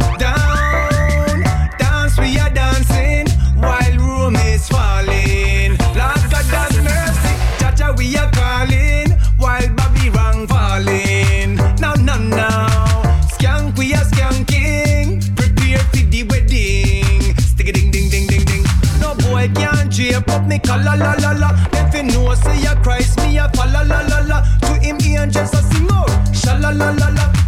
can't 20.21 20.29
up 20.29 20.47
me 20.47 20.59
color, 20.59 20.95
la, 20.97 21.13
la, 21.19 21.31
la. 21.31 21.51
Them 21.71 21.91
fi 21.91 22.01
know 22.03 22.33
say 22.35 22.61
ya 22.61 22.75
Christ, 22.81 23.19
me 23.19 23.37
a 23.37 23.49
fa 23.49 23.65
la, 23.65 23.81
la, 23.81 24.01
la, 24.01 24.19
la. 24.21 24.41
To 24.61 24.73
him 24.79 24.97
angels 25.01 25.53
a 25.53 25.61
sing 25.63 25.87
out, 25.91 26.09
sha 26.33 26.57
la, 26.57 26.69
la, 26.69 26.91
la, 26.91 27.09
la. 27.09 27.44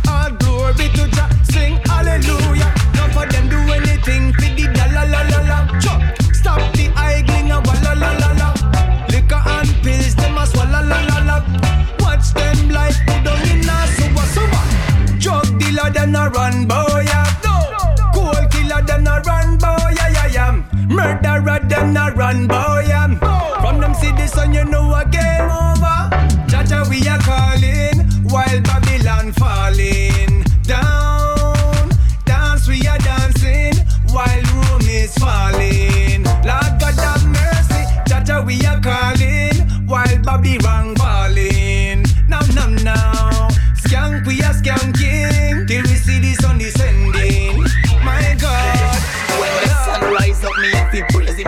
Them 21.87 21.95
a 21.95 22.15
run, 22.15 22.47
boy, 22.47 22.83
yeah. 22.85 23.07
From 23.61 23.79
them 23.79 23.93
see 23.93 24.11
the 24.11 24.27
sun, 24.27 24.53
you 24.53 24.65
know 24.65 24.93
a 24.93 25.05
game 25.05 25.49
over. 25.49 26.09
Jah 26.47 26.63
Jah, 26.67 26.83
we 26.89 26.99
are 27.07 27.19
calling 27.19 28.03
while 28.27 28.61
Babylon 28.61 29.31
falling 29.31 30.43
down. 30.63 31.89
Dance, 32.25 32.67
we 32.67 32.85
are 32.87 32.97
dancing 32.97 33.75
while 34.11 34.43
Rome 34.53 34.81
is 34.81 35.17
falling. 35.17 36.23
Lord 36.43 36.73
God 36.77 36.99
have 36.99 37.25
mercy. 37.25 37.85
Jah 38.05 38.21
Jah, 38.25 38.41
we 38.41 38.59
are 38.65 38.81
calling 38.81 39.55
while 39.87 40.19
Babylon 40.23 40.96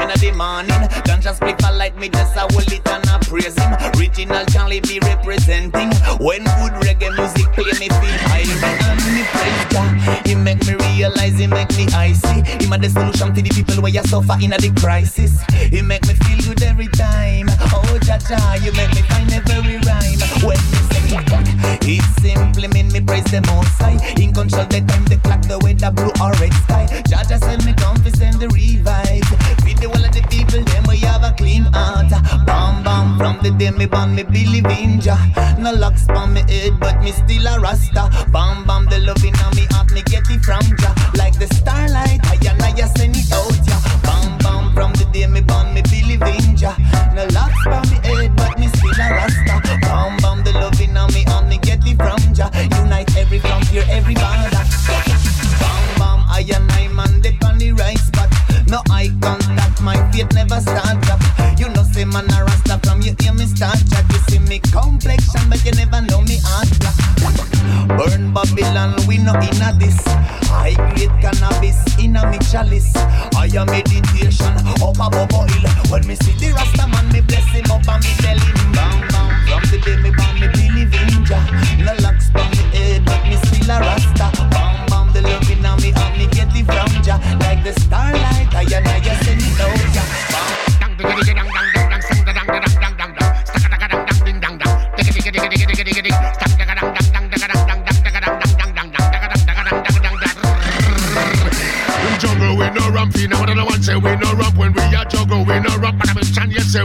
in 0.02 0.08
the 0.08 0.32
morning. 0.36 0.82
Ganja 1.04 1.36
split 1.36 1.62
a 1.64 1.72
light, 1.74 1.98
me 1.98 2.10
just 2.10 2.36
a 2.36 2.42
hold 2.42 2.72
it 2.72 2.88
and 2.88 3.10
I 3.10 3.20
praise 3.20 3.58
him. 3.58 3.72
Original 3.96 4.46
Charlie 4.46 4.82
be 4.82 5.00
representing. 5.00 5.92
When 6.20 6.44
good 6.60 6.76
reggae 6.84 7.12
music 7.16 7.52
play, 7.54 7.74
me 7.80 7.88
feel 7.90 8.18
high 8.28 8.48
and 8.48 9.00
me 9.14 9.24
praise 9.34 9.66
Jah. 9.72 10.22
He 10.26 10.36
make 10.36 10.66
me 10.66 10.76
realize, 10.76 11.38
he 11.38 11.48
make 11.48 11.72
me 11.76 11.88
icy. 11.94 12.44
He 12.60 12.68
my 12.68 12.78
the 12.78 12.90
solution 12.90 13.34
to 13.34 13.42
the 13.42 13.50
people 13.50 13.82
where 13.82 13.92
you 13.92 14.04
suffer 14.04 14.38
in 14.42 14.54
a 14.54 14.58
the 14.58 14.72
crisis. 14.80 15.42
He 15.70 15.82
make 15.82 16.06
me 16.08 16.14
feel 16.14 16.40
good 16.48 16.64
every 16.64 16.88
time. 16.88 17.48
Oh 17.74 18.00
Jah 18.04 18.20
Jah, 18.20 18.56
you 18.64 18.72
make 18.74 18.94
me 18.96 19.02
find 19.10 19.32
every 19.32 19.78
rhyme. 19.84 20.20
When 20.46 20.58
you 20.58 20.82
say 20.92 21.00
it 21.82 22.04
simply 22.22 22.68
mean 22.68 22.92
me 22.92 23.02
praise 23.02 23.24
the 23.26 23.42
most 23.48 23.76
high. 23.82 23.98
In 24.22 24.34
control 24.34 24.66
the 24.66 24.82
time, 24.82 25.06
the 25.06 25.18
clock, 25.24 25.42
the 25.44 25.58
weather, 25.60 25.92
blue 25.92 26.14
or 26.22 26.32
red 26.40 26.54
sky. 26.66 26.86
Jah 27.08 27.24
Jah 27.28 27.40
send 27.40 27.66
me 27.66 27.74
fi 27.74 28.00
the 28.40 28.48
revive. 28.48 28.79
Bam 32.50 32.84
bam 32.84 33.18
from 33.20 33.38
the 33.44 33.52
day 33.52 33.70
me 33.70 33.86
born, 33.86 34.16
me 34.16 34.24
believe 34.24 34.66
in 34.66 35.00
Jah. 35.00 35.22
No 35.60 35.72
locks 35.72 36.10
on 36.10 36.34
me 36.34 36.42
head, 36.50 36.80
but 36.80 37.00
me 37.04 37.12
still 37.12 37.46
a 37.46 37.60
rasta. 37.60 38.10
Bam 38.34 38.66
bam 38.66 38.86
the 38.86 38.98
loving 39.06 39.38
on 39.46 39.56
me 39.56 39.66
heart, 39.70 39.92
me 39.92 40.02
get 40.02 40.26
it 40.30 40.42
from 40.42 40.66
Jah. 40.82 40.96
Like 41.14 41.38
the 41.38 41.48
starlight, 41.54 42.20
I 42.26 42.38
and 42.50 42.62
I 42.62 42.74
send 42.98 43.16
it 43.16 43.32
out 43.32 43.54
ya. 43.70 43.78
Bam 44.02 44.38
bam 44.40 44.74
from 44.74 44.94
the 44.94 45.06
day 45.14 45.28
me 45.28 45.42
born, 45.42 45.76
me 45.76 45.84
believe 45.84 46.24
in 46.24 46.58
Jah. 46.58 46.76
No 47.14 47.26
locks 47.38 47.62
on 47.70 47.86
me 47.92 47.98
head, 48.02 48.36
but 48.36 48.58
me 48.58 48.68
still 48.74 48.98
a 48.98 49.08
rasta. 49.14 49.56
Bam 49.86 50.18
bam 50.18 50.44
the 50.44 50.54
loving 50.54 50.98
on 50.98 51.14
me 51.14 51.22
heart, 51.30 51.46
me 51.48 51.60
get 51.60 51.86
it 51.86 51.98
from 52.02 52.34
Jah. 52.34 52.50
Unite 52.82 53.16
every 53.16 53.38
frontier, 53.38 53.86
every 53.90 54.16
border. 54.16 54.66
Bam 55.62 55.86
bam, 56.02 56.20
I 56.26 56.42
and 56.50 56.72
I 56.74 56.88
man 56.88 57.22
dip 57.22 57.44
on 57.46 57.60
the 57.60 57.74
right 57.74 58.00
spot. 58.00 58.34
No 58.66 58.82
eye 58.90 59.14
contact, 59.22 59.82
my 59.82 59.98
faith 60.12 60.34
never 60.34 60.60
start 60.62 61.10
up. 61.14 61.19
Man 62.20 62.32
a 62.36 62.44
rasta 62.44 62.80
from 62.84 63.02
you 63.02 63.16
hear 63.22 63.34
me 63.34 63.46
start 63.46 63.80
chat. 63.90 64.04
You 64.12 64.20
see 64.28 64.40
me 64.40 64.60
complexion, 64.60 65.40
but 65.50 65.64
you 65.64 65.72
never 65.72 66.02
know 66.02 66.20
me 66.22 66.38
heart. 66.44 66.68
Burn 67.96 68.34
Babylon, 68.34 68.96
we 69.08 69.18
no 69.20 69.32
inna 69.40 69.72
this. 69.80 69.96
I 70.52 70.76
grade 70.92 71.16
cannabis 71.24 71.80
inna 71.98 72.30
me 72.30 72.38
chalice. 72.52 72.92
I 73.40 73.48
am 73.56 73.68
meditation 73.68 74.52
up 74.84 75.00
above 75.00 75.32
oil. 75.32 75.64
When 75.88 76.06
me 76.08 76.16
see 76.16 76.36
the 76.36 76.52
rasta 76.52 76.88
man, 76.88 77.08
me 77.14 77.22
bless 77.22 77.48
him 77.56 77.72
up 77.72 77.88
and 77.88 78.04
me 78.04 78.12
tell 78.20 78.38
him 78.38 78.72
bam 78.76 79.00
bam. 79.08 79.30
From 79.48 79.64
the 79.72 79.80
day 79.80 79.96
me 80.04 80.12
born, 80.12 80.36
me 80.44 80.48
believe 80.52 80.92
in 81.00 81.24
Jah. 81.24 81.40
No 81.80 81.94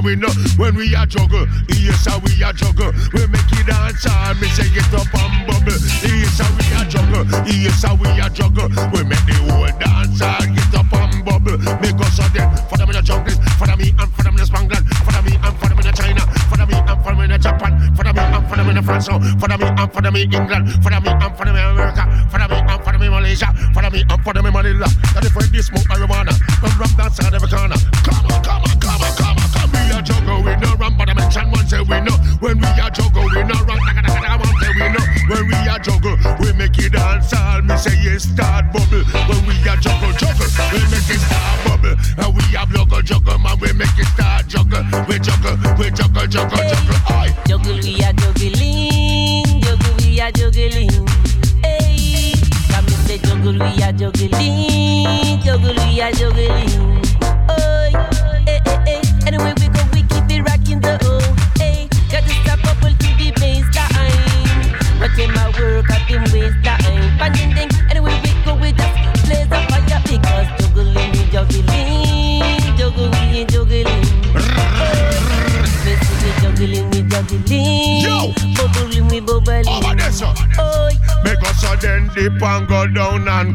we 0.04 0.14
know 0.14 0.28
When 0.60 0.76
we 0.76 0.92
a 0.94 1.08
juggle. 1.08 1.48
Yes 1.72 2.04
how 2.04 2.20
we 2.20 2.36
a 2.44 2.52
juggle. 2.52 2.92
We 3.16 3.24
make 3.32 3.48
it 3.56 3.66
dance 3.66 4.04
and 4.04 4.36
me 4.38 4.48
say 4.52 4.68
it 4.68 4.92
up 4.92 5.08
and 5.08 5.48
bubble. 5.48 5.80
Yes 6.04 6.36
how 6.36 6.52
we 6.52 6.64
a 6.76 6.84
juggle. 6.84 7.24
Yes 7.48 7.82
how 7.82 7.96
we 7.96 8.08
a 8.20 8.28
juggle. 8.28 8.68
We 8.92 9.00
make 9.08 9.24
the 9.24 9.34
whole 9.48 9.72
dance 9.80 10.20
and 10.20 10.52
get 10.52 10.74
up 10.76 10.92
and 10.92 11.24
bubble. 11.24 11.56
Make 11.80 11.96
us 11.96 12.20
a 12.20 12.28
dead. 12.36 12.52
For 12.68 12.76
them 12.76 12.92
in 12.92 12.96
the 13.00 13.02
jungle. 13.02 13.34
For 13.56 13.66
them 13.66 13.80
me 13.80 13.96
and 13.96 14.10
for 14.12 14.22
them 14.22 14.36
in 14.36 14.40
the 14.44 14.46
Spangland 14.46 14.84
For 14.84 15.12
them 15.16 15.24
me 15.24 15.32
and 15.40 15.54
for 15.56 15.68
them 15.72 15.78
in 15.80 15.86
the 15.88 15.92
China. 15.96 16.22
For 16.52 16.56
them 16.60 16.68
me 16.68 16.76
and 16.76 16.98
for 17.00 17.10
them 17.10 17.20
in 17.24 17.30
the 17.32 17.38
Japan. 17.40 17.72
For 17.96 18.04
them 18.04 18.14
me 18.14 18.22
and 18.22 18.44
for 18.44 18.56
them 18.60 18.68
in 18.68 18.76
the 18.76 18.82
France. 18.84 19.08
For 19.08 19.48
them 19.48 19.60
me 19.60 19.66
and 19.72 19.88
for 19.88 20.02
them 20.04 20.16
in 20.16 20.22
England. 20.28 20.64
For 20.84 20.90
them 20.92 21.02
me 21.02 21.10
and 21.16 21.32
for 21.32 21.44
them 21.48 21.56
in 21.56 21.64
America. 21.64 22.04
For 22.28 22.38
them 22.38 22.50
me 22.52 22.58
and 22.60 22.80
for 22.84 22.92
them 22.92 23.02
in 23.02 23.10
Malaysia. 23.10 23.48
For 23.72 23.80
them 23.80 23.92
me 23.96 24.04
and 24.04 24.20
for 24.20 24.32
them 24.36 24.44
in 24.44 24.52
Manila 24.52 24.88
That 25.16 25.24
where 25.32 25.48
they 25.48 25.64
smoke 25.64 25.88
marijuana. 25.88 26.36
From 26.60 26.76
rap 26.76 26.92
dance 26.92 27.24
on 27.24 27.32
every 27.32 27.48
corner. 27.48 27.80
Come 28.04 28.23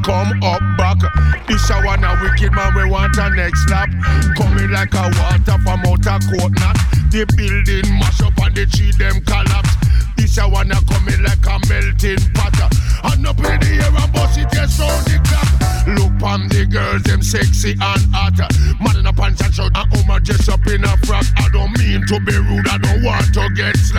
come 0.04 0.44
up 0.44 0.62
back. 0.78 1.00
This 1.48 1.70
a 1.70 1.82
one 1.82 2.04
a 2.04 2.18
wicked 2.22 2.52
man, 2.54 2.74
we 2.76 2.90
want 2.90 3.18
a 3.18 3.30
next 3.36 3.70
lap. 3.70 3.90
Coming 4.38 4.72
like 4.72 4.94
a 4.94 5.10
water 5.18 5.58
from 5.64 5.82
out 5.86 6.06
a 6.06 6.16
coconut. 6.20 6.78
The 7.12 7.26
building 7.36 7.90
mash 8.00 8.22
up 8.22 8.38
and 8.38 8.56
the 8.56 8.66
tree 8.66 8.92
them 8.98 9.22
collapse. 9.26 9.76
This 10.18 10.38
a 10.38 10.48
one 10.48 10.72
a 10.72 10.80
coming 10.86 11.22
like 11.24 11.46
a 11.46 11.58
melting 11.68 12.22
pot. 12.34 12.60
And 13.04 13.26
up 13.26 13.40
in 13.40 13.60
the 13.60 13.72
air 13.82 13.96
and 13.96 14.14
bust 14.14 14.38
it, 14.38 14.48
yes, 14.54 14.80
on 14.80 14.92
the 15.08 15.18
clap. 15.24 15.48
Look 15.88 16.22
on 16.22 16.48
the 16.50 16.68
girls, 16.70 17.04
them 17.04 17.24
sexy 17.24 17.72
and 17.72 18.04
hot. 18.14 18.38
Man 18.80 18.98
in 18.98 19.08
a 19.08 19.14
pants 19.14 19.42
and 19.42 19.54
shirt, 19.54 19.72
and 19.74 19.90
woman 19.96 20.22
dressed 20.24 20.50
up 20.50 20.66
in 20.68 20.84
a 20.84 20.98
frock. 21.08 21.26
I 21.38 21.48
don't 21.50 21.72
mean 21.80 22.06
to 22.08 22.20
be 22.20 22.36
rude, 22.36 22.68
I 22.68 22.78
don't 22.78 23.02
want 23.04 23.34
to 23.34 23.50
get 23.56 23.78
slapped. 23.78 23.99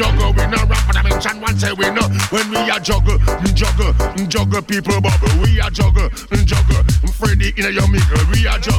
juggle, 0.00 0.32
we 0.32 0.46
no 0.48 0.64
rap, 0.64 0.82
but 0.86 0.96
I 0.96 1.02
mention 1.02 1.40
one 1.40 1.56
say 1.58 1.72
we 1.72 1.90
no. 1.90 2.08
When 2.32 2.48
we 2.48 2.56
are 2.72 2.80
juggle, 2.80 3.18
mm, 3.18 3.54
juggle, 3.54 3.92
mm, 4.16 4.28
juggle, 4.28 4.62
people 4.62 5.00
bubble. 5.00 5.28
We 5.42 5.60
are 5.60 5.68
juggle, 5.68 6.08
mm, 6.32 6.44
juggle, 6.46 6.82
Freddy 7.20 7.52
in 7.56 7.66
a 7.66 7.70
yummy. 7.70 8.00
We 8.32 8.46
are 8.46 8.58
juggle. 8.58 8.69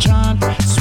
chant 0.00 0.79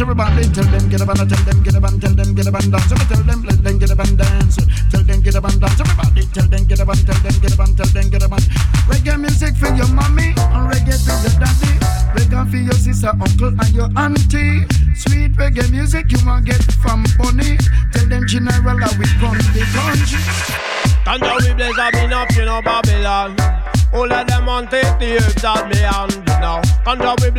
Everybody, 0.00 0.42
tell 0.50 0.64
them, 0.64 0.88
get 0.90 1.00
up 1.00 1.08
and 1.08 1.30
tell 1.30 1.44
them, 1.44 1.62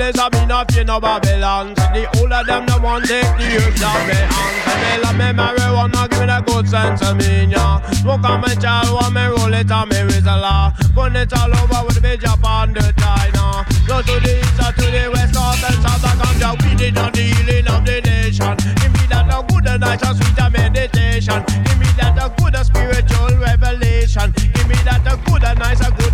We 0.05 0.11
blaze 0.11 0.21
up 0.21 0.35
enough, 0.35 0.67
you 0.75 0.83
know, 0.83 0.99
Babylon. 0.99 1.75
See 1.75 1.81
the 1.81 2.05
all 2.21 2.31
of 2.31 2.45
them 2.45 2.67
that 2.67 2.79
want 2.79 3.05
take 3.05 3.25
the 3.41 3.57
herbs 3.57 3.81
out 3.81 4.05
me 4.05 4.13
hand. 4.13 4.55
Say 4.61 4.77
me 4.77 4.91
love 5.01 5.17
me 5.17 5.29
marijuana, 5.33 6.05
give 6.05 6.19
me 6.21 6.25
the 6.29 6.39
good 6.45 6.69
sense 6.69 7.01
of 7.01 7.17
me, 7.17 7.49
yeah. 7.49 7.81
Smoke 7.89 8.21
on 8.21 8.41
my 8.41 8.53
child, 8.53 8.93
want 8.93 9.17
me 9.17 9.25
roll 9.25 9.53
it 9.53 9.71
on 9.71 9.89
me 9.89 9.97
Rizla. 10.05 10.77
Burn 10.93 11.15
it 11.15 11.33
all 11.33 11.49
over 11.49 11.89
with 11.89 12.05
the 12.05 12.17
Japan, 12.21 12.77
the 12.77 12.85
China. 13.01 13.65
Go 13.89 14.05
to 14.05 14.15
the 14.21 14.45
east 14.45 14.61
or 14.61 14.71
to 14.77 14.85
the 14.93 15.09
west, 15.09 15.33
north 15.33 15.65
and 15.65 15.81
south, 15.81 16.05
and 16.05 16.21
ganja 16.21 16.53
we 16.61 16.77
did 16.77 16.97
on 17.01 17.09
the 17.09 17.25
healing 17.25 17.65
of 17.65 17.81
the 17.81 17.97
nation. 18.05 18.53
Give 18.77 18.93
me 18.93 19.09
that 19.09 19.25
a 19.25 19.41
good, 19.41 19.65
a 19.65 19.73
nice, 19.81 20.05
and 20.05 20.13
sweet 20.21 20.37
a 20.37 20.45
meditation. 20.53 21.41
Give 21.65 21.79
me 21.81 21.89
that 21.97 22.13
a 22.21 22.29
good, 22.37 22.53
a 22.53 22.61
spiritual 22.61 23.41
revelation. 23.41 24.29
Give 24.53 24.69
me 24.69 24.77
that 24.85 25.01
a 25.09 25.17
good, 25.25 25.41
a 25.41 25.57
nice, 25.57 25.81
a 25.81 25.89
good 25.89 26.04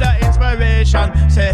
a. 0.82 1.30
Say, 1.30 1.54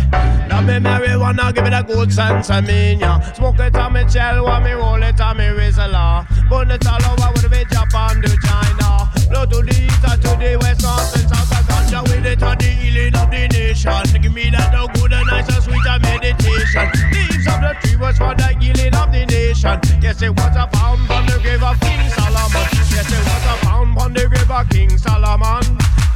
love 0.49 0.65
me 0.65 0.79
marijuana, 0.79 1.53
give 1.53 1.63
me 1.63 1.69
the 1.69 1.83
good 1.83 2.11
sense 2.11 2.49
of 2.49 2.65
me, 2.65 2.95
yeah. 2.95 3.19
Smoke 3.33 3.59
it 3.59 3.75
on 3.75 3.93
me 3.93 4.03
chill, 4.09 4.43
while 4.43 4.61
me 4.61 4.71
roll 4.71 5.01
it 5.03 5.19
on 5.19 5.37
me 5.37 5.45
Rizla. 5.45 6.25
Burn 6.49 6.71
it 6.71 6.85
all 6.87 7.03
over 7.11 7.31
with 7.33 7.49
the 7.51 7.65
Japan 7.69 8.21
to 8.21 8.31
China. 8.47 9.11
Blow 9.29 9.45
to 9.45 9.61
the 9.61 9.75
east 9.75 10.03
or 10.03 10.15
to 10.15 10.31
the 10.39 10.57
west, 10.61 10.81
north 10.81 11.15
and 11.15 11.27
south, 11.29 11.51
and 11.51 11.67
ganja 11.67 12.01
with 12.03 12.25
it 12.25 12.43
on 12.43 12.57
the 12.57 12.65
healing 12.65 13.15
of 13.15 13.29
the 13.29 13.47
nation. 13.47 14.21
Give 14.21 14.33
me 14.33 14.49
that 14.51 14.73
a 14.73 14.87
good, 14.93 15.11
a 15.11 15.23
nice, 15.25 15.49
a 15.49 15.61
sweet 15.61 15.85
a 15.85 15.99
meditation. 15.99 16.87
Leaves 17.11 17.47
of 17.47 17.59
the 17.61 17.75
tree 17.81 17.97
was 17.97 18.17
for 18.17 18.33
the 18.33 18.47
healing 18.59 18.95
of 18.95 19.11
the 19.11 19.25
nation. 19.25 19.79
Yes, 20.01 20.21
it 20.21 20.31
was 20.31 20.55
a 20.55 20.67
found 20.71 21.09
on 21.11 21.25
the 21.27 21.37
grave 21.43 21.63
of 21.63 21.79
King 21.81 22.09
Solomon. 22.15 22.67
Yes, 22.95 23.11
it 23.11 23.23
was 23.27 23.43
a 23.43 23.55
found 23.65 23.97
on 23.99 24.13
the 24.13 24.27
grave 24.27 24.51
of 24.51 24.69
King 24.69 24.97
Solomon. 24.97 25.63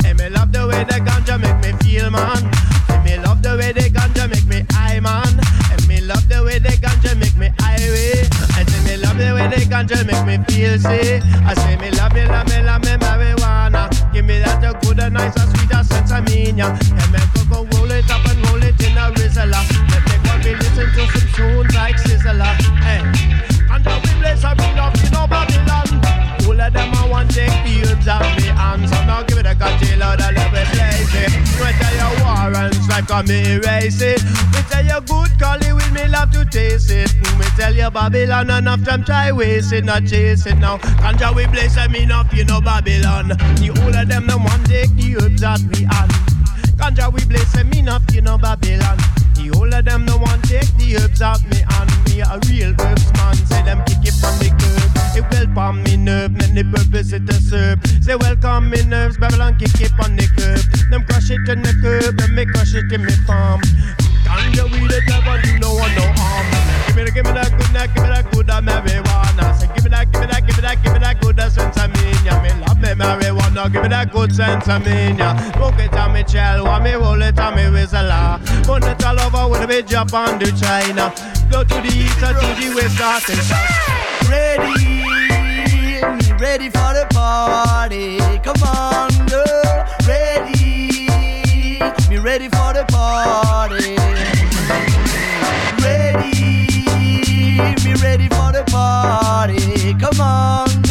And 0.06 0.18
me 0.18 0.30
love 0.30 0.52
the 0.52 0.68
way 0.68 0.84
the 0.84 0.98
ganja 1.04 1.36
make 1.40 1.60
me 1.60 1.72
feel, 1.84 2.10
man. 2.10 2.91
Man. 5.12 5.36
And 5.72 5.84
me 5.88 6.00
love 6.02 6.28
the 6.30 6.40
way 6.44 6.60
the 6.60 6.74
ganja 6.84 7.12
make 7.20 7.36
me 7.36 7.50
highway. 7.60 8.24
I 8.56 8.64
say 8.64 8.82
me 8.88 8.96
love 9.04 9.18
the 9.18 9.30
way 9.36 9.48
the 9.52 9.60
ganja 9.68 10.00
make 10.08 10.24
me 10.24 10.36
feel, 10.48 10.80
see. 10.80 11.20
I 11.44 11.54
say 11.62 11.76
me 11.82 11.92
love 12.00 12.14
me, 12.14 12.24
love 12.26 12.48
me, 12.48 12.60
love 12.64 12.82
me 12.86 12.94
marijuana. 13.04 13.84
Give 14.14 14.26
me 14.26 14.40
that 14.40 14.64
a 14.64 14.72
good, 14.82 15.00
a 15.00 15.10
nice, 15.10 15.36
a 15.36 15.44
sweet, 15.52 15.72
a 15.72 15.84
sense 15.84 16.12
of 16.12 16.24
meaning. 16.28 16.62
And 16.62 17.10
me 17.12 17.22
go 17.34 17.42
go 17.52 17.60
roll 17.76 17.92
it 17.92 18.10
up 18.10 18.26
and 18.30 18.40
roll 18.48 18.64
it 18.64 18.80
in 18.80 18.98
a 18.98 19.12
Rizla. 19.18 19.62
Let 19.92 20.04
me 20.08 20.16
go 20.24 20.34
be 20.44 20.52
listen 20.56 20.88
to 20.96 21.04
some 21.12 21.28
tunes 21.36 21.76
like 21.76 21.98
Sizzler. 21.98 22.56
Hey, 22.86 23.02
and 23.72 23.84
the 23.84 23.94
we 24.04 24.12
bless 24.20 24.44
a 24.44 24.56
bring 24.56 24.80
up 24.80 24.96
take 27.32 27.58
the 27.64 27.76
herbs 27.88 28.08
of 28.08 28.22
me 28.38 28.48
hands. 28.52 28.90
So 28.92 28.98
now 29.06 29.24
give 29.24 29.38
it 29.40 29.46
a 29.46 29.56
cocktail 29.56 30.04
out 30.04 30.22
of 30.22 30.36
every 30.36 30.66
place. 30.74 31.12
eh. 31.16 31.30
We 31.60 31.70
tell 31.80 31.96
you 32.00 32.10
war 32.24 32.52
and 32.62 32.76
strife 32.76 33.08
come 33.08 33.26
me 33.28 33.56
erase 33.56 34.02
it. 34.02 34.22
We 34.54 34.62
tell 34.70 34.86
you 34.86 35.00
good 35.08 35.32
collie 35.40 35.74
with 35.74 35.92
me 35.94 36.08
love 36.08 36.32
to 36.32 36.46
taste 36.46 36.92
it. 36.92 37.12
We 37.38 37.46
tell 37.58 37.74
you 37.76 37.90
Babylon 37.90 38.50
enough 38.50 38.82
them 38.82 39.04
try 39.04 39.32
waste 39.32 39.74
it, 39.74 39.86
not 39.86 40.06
chase 40.06 40.46
it 40.46 40.58
now. 40.58 40.78
Ganja 41.02 41.36
we 41.36 41.46
bless 41.48 41.76
them 41.76 41.96
enough, 41.96 42.34
you 42.34 42.46
know 42.46 42.62
Babylon. 42.62 43.30
The 43.30 43.74
whole 43.76 43.96
of 43.96 44.08
them 44.08 44.28
them 44.28 44.44
want 44.44 44.66
take 44.68 44.90
the 44.96 45.16
herbs 45.18 45.42
that 45.42 45.60
we 45.72 45.84
hand. 45.86 46.12
Ganja 46.78 47.12
we 47.14 47.24
bless 47.26 47.52
them 47.54 47.72
enough, 47.74 48.04
you 48.14 48.22
know 48.22 48.38
Babylon. 48.38 48.98
The 49.36 49.52
whole 49.54 49.74
of 49.74 49.86
them 49.86 50.06
no 50.06 50.18
want 50.18 50.44
take 50.46 50.72
the 50.78 50.98
herbs 50.98 51.22
out 51.22 51.42
me 51.50 51.62
and 51.62 51.90
me 52.06 52.22
a 52.22 52.40
real 52.50 52.74
herbs 52.80 53.12
man. 53.14 53.36
Say 53.48 53.64
them 53.64 53.84
kick 53.86 54.06
it 54.06 54.14
from 54.20 54.38
the. 54.40 54.61
It 55.14 55.26
well 55.30 55.48
palm 55.54 55.84
me 55.84 55.98
nerve, 55.98 56.34
the 56.38 56.64
purpose 56.64 57.12
it 57.12 57.28
to 57.28 57.34
serve. 57.34 57.80
Say 58.02 58.16
welcome 58.16 58.70
me 58.70 58.82
nerves, 58.86 59.18
Babylon 59.18 59.58
kick 59.60 59.76
it 59.82 59.92
on 60.00 60.16
the 60.16 60.24
curb. 60.40 60.64
Them 60.90 61.04
crush 61.04 61.30
it 61.30 61.44
in 61.52 61.62
the 61.62 61.74
curb, 61.84 62.16
and 62.22 62.36
me 62.36 62.46
crush 62.46 62.74
it 62.76 62.92
in 62.92 63.04
me 63.04 63.12
palm. 63.28 63.60
Ganja 64.24 64.64
we 64.72 64.88
the 64.88 65.02
devil, 65.08 65.36
do 65.44 65.60
no 65.60 65.76
one 65.76 65.92
no 65.96 66.08
harm. 66.16 66.48
Give 66.88 66.96
me 66.96 67.04
the, 67.04 67.12
give 67.12 67.26
me 67.26 67.32
that 67.36 67.52
good, 67.52 67.76
that, 67.76 67.94
give 67.94 68.04
me 68.04 68.10
that 68.10 68.32
good, 68.32 68.48
that 68.48 68.64
marijuana. 68.64 69.60
Say 69.60 69.68
give 69.76 69.84
me 69.84 69.90
that, 69.92 70.08
give 70.12 70.22
me 70.22 70.28
that, 70.28 70.48
give 70.48 70.56
me 70.56 70.62
that, 70.64 70.84
give 70.84 70.94
me 70.94 71.00
that 71.00 71.20
good, 71.20 71.36
that 71.36 71.52
sense 71.52 71.76
of 71.76 71.92
me. 71.92 72.08
Yeah, 72.24 72.40
me 72.40 72.52
love 72.64 72.80
me 72.80 72.96
marijuana, 72.96 73.68
give 73.68 73.84
me 73.84 73.90
that 73.90 74.12
good 74.14 74.32
sense 74.34 74.68
of 74.70 74.80
me. 74.86 75.12
Yeah, 75.20 75.36
smoke 75.52 75.80
it 75.80 75.94
on 75.94 76.14
me 76.14 76.24
chill, 76.24 76.64
while 76.64 76.80
me 76.80 76.94
roll 76.96 77.22
it 77.22 77.38
on 77.38 77.56
me 77.60 77.68
Rizla. 77.68 78.40
Burn 78.64 78.84
it 78.88 79.04
all 79.04 79.20
over 79.20 79.52
with 79.52 79.64
a 79.64 79.68
bit 79.68 79.88
Japan 79.88 80.40
to 80.40 80.48
China. 80.56 81.12
Go 81.52 81.68
to 81.68 81.78
the 81.84 81.92
east 81.92 82.24
or 82.24 82.32
to 82.32 82.48
the 82.56 82.72
west, 82.80 83.28
and 83.28 83.44
south. 83.44 84.30
Ready, 84.32 85.01
me 86.02 86.32
ready 86.40 86.70
for 86.70 86.94
the 86.94 87.08
party. 87.12 88.18
Come 88.40 88.62
on, 88.64 89.10
girl. 89.28 89.86
Ready, 90.08 91.00
me 92.10 92.18
ready 92.18 92.50
for 92.50 92.74
the 92.74 92.86
party. 92.90 93.96
Ready, 95.84 96.34
me 97.84 97.94
ready 98.02 98.28
for 98.30 98.52
the 98.52 98.64
party. 98.68 99.94
Come 99.96 100.20
on, 100.20 100.82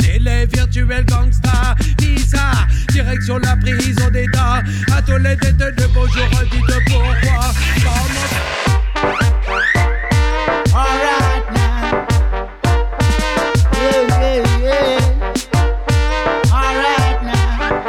emprisonner 0.00 0.18
les 0.18 0.46
virtuels 0.46 1.04
gangsters 1.04 1.74
Visa, 2.00 2.52
direction 2.92 3.38
la 3.38 3.56
prison 3.56 4.10
d'État 4.12 4.62
À 4.92 5.02
tous 5.02 5.18
les 5.18 5.36
détenus, 5.36 5.88
bonjour, 5.94 6.28
dites 6.50 6.84
pourquoi 6.86 7.50
Alright 10.72 11.52
now. 11.52 12.06
Yeah, 13.74 14.06
yeah, 14.20 14.58
yeah. 14.60 15.32
Alright 16.52 17.22
now. 17.24 17.82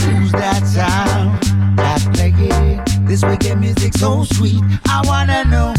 Who's 0.00 0.32
that 0.32 0.62
sound? 0.66 1.42
That's 1.78 2.04
playing 2.08 2.84
this 3.06 3.22
reggae 3.22 3.58
music 3.58 3.96
so 3.96 4.24
sweet? 4.24 4.62
I 4.86 5.00
wanna 5.04 5.44
know 5.46 5.73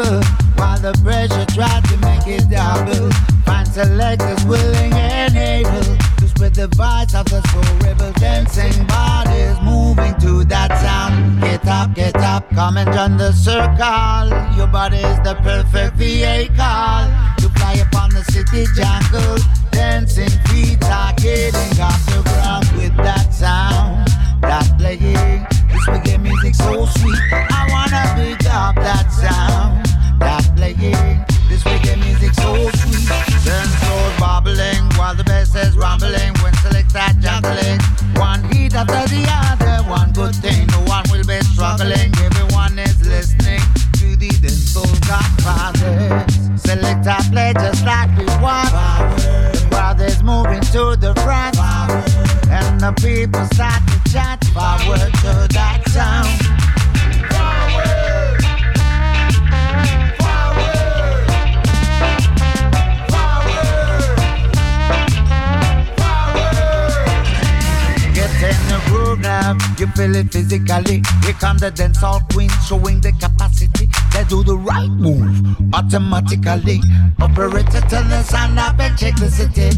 trouble 0.00 0.20
while 0.56 0.78
the 0.78 0.92
pressure 1.02 1.46
tries 1.54 1.82
to 1.90 1.96
make 1.98 2.26
it 2.26 2.48
double. 2.50 3.10
Find 3.44 3.66
selectors 3.66 4.44
willing 4.44 4.92
and 4.92 5.36
able 5.36 5.96
to 6.18 6.28
spread 6.28 6.54
the 6.54 6.68
vibes 6.68 7.14
of 7.18 7.26
the 7.26 7.40
soul 7.48 7.88
rebel 7.88 8.12
dancing 8.12 8.86
bodies 8.86 9.56
moving 9.62 10.14
to 10.20 10.44
that 10.44 10.70
sound. 10.80 11.40
Get 11.40 11.66
up, 11.66 11.94
get 11.94 12.16
up, 12.16 12.48
come 12.50 12.76
and 12.76 12.92
join 12.92 13.16
the 13.16 13.32
circle. 13.32 14.28
Your 14.56 14.66
body 14.66 14.98
is 14.98 15.18
the 15.20 15.34
perfect 15.42 15.96
vehicle 15.96 17.04
to 17.38 17.48
fly 17.56 17.74
upon 17.86 18.10
the 18.10 18.24
city 18.30 18.66
jungle. 18.74 19.38
Dancing 19.70 20.30
feet 20.48 20.82
are 20.84 21.12
getting 21.14 21.80
off 21.80 22.04
the 22.06 22.22
ground 22.24 22.66
with 22.76 22.96
that 22.98 23.32
sound. 23.32 24.06
That 24.42 24.66
playing 24.78 25.46
this 25.68 25.86
reggae 25.86 26.20
music 26.20 26.54
so 26.54 26.86
sweet. 26.86 27.32
I 27.32 27.66
wanna 27.70 28.02
pick 28.16 28.46
up 28.46 28.74
that 28.76 29.10
sound. 29.12 29.69
Playing 30.80 31.26
this 31.50 31.62
reggae 31.64 31.98
music 32.00 32.32
so 32.32 32.56
sweet. 32.56 33.04
Then 33.44 33.68
floors 33.84 34.16
bobbling 34.18 34.80
while 34.96 35.14
the 35.14 35.24
bass 35.24 35.54
is 35.54 35.76
rumbling. 35.76 36.32
When 36.40 36.54
select 36.64 36.94
that 36.94 37.20
juggling, 37.20 37.76
one 38.16 38.42
heat 38.50 38.74
after 38.74 39.04
the 39.12 39.28
other. 39.28 39.84
One 39.90 40.10
good 40.12 40.34
thing, 40.36 40.66
no 40.68 40.80
one 40.88 41.04
will 41.12 41.24
be 41.24 41.38
struggling. 41.52 42.08
Everyone 42.24 42.78
is 42.78 42.96
listening 43.06 43.60
to 44.00 44.16
the 44.16 44.30
dancehall 44.40 44.88
godfathers. 45.04 46.32
Select 46.62 47.04
a 47.04 47.30
play 47.30 47.52
just 47.52 47.84
like 47.84 48.08
we 48.16 48.24
want. 48.40 48.72
The 48.72 49.68
crowd 49.68 50.00
moving 50.24 50.62
to 50.72 50.96
the 50.96 51.12
front, 51.20 51.58
and 52.48 52.80
the 52.80 52.92
people 53.04 53.44
start 53.52 53.84
to 53.84 54.12
chant 54.12 54.42
forward 54.56 55.12
to 55.20 55.46
that 55.52 55.82
sound. 55.88 56.79
Now, 69.54 69.76
you 69.78 69.86
feel 69.88 70.14
it 70.16 70.32
physically. 70.32 71.02
Here 71.22 71.34
come 71.38 71.58
the 71.58 71.70
dancehall 71.70 72.28
queen 72.32 72.50
showing 72.66 73.00
the 73.00 73.12
capacity. 73.12 73.88
They 74.12 74.24
do 74.24 74.42
the 74.42 74.56
right 74.56 74.90
move 74.90 75.74
automatically. 75.74 76.80
Operator, 77.20 77.80
turn 77.88 78.08
the 78.08 78.22
sound 78.22 78.58
up 78.58 78.78
and 78.78 78.96
check 78.98 79.16
the 79.16 79.30
city. 79.30 79.70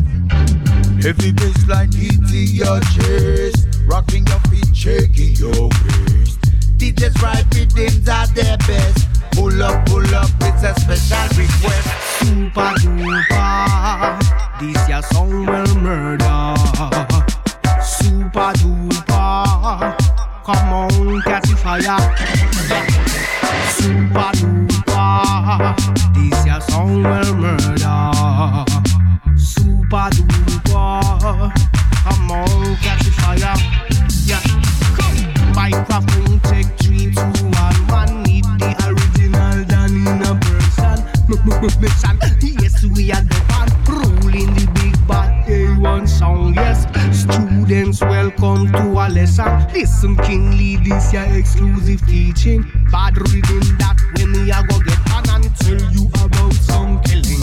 Heavy 1.02 1.32
bass 1.32 1.66
line 1.66 1.92
hitting 1.92 2.54
your 2.54 2.80
chest, 2.94 3.68
rocking 3.86 4.26
your 4.26 4.40
feet, 4.50 4.74
shaking 4.74 5.34
your 5.36 5.68
waist. 5.68 6.40
DJs 6.78 7.22
right 7.22 7.44
rhythms 7.54 8.08
are 8.08 8.26
their 8.28 8.56
best. 8.58 9.08
Pull 9.32 9.62
up, 9.62 9.86
pull 9.86 10.14
up, 10.14 10.30
it's 10.42 10.62
a 10.62 10.74
special 10.80 11.28
request. 11.38 11.88
Super 12.18 12.72
duper, 12.82 14.20
this 14.60 14.88
your 14.88 15.02
song 15.02 15.46
will 15.46 15.74
murder 15.76 17.21
super 18.02 18.52
duper. 18.58 19.96
Come 20.44 20.72
on, 20.72 21.22
catch 21.22 21.48
the 21.48 21.56
fire. 21.56 21.98
Super 23.70 24.30
duper. 24.38 25.76
This 26.14 26.46
your 26.46 26.60
song 26.60 27.02
will 27.02 27.34
murder. 27.36 28.02
Super 29.36 30.08
duper. 30.10 31.52
Come 32.04 32.30
on, 32.30 32.76
catch 32.82 33.04
the 33.04 33.12
fire. 33.20 33.56
Yeah. 34.26 34.42
Minecraft 35.56 36.28
will 36.28 36.38
take 36.50 36.70
three 36.78 37.14
to 37.14 37.44
one. 37.60 37.86
Man 37.86 38.22
need 38.24 38.44
the 38.58 38.72
original 38.88 39.64
than 39.64 39.90
in 40.06 40.22
a 40.22 40.34
person. 40.40 40.98
Look, 41.28 41.44
look, 41.44 41.72
Yes, 42.62 42.84
we 42.84 43.12
are 43.12 43.22
the 43.22 43.40
band 43.48 43.88
ruling 43.88 44.54
the 44.54 44.66
big 44.74 45.06
bad 45.06 45.46
A1 45.48 46.08
song 46.08 46.54
fire. 47.72 48.30
to 48.30 48.36
come. 48.36 48.74
and 48.74 49.72
listen, 49.72 50.16
King 50.16 50.50
Lee, 50.52 50.76
this 50.76 51.12
your 51.12 51.24
exclusive 51.24 52.06
teaching. 52.06 52.62
Bad 52.90 53.16
reading 53.32 53.64
that 53.78 53.96
when 54.16 54.32
me 54.32 54.50
I 54.50 54.62
go 54.66 54.78
get 54.80 54.98
on 55.12 55.42
and 55.42 55.56
tell 55.56 55.80
you 55.92 56.08
about 56.22 56.52
some 56.52 57.00
killing. 57.02 57.40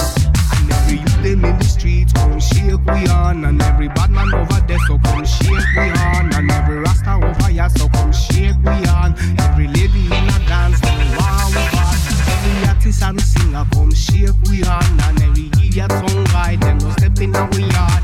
And 0.55 0.71
every 0.71 0.97
youth 0.99 1.23
them 1.23 1.45
in 1.45 1.57
the 1.57 1.65
streets 1.65 2.13
come 2.13 2.39
shake 2.39 2.85
we 2.85 3.07
on, 3.09 3.45
and 3.45 3.61
every 3.61 3.87
bad 3.89 4.11
man 4.11 4.33
over 4.33 4.61
there 4.67 4.77
so 4.87 4.99
come 4.99 5.25
shake 5.25 5.65
we 5.75 5.89
on, 6.13 6.33
and 6.33 6.51
every 6.51 6.79
rasta 6.79 7.13
over 7.13 7.49
here 7.49 7.69
so 7.69 7.89
come 7.89 8.13
shake 8.13 8.57
we 8.63 8.85
on. 8.89 9.15
Every 9.39 9.67
lady 9.67 10.05
in 10.05 10.29
a 10.29 10.39
dance 10.47 10.79
come 10.81 11.07
wow 11.17 11.49
bad. 11.53 11.99
Every 12.29 12.67
artist 12.69 13.03
and 13.03 13.21
singer 13.21 13.65
come 13.73 13.91
shake 13.93 14.37
we 14.45 14.63
on, 14.63 14.83
and 15.09 15.21
every 15.21 15.49
idiot 15.57 15.91
song 15.91 16.23
guide 16.25 16.61
them 16.61 16.77
no 16.79 16.91
step 16.91 17.19
in 17.19 17.35
our 17.35 17.59
yard. 17.59 18.03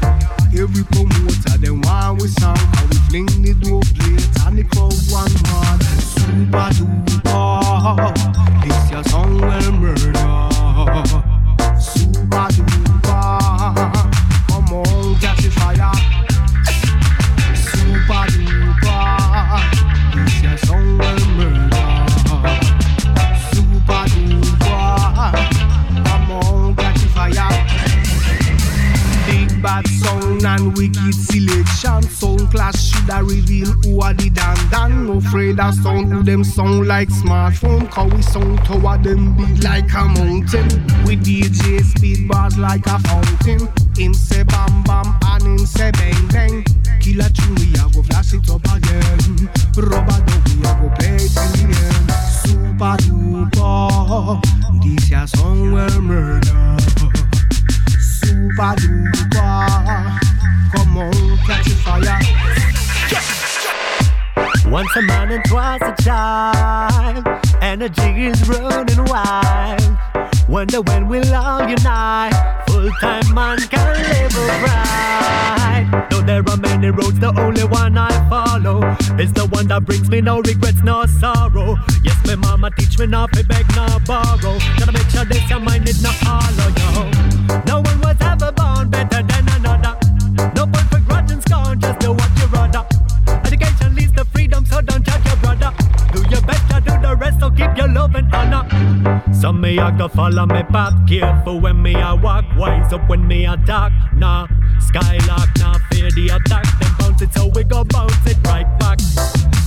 Every 0.58 0.84
promoter 0.86 1.35
want 2.10 2.22
we 2.22 2.28
song, 2.28 2.56
how 2.56 2.86
we 2.86 2.98
fling 3.10 3.26
the 3.42 3.54
dope 3.62 3.86
plate 3.96 4.30
and 4.46 4.58
the 4.58 4.64
crowd 4.64 4.94
one 5.10 5.34
man. 5.44 5.80
Super 6.00 6.70
duper, 6.76 8.14
this 8.64 8.92
your 8.92 9.04
song 9.06 9.42
well 9.42 9.72
murder. 9.72 11.35
Sound 32.66 32.80
shoulda 32.80 33.24
reveal 33.24 33.68
who 33.84 34.02
are 34.02 34.14
the 34.16 34.30
dan 34.32 34.58
dan. 34.72 35.06
No 35.06 35.18
afraid 35.18 35.60
of 35.60 35.76
sound 35.76 36.12
who 36.12 36.24
them 36.24 36.44
sound 36.44 36.88
like 36.88 37.10
smartphone. 37.10 37.90
Cause 37.92 38.12
we 38.12 38.22
sound 38.24 38.66
toward 38.66 39.04
them 39.04 39.38
big 39.38 39.64
like 39.64 39.94
a 39.94 40.06
mountain. 40.06 40.68
We 41.06 41.16
DJ 41.16 41.84
speed 41.84 42.28
bars 42.28 42.58
like 42.58 42.88
a 42.88 42.98
fountain. 43.00 43.70
Him 43.96 44.16
say 44.16 44.44
bam 44.44 44.82
bam 44.84 45.16
and 45.26 45.44
him 45.44 45.66
say 45.66 45.92
bang 45.92 46.28
bang. 46.30 46.66
Killer 47.02 47.30
tune 47.30 47.54
we 47.56 47.74
a 47.76 47.86
go 47.94 48.02
flash 48.02 48.34
it 48.34 48.50
up 48.50 48.66
again. 48.66 49.50
Rubber 49.78 50.26
dub 50.26 50.48
we 50.48 50.58
a 50.66 50.74
go 50.82 50.90
play 50.98 51.22
it 51.22 51.30
till 51.38 51.52
the 51.54 51.70
end. 51.70 52.12
Super 52.42 52.98
duper, 53.06 54.42
this 54.82 55.10
your 55.12 55.28
song 55.28 55.72
well 55.72 56.02
murder. 56.02 56.78
Super 58.02 58.74
duper, 58.82 60.20
come 60.74 60.98
on 60.98 61.25
catch 61.66 61.74
the 61.74 61.76
fire. 61.84 62.20
Once 64.70 64.96
a 64.96 65.02
man 65.02 65.32
and 65.32 65.44
twice 65.46 65.82
a 65.82 65.96
child. 66.04 67.28
Energy 67.62 68.26
is 68.26 68.48
running 68.50 69.06
wild. 69.06 69.98
Wonder 70.48 70.82
when 70.82 71.08
we'll 71.08 71.34
all 71.34 71.68
unite. 71.68 72.34
Full 72.68 72.90
time 73.02 73.34
man 73.34 73.58
can 73.58 73.94
live 73.94 74.36
right. 74.64 76.08
Though 76.10 76.22
there 76.22 76.44
are 76.48 76.58
many 76.58 76.90
roads, 76.90 77.20
the 77.20 77.34
only 77.40 77.64
one 77.64 77.98
I 77.98 78.10
follow 78.30 78.82
is 79.20 79.32
the 79.34 79.46
one 79.52 79.68
that 79.68 79.86
brings 79.86 80.10
me 80.10 80.22
no 80.22 80.42
regrets, 80.42 80.84
no 80.84 81.06
sorrow. 81.06 81.78
Yes, 82.04 82.18
my 82.26 82.36
mama 82.36 82.72
teach 82.78 83.00
me 83.00 83.08
not 83.08 83.32
to 83.34 83.44
beg, 83.44 83.68
no 83.76 83.88
borrow. 84.06 84.60
Gotta 84.78 84.92
make 84.92 85.10
sure 85.10 85.26
this 85.26 85.50
your 85.50 85.60
mind 85.60 85.88
is 85.90 86.02
not 86.04 86.16
hollow, 86.16 86.70
yo. 86.80 87.10
No 87.66 87.82
one 87.82 88.00
was 88.02 88.18
ever 88.22 88.52
keep 97.56 97.78
your 97.78 97.88
love 97.88 98.16
and 98.16 98.34
honor. 98.34 98.64
Some 99.34 99.62
me 99.62 99.80
I 99.80 99.92
go 99.98 100.08
follow 100.08 100.46
me 100.46 100.64
path, 100.64 101.08
careful 101.08 101.60
when 101.60 101.82
me 101.82 101.96
I 101.96 102.14
walk, 102.14 102.46
wise 102.58 102.92
up 102.94 103.08
when 103.10 103.28
me 103.28 103.48
I 103.48 103.56
talk. 103.58 103.92
Nah, 104.16 104.48
skylark, 104.80 105.50
nah 105.60 105.78
fear 105.92 106.10
the 106.12 106.30
attack. 106.36 106.66
Then 106.80 106.92
bounce 107.00 107.22
it, 107.22 107.34
so 107.34 107.52
we 107.56 107.64
go 107.64 107.84
bounce 107.84 108.26
it 108.26 108.38
right 108.46 108.68
back. 108.80 109.00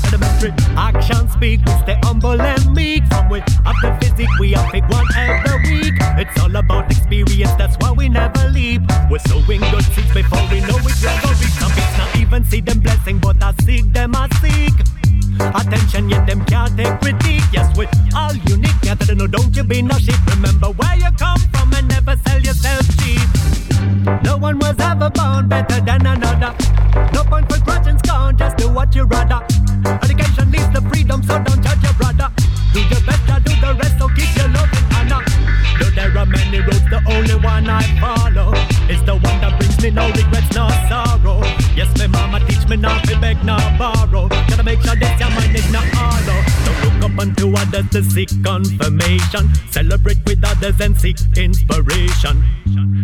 Elementary 0.08 0.52
action 0.76 1.28
speak, 1.28 1.60
we 1.66 1.72
stay 1.82 1.98
humble 2.02 2.40
and 2.40 2.74
meek. 2.74 3.04
From 3.06 3.28
we 3.28 3.40
up 3.40 3.76
the 3.82 3.96
physique, 4.00 4.28
we 4.40 4.54
up 4.54 4.70
pick 4.72 4.88
one 4.88 5.06
every 5.16 5.58
week. 5.70 5.94
It's 6.16 6.40
all 6.40 6.54
about 6.56 6.90
experience, 6.90 7.52
that's 7.54 7.76
why 7.76 7.92
we 7.92 8.08
never 8.08 8.48
leave. 8.48 8.82
We're 9.10 9.18
sowing 9.18 9.60
good 9.60 9.84
seeds 9.94 10.12
before 10.14 10.44
we 10.50 10.60
know 10.60 10.76
we're 10.84 11.00
gonna 11.02 11.34
reap 11.40 11.54
some. 11.60 11.72
Not 11.98 12.16
even 12.16 12.44
see 12.44 12.60
them 12.60 12.80
blessing, 12.80 13.18
but 13.18 13.42
I 13.42 13.52
seek 13.64 13.92
them, 13.92 14.14
I 14.14 14.28
seek. 14.40 15.07
Attention, 15.40 16.08
yet 16.08 16.26
them 16.26 16.44
can't 16.44 16.76
take 16.76 17.00
critique. 17.00 17.44
Yes, 17.52 17.76
we 17.76 17.86
all 18.14 18.34
unique. 18.34 18.74
Yeah, 18.82 18.94
know, 19.14 19.26
don't 19.26 19.54
you 19.56 19.64
be 19.64 19.82
no 19.82 19.96
sheep. 19.98 20.18
Remember 20.30 20.70
where 20.70 20.96
you 20.96 21.10
come 21.18 21.40
from 21.52 21.72
and 21.74 21.88
never 21.88 22.16
sell 22.26 22.40
yourself 22.40 22.86
cheap. 22.98 23.28
No 24.22 24.36
one 24.36 24.58
was 24.58 24.76
ever 24.78 25.10
born 25.10 25.48
better 25.48 25.80
than 25.80 26.06
another. 26.06 26.54
No 27.12 27.24
point 27.24 27.50
for 27.50 27.58
grudge 27.64 27.86
and 27.86 27.98
scorn, 28.04 28.36
just 28.36 28.56
do 28.56 28.68
what 28.68 28.94
you 28.94 29.04
rather. 29.04 29.44
Education 30.02 30.50
leads 30.50 30.68
to 30.74 30.80
freedom, 30.88 31.22
so 31.22 31.38
don't 31.42 31.62
judge 31.62 31.82
your 31.82 31.94
brother. 31.94 32.30
Do 32.72 32.80
your 32.80 33.00
best, 33.06 33.28
I 33.28 33.38
do 33.40 33.52
the 33.60 33.74
rest, 33.80 33.98
so 33.98 34.08
keep 34.08 34.34
your 34.36 34.48
love 34.48 34.68
and 34.72 35.12
honor. 35.12 35.24
Though 35.78 35.90
there 35.90 36.16
are 36.18 36.26
many 36.26 36.60
roads, 36.60 36.88
the 36.90 37.02
only 37.08 37.36
one 37.36 37.68
I 37.68 37.82
follow 38.00 38.52
is 38.88 39.02
the 39.04 39.14
one 39.14 39.40
that 39.42 39.58
brings 39.58 39.80
me 39.82 39.90
no 39.90 40.08
regrets, 40.08 40.54
no 40.54 40.68
sorrow. 40.88 41.17
Yes, 41.78 41.96
my 41.96 42.08
mama 42.08 42.40
teach 42.48 42.66
me 42.68 42.74
not 42.74 43.04
to 43.04 43.16
beg, 43.20 43.38
no 43.44 43.56
borrow. 43.78 44.26
Gotta 44.26 44.64
make 44.64 44.82
sure 44.82 44.96
that 44.96 45.14
your 45.20 45.30
mind 45.30 45.54
is 45.54 45.70
not 45.70 45.86
hollow. 45.94 46.42
Don't 46.66 46.82
look 46.82 46.98
up 47.06 47.18
unto 47.22 47.54
others 47.54 47.88
to 47.90 48.02
seek 48.02 48.30
confirmation. 48.42 49.46
Celebrate 49.70 50.18
with 50.26 50.42
others 50.42 50.74
and 50.80 50.98
seek 51.00 51.18
inspiration. 51.36 52.42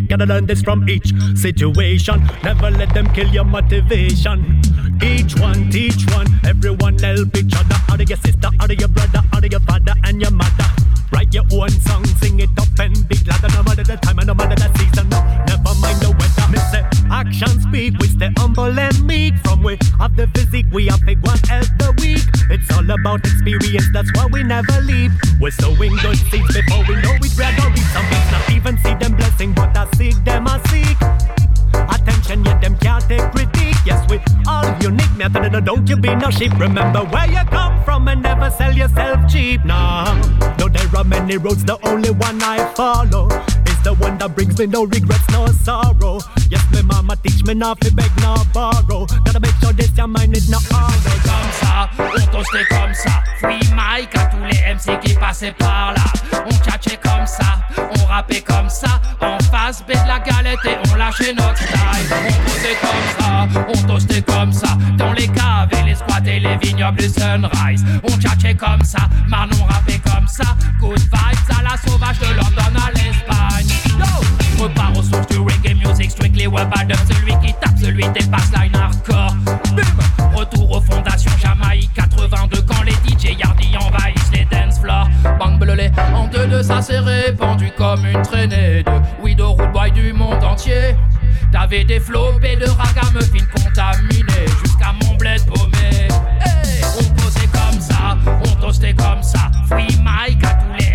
Gotta 0.09 0.26
learn 0.26 0.46
this 0.46 0.60
from 0.60 0.88
each 0.88 1.14
situation. 1.36 2.26
Never 2.42 2.68
let 2.72 2.92
them 2.92 3.06
kill 3.14 3.28
your 3.28 3.44
motivation. 3.44 4.60
Each 5.01 5.38
one 5.38 5.70
teach 5.70 6.02
one. 6.10 6.26
Everyone 6.44 6.98
help 6.98 7.30
each 7.36 7.55
other. 7.55 7.78
Out 7.92 8.01
of 8.01 8.09
your 8.10 8.18
sister, 8.26 8.51
out 8.59 8.72
of 8.72 8.80
your 8.80 8.88
brother, 8.88 9.22
out 9.32 9.44
of 9.44 9.52
your 9.52 9.60
father 9.60 9.94
and 10.02 10.20
your 10.20 10.32
mother. 10.32 10.66
Write 11.12 11.32
your 11.32 11.44
own 11.52 11.70
song, 11.70 12.05
sing 12.18 12.40
it 12.40 12.51
up 12.59 12.74
and 12.80 13.06
be 13.06 13.14
glad. 13.22 13.40
No 13.55 13.62
matter 13.62 13.84
the 13.84 13.96
time 14.02 14.18
and 14.18 14.26
no 14.26 14.34
matter 14.34 14.56
the 14.56 14.66
season, 14.78 15.09
no. 15.10 15.22
Never 15.46 15.78
mind 15.78 16.01
the 16.02 16.10
weather. 16.18 16.34
Me 17.05 17.10
say, 17.10 17.14
action 17.14 17.60
speak, 17.60 17.98
we 17.98 18.09
stay 18.09 18.31
humble 18.39 18.78
and 18.78 19.06
meek. 19.06 19.35
From 19.44 19.62
we 19.62 19.78
have 19.98 20.16
the 20.16 20.26
physique, 20.28 20.66
we 20.72 20.86
have 20.86 21.01
pick 21.02 21.18
one 21.22 21.39
every 21.51 21.90
week. 21.98 22.24
It's 22.51 22.70
all 22.76 22.90
about 22.90 23.20
experience, 23.20 23.86
that's 23.93 24.10
why 24.14 24.26
we 24.26 24.43
never 24.43 24.81
leave. 24.82 25.12
We're 25.40 25.51
sowing 25.51 25.97
good 25.97 26.16
seeds 26.16 26.55
before 26.55 26.85
we 26.89 26.94
know 26.97 27.14
it. 27.14 27.35
We're 27.36 27.56
gonna 27.56 27.76
some 27.76 28.06
things, 28.06 28.31
not 28.32 28.51
even 28.51 28.78
see 28.78 28.94
them 28.94 29.16
blessing, 29.16 29.52
but 29.55 29.76
I 29.76 29.86
seek 29.97 30.24
them, 30.24 30.47
I 30.47 30.60
seek. 30.68 30.97
Attention, 31.74 32.44
yet 32.44 32.60
them 32.60 32.76
can't 32.78 33.05
take 33.05 33.22
critique. 33.32 33.76
Yes, 33.95 34.11
we 34.11 34.19
all 34.49 34.66
unique. 34.83 35.16
Now, 35.16 35.29
no, 35.29 35.49
no, 35.49 35.61
don't 35.61 35.89
you 35.89 35.97
be 35.97 36.15
no 36.16 36.29
sheep. 36.31 36.53
Remember 36.59 37.01
where 37.05 37.29
you 37.31 37.45
come 37.51 37.83
from 37.85 38.09
and 38.09 38.23
never 38.23 38.51
sell 38.51 38.75
yourself 38.75 39.31
cheap. 39.31 39.65
Nah, 39.65 40.15
though 40.59 40.69
there 40.69 40.89
are 40.97 41.05
many 41.05 41.37
roads, 41.37 41.65
the 41.65 41.79
only 41.87 42.11
one 42.11 42.43
I 42.43 42.65
follow 42.75 43.29
is 43.71 43.81
the 43.85 43.95
one 44.01 44.19
that 44.19 44.35
brings 44.35 44.59
me 44.59 44.66
no 44.66 44.85
regrets, 44.85 45.29
no 45.31 45.47
sorrow. 45.47 46.19
Yes, 46.51 46.65
my 46.73 46.83
mama 46.83 47.16
teach 47.23 47.45
me 47.45 47.55
not 47.55 47.81
to 47.83 47.95
beg, 47.95 48.11
no 48.21 48.35
borrow. 48.53 49.07
Gotta 49.25 49.39
make 49.39 49.55
sure 49.62 49.73
this 49.73 49.97
your 49.97 50.09
mind 50.09 50.37
is 50.37 50.51
not 50.51 50.62
hollow. 50.71 51.15
comme 51.23 51.53
ça, 51.61 51.89
on 51.99 52.33
toastait 52.33 52.66
comme 52.69 52.95
ça. 52.95 53.23
Free 53.39 53.61
Mike 53.77 54.16
à 54.16 54.27
tous 54.27 54.45
les 54.51 54.75
MC 54.75 54.99
qui 55.01 55.15
passaient 55.15 55.53
par 55.53 55.95
là. 55.95 56.05
On 56.47 56.51
tchatchait 56.51 56.99
comme 57.03 57.27
ça, 57.27 57.61
on 57.79 58.07
rappait 58.07 58.41
comme 58.41 58.69
ça. 58.69 59.01
En 59.21 59.39
face, 59.51 59.85
B 59.87 59.93
la 60.07 60.19
galette 60.19 60.59
et 60.65 60.77
on 60.91 60.97
lâchait 60.97 61.33
notre 61.33 61.57
style. 61.57 62.11
On 62.12 62.51
posait 62.51 62.77
comme 62.81 63.05
ça, 63.19 63.62
on 63.69 63.84
toastait 63.86 64.23
comme 64.23 64.52
ça. 64.52 64.77
Dans 64.97 65.12
les 65.12 65.28
caves 65.28 65.69
et 65.73 65.85
les 65.85 65.94
squats 65.94 66.20
et 66.27 66.40
les 66.40 66.56
vignobles 66.56 66.98
du 66.98 67.09
sunrise. 67.09 67.85
On 68.02 68.11
tchatchait 68.19 68.55
comme 68.55 68.82
ça, 68.82 69.09
Manon 69.28 69.65
rappait 69.69 69.98
comme 69.98 70.27
ça. 70.27 70.44
Good 70.81 70.98
vibes 70.98 71.59
à 71.59 71.62
la 71.62 71.77
sauvage 71.77 72.19
de 72.19 72.27
London 72.27 72.81
à 72.86 72.90
l'Espagne. 72.90 73.66
Yo, 73.98 74.27
je 74.56 74.62
repars 74.62 74.93
aux 74.97 75.02
sources 75.02 75.27
du 75.28 75.39
reggae 75.39 75.74
music, 75.74 76.11
strictly 76.11 76.47
web 76.47 76.69
dub. 76.89 76.97
Celui 77.09 77.32
qui 77.40 77.55
tape, 77.61 77.78
celui 77.81 78.09
des 78.09 78.27
bassline 78.27 78.74
hardcore. 78.74 79.35
Retour 80.35 80.73
aux 80.73 80.81
fondations 80.81 81.31
Jamaïque 81.40 81.90
82 81.94 82.62
quand 82.62 82.82
les 82.82 82.93
DJ 82.93 83.39
Yardi 83.39 83.77
envahissent 83.77 84.32
les 84.32 84.47
dance 84.51 84.81
floors. 84.81 85.09
Bang 85.39 85.59
belolé, 85.59 85.90
en 86.15 86.27
deux 86.27 86.47
deux 86.47 86.62
ça 86.62 86.82
s'est 86.82 86.98
répandu 86.98 87.70
comme 87.77 88.05
une 88.06 88.23
traînée 88.23 88.82
de 88.82 89.23
Widow 89.23 89.52
Root 89.52 89.90
du 89.94 90.12
monde 90.12 90.43
entier. 90.43 90.97
T'avais 91.55 91.85
des 91.85 92.01
flopés 92.01 92.56
de 92.56 92.66
ragamuffin 92.66 93.47
contaminés 93.55 94.48
jusqu'à 94.64 94.93
mon 95.05 95.14
bled 95.14 95.40
paumé. 95.47 96.09
On 96.98 97.05
posait 97.14 97.47
comme 97.47 97.81
ça, 97.81 98.18
on 98.26 98.60
toastait 98.60 98.93
comme 98.93 99.22
ça. 99.22 99.52
Free 99.70 99.97
Mike 100.02 100.44
à 100.44 100.55
tous 100.55 100.85
les 100.85 100.94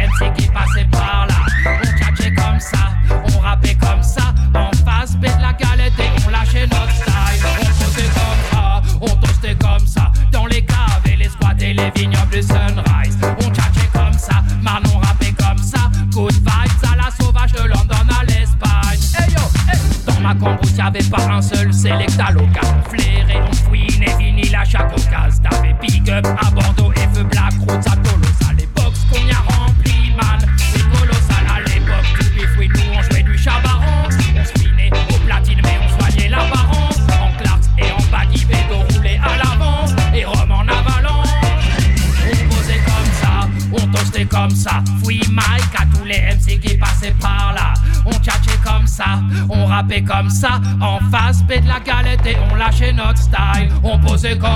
notre 53.00 53.18
style. 53.18 53.70
On 53.84 53.98
posait 54.00 54.38
comme 54.38 54.49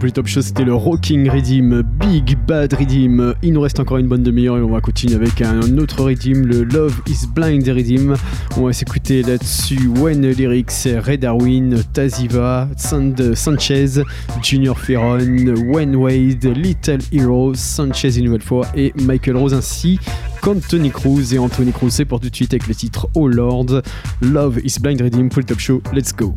le 0.00 0.12
Polytop 0.12 0.26
Show, 0.28 0.40
c'était 0.40 0.64
le 0.64 0.72
Rocking 0.72 1.28
Redeem, 1.28 1.82
Big 1.82 2.38
Bad 2.46 2.72
Redeem. 2.72 3.34
Il 3.42 3.52
nous 3.52 3.60
reste 3.60 3.80
encore 3.80 3.98
une 3.98 4.08
bonne 4.08 4.22
demi-heure 4.22 4.56
et 4.56 4.62
on 4.62 4.70
va 4.70 4.80
continuer 4.80 5.14
avec 5.14 5.42
un 5.42 5.76
autre 5.76 6.04
Redeem, 6.04 6.46
le 6.46 6.64
Love 6.64 7.02
is 7.06 7.26
Blind 7.34 7.68
Redeem. 7.68 8.14
On 8.56 8.64
va 8.64 8.72
s'écouter 8.72 9.22
là-dessus 9.22 9.88
When 9.98 10.26
Lyrics, 10.26 10.88
Red 11.04 11.20
Darwin, 11.20 11.82
Taziva, 11.92 12.68
Sand 12.78 13.34
Sanchez, 13.34 14.02
Junior 14.42 14.78
Ferron, 14.78 15.18
When 15.66 15.94
Wade, 15.96 16.44
Little 16.56 17.00
Hero, 17.12 17.52
Sanchez 17.54 18.16
une 18.18 18.24
nouvelle 18.24 18.42
fois 18.42 18.66
et 18.74 18.94
Michael 19.02 19.36
Rose 19.36 19.52
ainsi 19.52 19.98
qu'Anthony 20.40 20.90
Cruz. 20.90 21.34
Et 21.34 21.38
Anthony 21.38 21.72
Cruz, 21.72 21.90
c'est 21.90 22.06
pour 22.06 22.20
tout 22.20 22.30
de 22.30 22.34
suite 22.34 22.54
avec 22.54 22.68
le 22.68 22.74
titre 22.74 23.08
Oh 23.14 23.28
Lord, 23.28 23.82
Love 24.22 24.60
is 24.64 24.78
Blind 24.80 25.02
Redeem, 25.02 25.28
Polytop 25.28 25.58
Show. 25.58 25.82
Let's 25.92 26.14
go. 26.14 26.34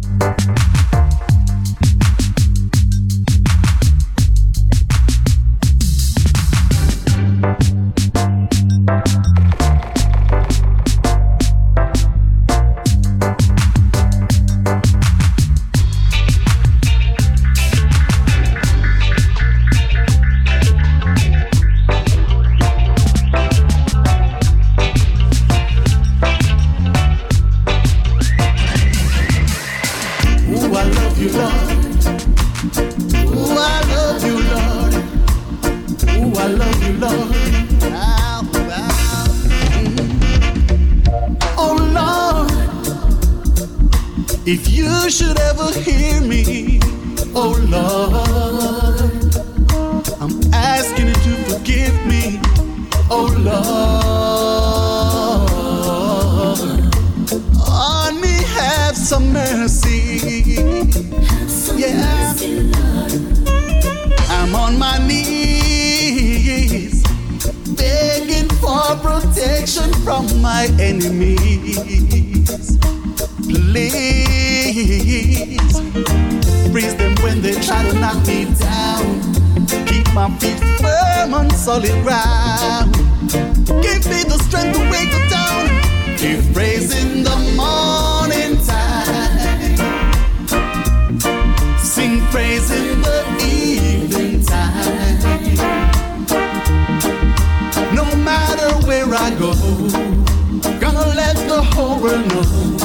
The 101.83 102.43
whole. 102.43 102.77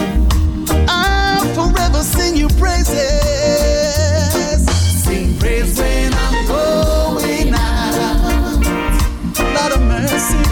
I'll 0.88 1.46
forever 1.54 2.02
sing 2.02 2.36
you 2.36 2.48
praises. 2.48 2.96
Sing 5.04 5.38
praise 5.38 5.78
when 5.78 6.12
I'm 6.14 6.46
going 6.46 7.54
out. 7.54 8.60
Lot 9.54 9.72
of 9.72 9.82
mercy. 9.82 10.42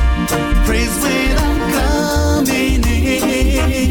Praise 0.64 0.97
when 1.02 1.36
I'm 1.39 1.59
coming 1.77 2.85
in. 2.85 3.90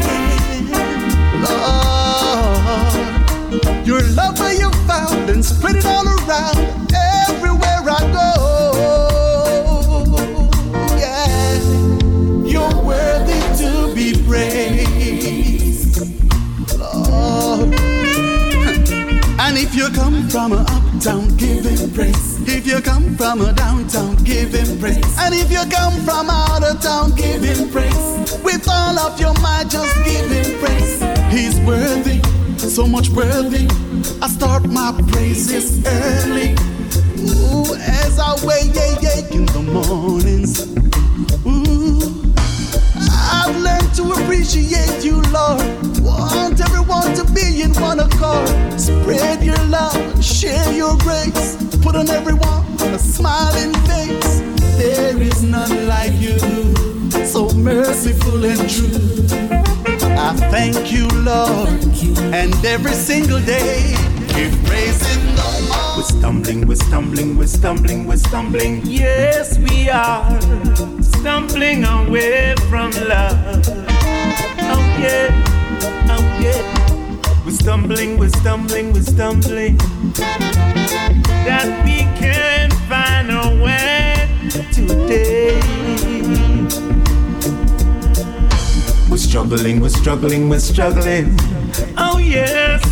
Lord, 1.42 2.92
your 3.86 4.02
love 4.14 4.38
where 4.40 4.54
you 4.54 4.70
found 4.86 5.28
and 5.30 5.44
spread 5.44 5.76
it 5.76 5.86
all 5.86 6.06
around 6.06 6.65
from 20.36 20.52
a 20.52 20.60
uptown, 20.68 21.34
give 21.38 21.64
him 21.64 21.90
praise. 21.92 22.46
If 22.46 22.66
you 22.66 22.82
come 22.82 23.16
from 23.16 23.40
a 23.40 23.54
downtown, 23.54 24.16
give 24.16 24.52
him 24.52 24.78
praise. 24.78 25.16
And 25.18 25.34
if 25.34 25.50
you 25.50 25.64
come 25.70 25.94
from 26.04 26.28
out 26.28 26.62
of 26.62 26.78
town, 26.82 27.14
give 27.14 27.42
him 27.42 27.70
praise. 27.70 28.06
With 28.44 28.68
all 28.68 28.98
of 28.98 29.18
your 29.18 29.32
might, 29.40 29.70
just 29.70 29.96
give 30.04 30.28
him 30.28 30.58
praise. 30.60 31.00
He's 31.32 31.58
worthy, 31.60 32.20
so 32.58 32.86
much 32.86 33.08
worthy. 33.08 33.66
I 34.20 34.28
start 34.28 34.68
my 34.68 34.92
praises 35.08 35.82
early. 35.86 36.52
Ooh, 37.16 37.74
as 37.74 38.18
I 38.18 38.36
wake 38.44 38.76
in 39.32 39.46
the 39.46 39.62
mornings. 39.72 40.66
Ooh, 41.46 42.12
I've 43.32 43.56
learned 43.56 43.94
to 43.94 44.12
appreciate 44.12 45.02
you, 45.02 45.22
Lord. 45.32 45.95
Want 46.06 46.60
everyone 46.60 47.14
to 47.14 47.24
be 47.32 47.62
in 47.62 47.72
one 47.74 48.00
accord. 48.00 48.48
Spread 48.80 49.42
your 49.42 49.62
love 49.66 49.96
and 49.96 50.24
share 50.24 50.72
your 50.72 50.96
grace. 50.98 51.56
Put 51.82 51.96
on 51.96 52.08
everyone 52.08 52.64
a 52.94 52.98
smiling 52.98 53.74
face. 53.90 54.40
There 54.78 55.20
is 55.20 55.42
none 55.42 55.88
like 55.88 56.12
you, 56.14 56.38
so 57.26 57.48
merciful 57.54 58.44
and 58.44 58.70
true. 58.70 59.26
I 60.18 60.34
thank 60.50 60.92
you, 60.92 61.08
Lord, 61.08 61.68
and 62.34 62.54
every 62.64 62.92
single 62.92 63.40
day 63.40 63.94
give 64.28 64.52
praise 64.64 65.00
in 65.16 65.34
the. 65.34 65.46
We're 65.96 66.02
stumbling, 66.02 66.66
we're 66.66 66.76
stumbling, 66.76 67.36
we're 67.38 67.46
stumbling, 67.46 68.06
we're 68.06 68.16
stumbling. 68.18 68.82
Yes, 68.84 69.58
we 69.58 69.88
are 69.88 70.40
stumbling 71.02 71.84
away 71.84 72.54
from 72.68 72.90
love. 73.08 73.64
Oh 74.68 74.84
yeah, 75.00 75.32
oh. 76.54 77.42
We're 77.44 77.52
stumbling, 77.52 78.18
we're 78.18 78.28
stumbling, 78.28 78.92
we're 78.92 79.02
stumbling. 79.02 79.76
That 81.46 81.84
we 81.84 81.98
can 82.18 82.70
find 82.88 83.30
a 83.30 83.62
way 83.62 84.28
today. 84.72 85.60
We're 89.08 89.16
struggling, 89.16 89.80
we're 89.80 89.88
struggling, 89.88 90.48
we're 90.48 90.58
struggling. 90.58 91.36
Oh 91.96 92.18
yes, 92.18 92.82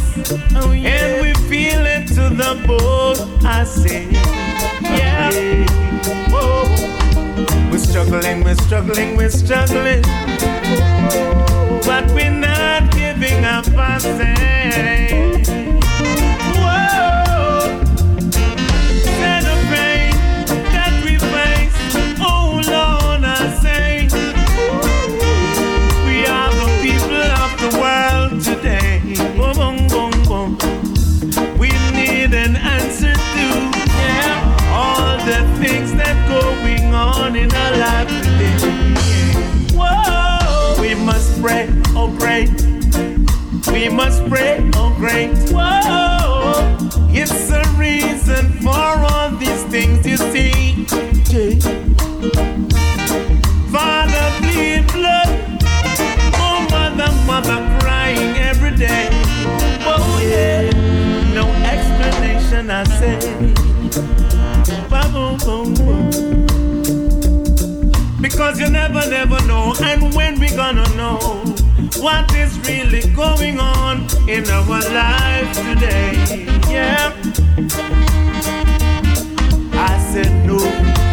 oh 0.56 0.72
yes. 0.72 1.02
And 1.02 1.22
we 1.22 1.34
feel 1.48 1.84
it 1.84 2.06
to 2.08 2.28
the 2.30 2.54
bone. 2.66 3.18
I 3.44 3.64
say, 3.64 4.08
yeah. 4.82 5.32
Whoa. 6.30 6.64
We're 7.70 7.78
struggling, 7.78 8.44
we're 8.44 8.54
struggling, 8.54 9.16
we're 9.16 9.30
struggling. 9.30 10.02
But 11.84 12.10
we're 12.14 12.30
not 12.30 12.53
we 21.04 21.18
face. 21.18 21.76
Oh 22.20 22.60
Lord, 22.66 23.24
I 23.24 23.58
say. 23.62 24.08
We 26.06 26.26
are 26.26 26.50
the 26.50 26.68
people 26.82 27.22
of 27.44 27.50
the 27.60 27.70
world 27.78 28.42
today. 28.42 29.00
Boom, 29.36 29.54
boom, 29.54 29.86
boom, 29.88 30.56
boom. 30.56 31.58
We 31.58 31.68
need 31.92 32.34
an 32.34 32.56
answer 32.56 33.12
to 33.12 33.46
yeah, 34.02 34.72
all 34.72 35.16
the 35.24 35.40
things 35.60 35.94
that 35.94 36.16
going 36.28 36.94
on 36.94 37.36
in 37.36 37.52
our 37.52 37.76
life 37.76 38.08
today. 38.08 38.58
Whoa, 39.76 40.80
we 40.80 40.94
must 40.94 41.40
pray, 41.40 41.68
oh 41.94 42.08
great. 42.18 42.73
We 43.74 43.88
must 43.88 44.24
pray, 44.28 44.70
oh 44.76 44.94
great. 44.96 45.34
Whoa, 45.50 46.78
it's 47.10 47.50
a 47.50 47.64
reason 47.76 48.52
for 48.62 48.70
all 48.70 49.30
these 49.30 49.64
things 49.64 50.06
you 50.06 50.16
see. 50.16 50.84
Father, 53.74 54.26
bleed 54.38 54.86
blood. 54.92 55.58
Oh, 56.38 56.64
mother, 56.70 57.10
mother, 57.26 57.78
crying 57.80 58.36
every 58.36 58.76
day. 58.76 59.08
Oh, 59.82 60.20
yeah. 60.22 60.70
No 61.34 61.44
explanation, 61.66 62.70
I 62.70 62.84
say. 62.84 63.54
Because 68.20 68.60
you 68.60 68.68
never, 68.70 69.10
never 69.10 69.44
know. 69.46 69.74
And 69.80 70.14
when 70.14 70.38
we 70.38 70.48
gonna 70.50 70.88
know 70.96 71.43
what 72.04 72.34
is 72.34 72.58
really 72.68 73.00
going 73.14 73.58
on 73.58 74.06
in 74.28 74.46
our 74.50 74.80
life 74.92 75.56
today? 75.56 76.12
Yeah. 76.68 77.16
I 79.72 79.98
said, 80.12 80.30
no, 80.44 80.58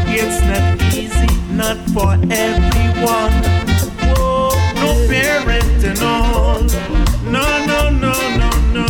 it's 0.07 0.41
not 0.51 0.93
easy, 0.93 1.31
not 1.53 1.77
for 1.95 2.11
everyone. 2.29 3.31
Whoa, 4.03 4.49
no 4.83 5.07
parent 5.07 5.81
and 5.85 6.01
all. 6.01 6.59
No, 7.23 7.45
no, 7.71 7.89
no, 7.89 8.13
no, 8.41 8.49
no. 8.75 8.87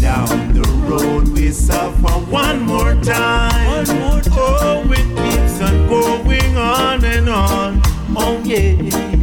Down 0.00 0.54
the 0.54 0.66
road 0.88 1.28
we 1.28 1.50
suffer 1.50 2.18
one 2.30 2.62
more 2.62 2.94
time. 3.02 3.66
One 3.66 4.00
more 4.00 4.22
time. 4.22 4.38
Oh, 4.38 4.82
it 4.96 5.08
keeps 5.20 5.60
on 5.60 5.86
going 5.90 6.56
on 6.56 7.04
and 7.04 7.28
on. 7.28 7.82
Oh, 8.16 8.40
yeah. 8.46 9.15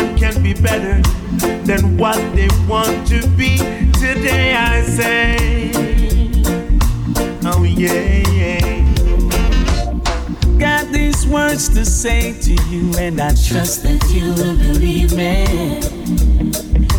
One 0.00 0.18
can 0.18 0.42
be 0.42 0.54
better 0.54 1.00
than 1.64 1.96
what 1.96 2.16
they 2.34 2.48
want 2.68 3.06
to 3.08 3.26
be. 3.36 3.56
Today 3.98 4.54
I 4.54 4.82
say, 4.82 5.72
oh 7.44 7.62
yeah, 7.64 8.22
yeah. 8.32 8.84
Got 10.58 10.92
these 10.92 11.26
words 11.26 11.68
to 11.70 11.84
say 11.84 12.38
to 12.40 12.52
you, 12.68 12.92
and 12.98 13.20
I 13.20 13.30
trust 13.30 13.82
that 13.84 14.02
you 14.10 14.28
will 14.34 14.56
believe 14.56 15.12
me. 15.14 15.44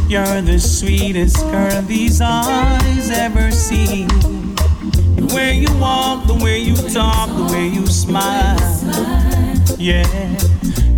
You're 0.08 0.42
the 0.42 0.60
sweetest 0.60 1.38
girl 1.52 1.82
these 1.84 2.22
eyes 2.22 3.10
ever 3.10 3.52
seen. 3.52 4.08
The 4.08 5.32
way 5.34 5.54
you 5.56 5.74
walk, 5.80 6.28
the 6.28 6.40
way 6.44 6.60
you 6.60 6.76
talk, 6.76 7.30
the 7.30 7.54
way 7.54 7.68
you 7.68 7.88
smile. 7.88 8.58
Yeah, 9.78 10.06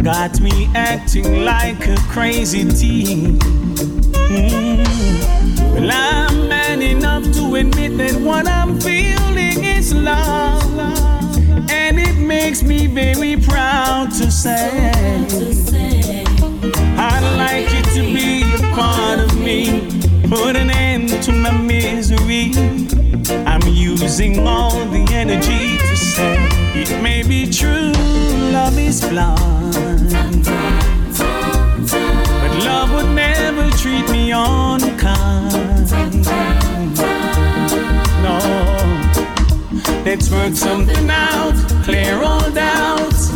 got 0.03 0.41
me 0.41 0.69
acting 0.75 1.45
like 1.45 1.87
a 1.87 1.95
crazy 2.09 2.65
teen. 2.69 3.39
Mm. 4.27 4.83
Well, 5.73 5.89
I'm 5.91 6.49
man 6.49 6.81
enough 6.81 7.23
to 7.35 7.55
admit 7.55 7.97
that 7.97 8.19
what 8.19 8.45
I'm 8.45 8.81
feeling 8.81 9.63
is 9.63 9.93
love. 9.93 10.77
And 11.69 11.99
it 11.99 12.17
makes 12.17 12.63
me 12.63 12.87
very 12.87 13.37
proud 13.37 14.11
to 14.17 14.29
say 14.29 14.91
I'd 16.97 17.35
like 17.37 17.71
you 17.73 17.83
to 17.95 18.01
be 18.13 18.43
a 18.55 18.75
part 18.75 19.19
of 19.19 19.39
me. 19.39 19.87
Put 20.27 20.57
an 20.57 20.69
end 20.69 21.09
to 21.23 21.31
my 21.31 21.51
misery. 21.51 22.51
I'm 23.47 23.65
using 23.69 24.45
all 24.45 24.85
the 24.85 25.05
energy 25.11 25.77
to 25.77 25.95
say 25.95 26.62
it 26.75 27.01
may 27.01 27.21
be 27.23 27.49
true, 27.49 27.91
love 28.51 28.77
is 28.77 29.01
blind. 29.01 29.73
But 32.41 32.53
love 32.65 32.91
would 32.93 33.15
never 33.15 33.69
treat 33.77 34.09
me 34.09 34.31
unkind. 34.31 35.91
No, 38.23 38.37
let's 40.03 40.29
work 40.31 40.55
something 40.55 41.09
out, 41.09 41.53
clear 41.83 42.21
all 42.23 42.49
doubts. 42.51 43.29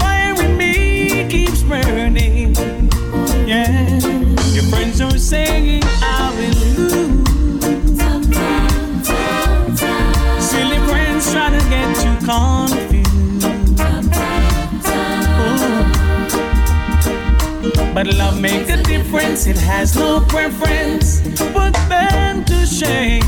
Fire 0.00 0.34
in 0.42 0.56
me 0.56 1.28
keeps 1.28 1.62
burning. 1.62 2.54
Yeah, 3.46 3.98
your 4.52 4.64
friends 4.64 5.00
are 5.00 5.16
saying 5.18 5.82
I 5.84 6.32
will 6.36 6.54
lose. 6.76 7.20
Silly 10.44 10.78
friends 10.88 11.30
try 11.32 11.50
to 11.50 11.60
get 11.70 12.04
you 12.04 12.16
confused. 12.26 12.79
But 18.02 18.14
love 18.14 18.40
makes 18.40 18.70
a 18.70 18.82
difference, 18.82 19.46
it 19.46 19.58
has 19.58 19.94
no 19.94 20.20
preference. 20.20 21.20
Put 21.52 21.74
them 21.90 22.46
to 22.46 22.64
shame. 22.64 23.20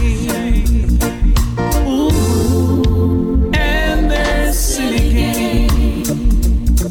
Ooh. 1.87 3.51
And 3.53 4.11
their 4.11 4.51
silly 4.51 5.11
games. 5.13 6.89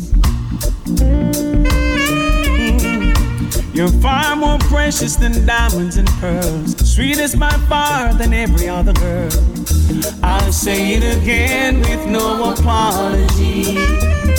You're 3.73 3.89
far 3.99 4.35
more 4.35 4.59
precious 4.59 5.15
than 5.15 5.43
diamonds 5.47 5.97
and 5.97 6.07
pearls. 6.19 6.77
Sweetest 6.87 7.39
by 7.39 7.49
far 7.67 8.13
than 8.13 8.31
every 8.31 8.69
other 8.69 8.93
girl. 8.93 9.31
I'll 10.21 10.51
say 10.51 10.97
it 10.97 11.17
again 11.17 11.79
with 11.79 12.05
no 12.05 12.51
apology. 12.51 14.30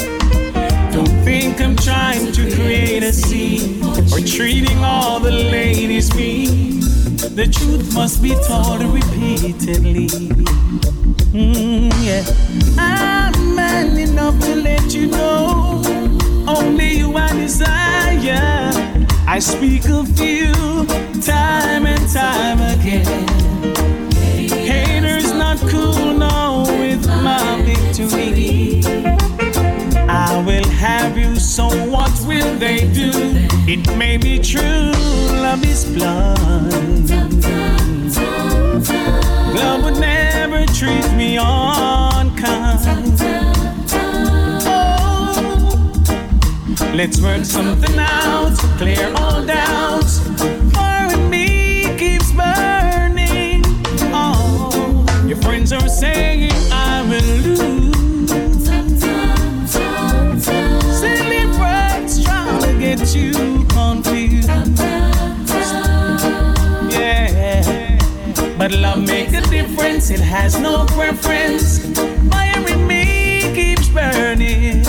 Think 1.25 1.61
I'm 1.61 1.77
trying 1.77 2.33
to 2.33 2.55
create 2.55 3.03
a 3.03 3.13
scene 3.13 3.83
or 4.13 4.21
treating 4.21 4.79
all 4.79 5.21
the 5.21 5.31
ladies 5.31 6.15
mean. 6.15 6.81
The 7.35 7.47
truth 7.47 7.95
must 7.95 8.23
be 8.23 8.35
told 8.47 8.83
repeatedly. 8.83 10.09
Mm, 11.33 11.93
yeah. 12.03 12.25
I'm 12.77 13.55
man 13.55 13.97
enough 13.97 14.39
to 14.41 14.55
let 14.57 14.93
you 14.93 15.07
know 15.07 15.83
only 16.47 16.99
you 16.99 17.17
I 17.17 17.33
desire. 17.33 18.71
I 19.27 19.39
speak 19.39 19.89
of 19.89 20.19
you 20.19 20.53
time 21.23 21.87
and 21.87 22.09
time 22.13 22.61
again. 22.79 23.29
Haters 24.49 25.33
not 25.33 25.59
cool, 25.71 26.13
no, 26.15 26.65
with 26.81 27.07
my 27.07 27.63
victory. 27.63 29.02
You, 31.23 31.37
so 31.37 31.69
what 31.89 32.11
will 32.27 32.59
they 32.59 32.79
do? 32.93 33.11
It 33.69 33.87
may 33.97 34.17
be 34.17 34.41
true, 34.41 34.91
love 35.41 35.65
is 35.65 35.85
blind. 35.85 37.09
Love 39.55 39.85
would 39.85 40.01
never 40.01 40.67
treat 40.67 41.13
me 41.13 41.37
unkind. 41.37 43.21
Oh, 44.67 45.33
let's 46.93 47.21
work 47.21 47.45
something 47.45 47.99
out, 47.99 48.57
clear 48.79 49.13
all 49.15 49.47
doubts. 49.47 50.19
Fire 50.75 51.13
in 51.15 51.31
me 51.31 51.97
keeps 51.99 52.33
burning. 52.33 53.63
Oh, 54.13 55.25
your 55.29 55.41
friends 55.41 55.73
are 55.73 55.89
saying 55.89 56.51
But 68.63 68.75
love 68.75 69.05
makes 69.05 69.33
a 69.33 69.41
difference, 69.51 70.09
it 70.11 70.21
has 70.21 70.57
no 70.57 70.87
preference. 70.87 71.81
Fire 72.31 72.69
in 72.69 72.87
me 72.87 73.53
keeps 73.57 73.89
burning. 73.89 74.85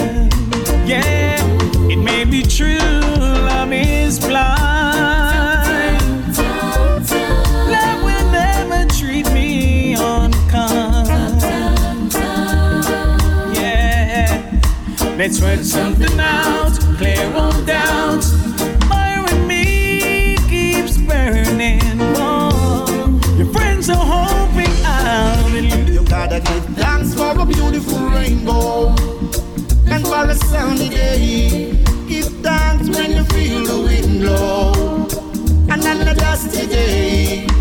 Yeah, 0.86 1.42
it 1.90 1.96
may 1.96 2.24
be 2.24 2.44
true, 2.44 2.78
love 2.78 3.74
is 3.74 4.20
blind. 4.20 6.04
Love 7.74 8.04
will 8.04 8.32
never 8.32 8.86
treat 8.94 9.26
me 9.32 9.96
unkind. 9.96 11.10
Yeah, 13.56 14.62
let's 15.18 15.42
work 15.42 15.62
something 15.62 16.20
out, 16.20 16.78
clear 17.00 17.34
all 17.34 17.60
doubts. 17.64 18.43
Are 23.94 24.06
hoping. 24.16 25.94
You 25.94 26.04
gotta 26.06 26.40
give 26.40 26.66
thanks 26.76 27.14
for 27.14 27.40
a 27.40 27.46
beautiful 27.46 28.00
rainbow 28.10 28.90
and 29.88 30.06
for 30.06 30.26
a 30.26 30.36
sunny 30.36 30.90
day. 30.90 31.72
Give 32.08 32.28
thanks 32.42 32.90
when 32.96 33.12
you 33.12 33.24
feel 33.26 33.66
the 33.66 33.80
wind 33.86 34.22
blow 34.22 35.08
and 35.72 35.86
on 35.86 36.08
a 36.08 36.16
dusty 36.16 36.68
day. 36.68 37.53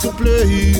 To 0.00 0.10
play. 0.12 0.72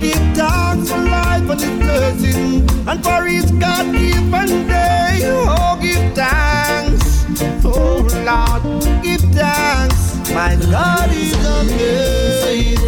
Give 0.00 0.24
thanks 0.34 0.88
for 0.90 0.98
life 0.98 1.48
and 1.50 1.60
its 1.60 1.76
blessing, 1.82 2.68
and 2.88 3.02
for 3.04 3.24
His 3.26 3.50
God-given 3.50 4.66
day. 4.68 5.20
Oh, 5.24 5.76
give 5.80 6.14
thanks, 6.14 7.24
oh 7.64 8.02
Lord, 8.28 8.62
give 9.02 9.24
thanks. 9.32 10.00
My 10.30 10.56
God 10.70 11.10
is 11.12 11.34
amazing. 11.60 12.78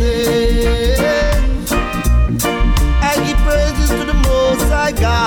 I 3.03 3.13
give 3.25 3.39
praises 3.47 3.91
to 3.91 4.05
the 4.05 4.15
Most 4.15 4.69
High 4.71 4.93
God. 4.93 5.27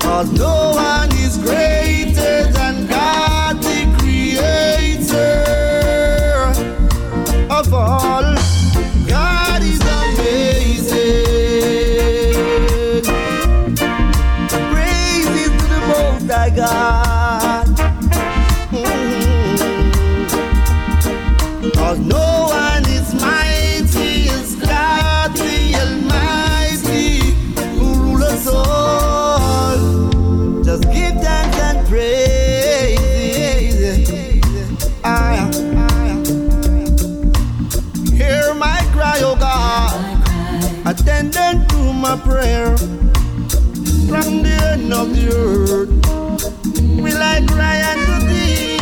Cause 0.00 0.30
no 0.32 0.54
one 0.74 0.99
Attendant 41.20 41.68
to 41.68 41.92
my 41.92 42.16
prayer. 42.16 42.74
From 44.08 44.42
the 44.42 44.56
end 44.72 44.90
of 44.90 45.14
the 45.14 45.28
earth, 45.28 45.90
will 46.96 47.22
I 47.22 47.44
cry 47.46 47.76
unto 47.92 48.26
thee 48.26 48.78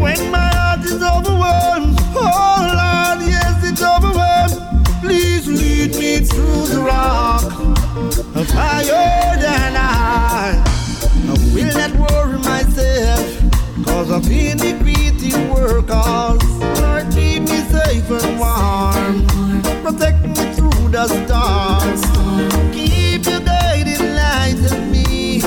when 0.00 0.30
my 0.30 0.48
heart 0.56 0.80
is 0.86 1.02
overwhelmed? 1.02 1.98
Oh 2.16 2.56
Lord, 2.80 3.28
yes, 3.28 3.62
it's 3.68 3.82
overwhelmed. 3.82 4.86
Please 5.02 5.46
lead 5.46 5.94
me 5.96 6.20
through 6.20 6.68
the 6.68 6.80
rock 6.80 7.44
of 8.34 8.48
higher 8.48 9.36
than 9.36 9.76
I. 9.76 10.64
I 10.64 11.34
will 11.52 11.74
not 11.76 11.92
worry 12.00 12.38
myself 12.38 13.84
cause 13.84 14.10
of 14.10 14.24
iniquity 14.30 15.36
workers. 15.50 15.96
Lord, 15.96 16.35
the 20.96 21.08
storms. 21.08 22.02
Keep 22.74 23.26
your 23.26 23.40
guiding 23.40 24.14
light 24.14 24.56
on 24.72 24.90
me. 24.90 25.42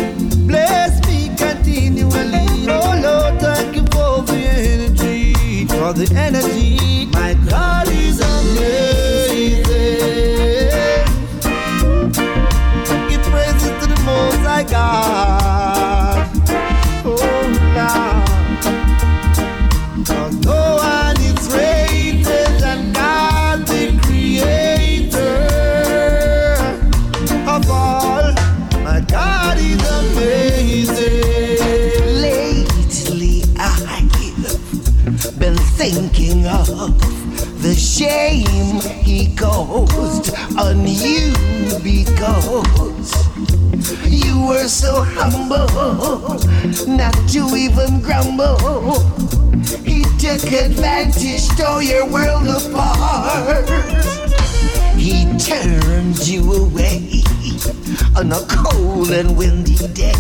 Bless 0.46 1.04
me 1.08 1.36
continually. 1.36 2.68
Oh 2.70 2.94
Lord, 3.02 3.42
thank 3.42 3.76
you 3.76 3.82
for 3.88 4.22
the 4.22 4.38
energy. 4.38 5.66
For 5.66 5.92
the 5.94 6.06
energy. 6.16 7.08
My 7.08 7.34
God 7.50 7.88
is 7.88 8.20
amazing. 8.20 9.64
Give 13.10 13.24
praises 13.32 13.74
to 13.82 13.88
the 13.88 14.00
Most 14.06 14.38
High 14.46 14.66
God. 14.70 15.59
Humble, 45.20 46.40
not 46.88 47.14
to 47.30 47.56
even 47.56 48.02
grumble. 48.02 49.00
He 49.84 50.04
took 50.18 50.44
advantage, 50.52 51.48
tore 51.58 51.84
your 51.84 52.06
world 52.10 52.48
apart. 52.48 53.68
He 54.96 55.26
turned 55.38 56.28
you 56.28 56.54
away 56.54 57.24
on 58.16 58.32
a 58.32 58.40
cold 58.48 59.12
and 59.12 59.38
windy 59.38 59.76
day. 59.94 60.14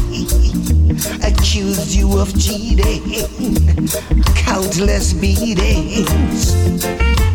Accused 1.23 1.91
you 1.95 2.19
of 2.19 2.29
cheating, 2.39 3.27
countless 4.35 5.13
beatings, 5.13 6.53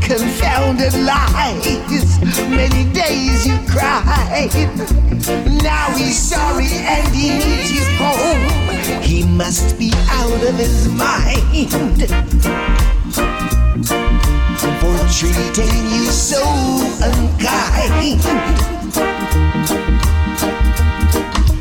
confounded 0.04 0.92
lies. 1.00 2.18
Many 2.48 2.84
days 2.92 3.46
you 3.46 3.56
cried. 3.66 4.50
Now 5.62 5.90
he's 5.96 6.18
sorry 6.18 6.68
and 6.72 7.08
he 7.14 7.30
needs 7.30 7.72
you 7.72 7.84
home. 7.96 9.02
He 9.02 9.24
must 9.24 9.78
be 9.78 9.92
out 10.10 10.42
of 10.42 10.54
his 10.56 10.88
mind 10.88 11.70
for 14.80 14.96
treating 15.08 15.76
you 15.94 16.04
so 16.12 16.42
unkind. 17.02 18.20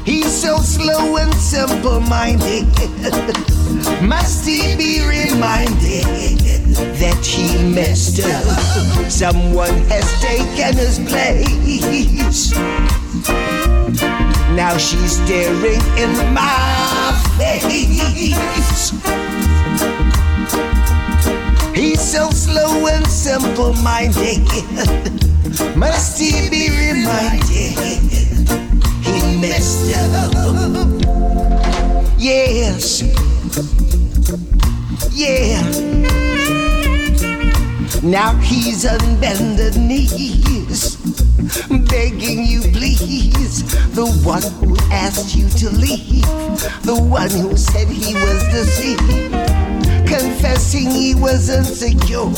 He's 0.05 0.31
so 0.31 0.57
slow 0.57 1.15
and 1.17 1.33
simple 1.35 2.01
minded. 2.01 2.67
Must 4.01 4.45
he 4.45 4.75
be 4.75 4.99
reminded 5.07 6.42
that 6.73 7.25
he 7.25 7.57
messed 7.73 8.19
up? 8.19 9.09
Someone 9.09 9.73
has 9.89 10.05
taken 10.21 10.77
his 10.77 10.99
place. 10.99 12.53
Now 14.55 14.77
she's 14.77 15.21
staring 15.23 15.81
in 15.97 16.33
my 16.33 17.13
face. 17.37 18.91
He's 21.75 22.01
so 22.01 22.29
slow 22.29 22.87
and 22.87 23.05
simple 23.07 23.73
minded. 23.73 25.29
Now 38.13 38.35
he's 38.35 38.85
on 38.85 39.19
bended 39.19 39.75
knees, 39.75 40.97
begging 41.89 42.45
you 42.45 42.61
please 42.61 43.63
the 43.95 44.05
one 44.23 44.43
who 44.59 44.77
asked 44.93 45.35
you 45.35 45.49
to 45.49 45.71
leave, 45.71 46.21
the 46.83 46.95
one 46.95 47.31
who 47.31 47.57
said 47.57 47.87
he 47.87 48.13
was 48.13 48.43
deceived 48.53 49.33
confessing 50.05 50.91
he 50.91 51.15
was 51.15 51.49
insecure. 51.49 52.29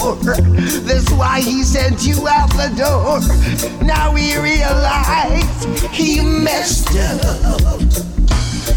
That's 0.88 1.12
why 1.12 1.42
he 1.42 1.62
sent 1.64 2.08
you 2.08 2.26
out 2.26 2.52
the 2.52 2.72
door. 2.78 3.20
Now 3.86 4.16
he 4.16 4.38
realized 4.38 5.68
he 5.92 6.22
messed 6.22 6.96
up. 6.96 7.82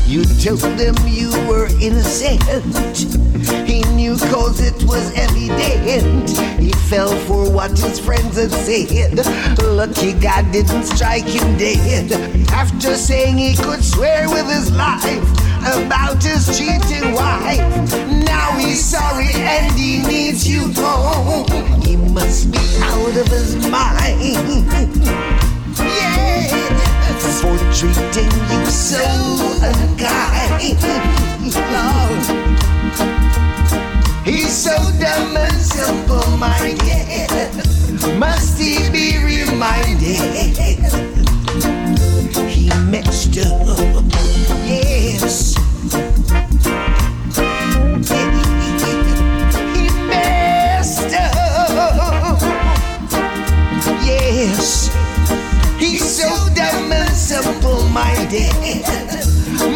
You 0.05 0.25
told 0.25 0.81
him 0.81 0.97
you 1.07 1.31
were 1.47 1.69
innocent. 1.81 2.43
Cause 4.17 4.61
it 4.61 4.83
was 4.85 5.13
evident. 5.15 6.31
He 6.59 6.73
fell 6.89 7.15
for 7.27 7.51
what 7.51 7.71
his 7.79 7.99
friends 8.01 8.37
had 8.37 8.51
said. 8.51 9.27
Lucky 9.63 10.15
God 10.15 10.51
didn't 10.53 10.85
strike 10.85 11.25
him 11.25 11.59
dead. 11.59 12.13
After 12.51 12.95
saying 12.95 13.39
he 13.39 13.55
could 13.57 13.85
swear 13.85 14.29
with 14.29 14.47
his 14.49 14.71
life 14.73 15.23
about 15.61 16.23
his 16.23 16.47
cheating 16.57 17.13
wife. 17.13 17.61
Now 18.25 18.57
he's 18.57 18.85
sorry 18.85 19.31
and 19.35 19.73
he 19.79 20.03
needs 20.03 20.49
you 20.49 20.73
home. 20.75 21.47
He 21.83 21.97
must 21.97 22.51
be 22.51 22.59
out 22.83 23.17
of 23.17 23.29
his 23.29 23.57
mind. 23.69 24.67
Yeah 25.79 26.19
for 27.41 27.57
treating 27.73 28.33
you 28.51 28.67
so 28.67 29.05
unkind. 29.63 30.77
Lord, 31.73 33.28
he's 34.29 34.55
so 34.55 34.77
dumb 35.01 35.37
and 35.37 35.57
simple 35.57 36.37
minded. 36.37 37.31
Must 38.19 38.59
he 38.59 38.91
be 38.91 39.17
reminded? 39.25 40.57
He 42.49 42.69
messed 42.91 43.39
up, 43.39 44.05
yes. 44.67 45.55
He 49.75 49.85
messed 50.07 51.15
up, 51.15 52.41
yes. 54.05 54.91
He's 55.79 56.05
so 56.05 56.29
dumb 56.55 56.93
and 56.93 57.15
simple 57.15 57.83
minded. 57.89 58.53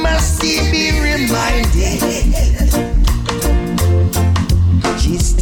Must 0.02 0.42
he 0.42 0.70
be 0.70 0.90
reminded? 1.00 2.61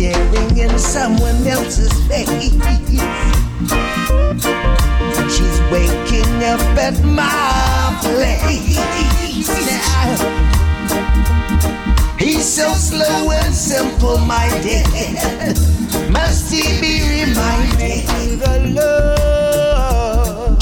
Staring 0.00 0.56
in 0.56 0.78
someone 0.78 1.46
else's 1.46 1.92
face. 2.08 2.30
She's 5.28 5.60
waking 5.70 6.42
up 6.42 6.62
at 6.80 6.96
my 7.04 7.98
place 8.00 8.78
now. 9.66 10.16
He's 12.18 12.46
so 12.46 12.72
slow 12.72 13.30
and 13.30 13.54
simple 13.54 14.16
minded. 14.16 14.86
Must 16.10 16.50
he 16.50 16.80
be 16.80 17.02
reminded? 17.20 18.06
The 18.40 18.54
love 18.80 20.58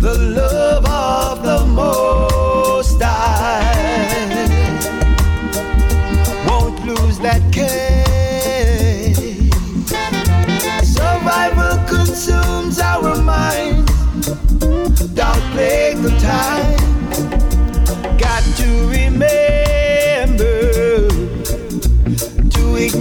the 0.00 0.14
love 0.16 0.86
of 0.86 1.42
the 1.42 1.66
Most 1.66 2.45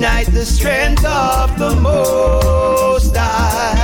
ignite 0.06 0.28
the 0.28 0.46
strength 0.46 1.04
of 1.04 1.58
the 1.58 1.76
Most 1.82 3.16
High 3.16 3.76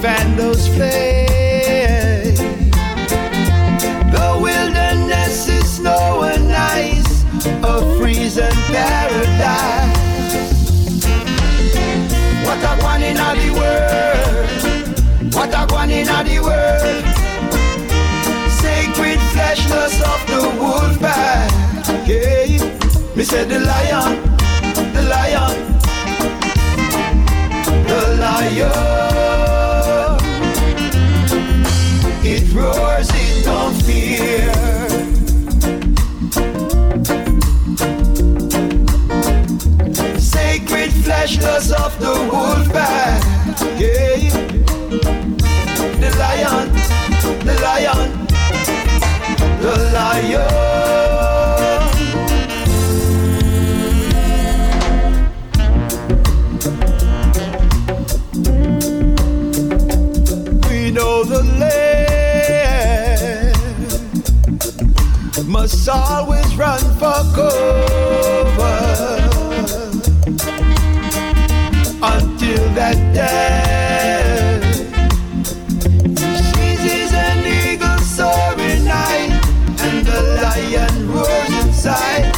fan 0.00 0.34
those 0.36 0.66
flames. 0.68 2.38
The 4.16 4.38
wilderness 4.40 5.46
is 5.46 5.76
snow 5.76 6.22
and 6.22 6.50
ice, 6.52 7.24
a 7.62 7.98
freezing 7.98 8.58
paradise. 8.72 9.92
What 12.46 12.64
a 12.64 12.82
one 12.82 13.02
in 13.02 13.16
the 13.16 13.50
world, 13.60 15.34
what 15.34 15.52
a 15.54 15.66
one 15.70 15.90
in 15.90 16.06
the 16.06 16.40
world. 16.40 17.04
Sacred 18.50 19.20
of 19.20 19.98
the 19.98 20.06
wolf 20.06 20.11
said 23.32 23.48
the 23.48 23.60
lion, 23.60 24.12
the 24.92 25.02
lion, 25.14 25.54
the 27.88 28.00
lion. 28.20 28.72
It 32.22 32.44
roars, 32.52 33.08
it 33.14 33.44
don't 33.46 33.74
fear. 33.86 34.52
Sacred 40.20 40.92
fleshness 41.04 41.72
of 41.72 41.98
the 42.00 42.14
wolf 42.30 42.68
pack. 42.70 43.22
Yeah. 43.80 44.28
The 46.02 46.10
lion, 46.22 46.66
the 47.46 47.54
lion, 47.64 48.08
the 49.62 49.74
lion. 49.94 50.71
Must 65.84 66.10
always 66.10 66.54
run 66.54 66.80
for 66.94 67.18
cover 67.34 67.58
until 72.00 72.62
that 72.74 72.98
day. 73.12 74.60
Seizes 76.54 77.12
an 77.12 77.44
eagle 77.44 77.98
soaring 77.98 78.84
night, 78.84 79.32
and 79.80 80.06
the 80.06 80.22
lion 80.40 81.10
roars 81.10 81.66
inside. 81.66 82.30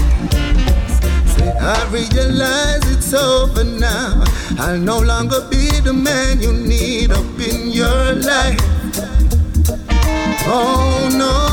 I 1.60 1.86
realize 1.90 2.90
it's 2.96 3.12
over 3.12 3.64
now. 3.64 4.24
I'll 4.58 4.78
no 4.78 5.00
longer 5.00 5.46
be 5.50 5.68
the 5.80 5.92
man 5.92 6.40
you 6.40 6.54
need 6.54 7.12
up 7.12 7.38
in 7.38 7.70
your 7.70 8.14
life. 8.14 8.60
Oh 10.46 11.10
no. 11.12 11.43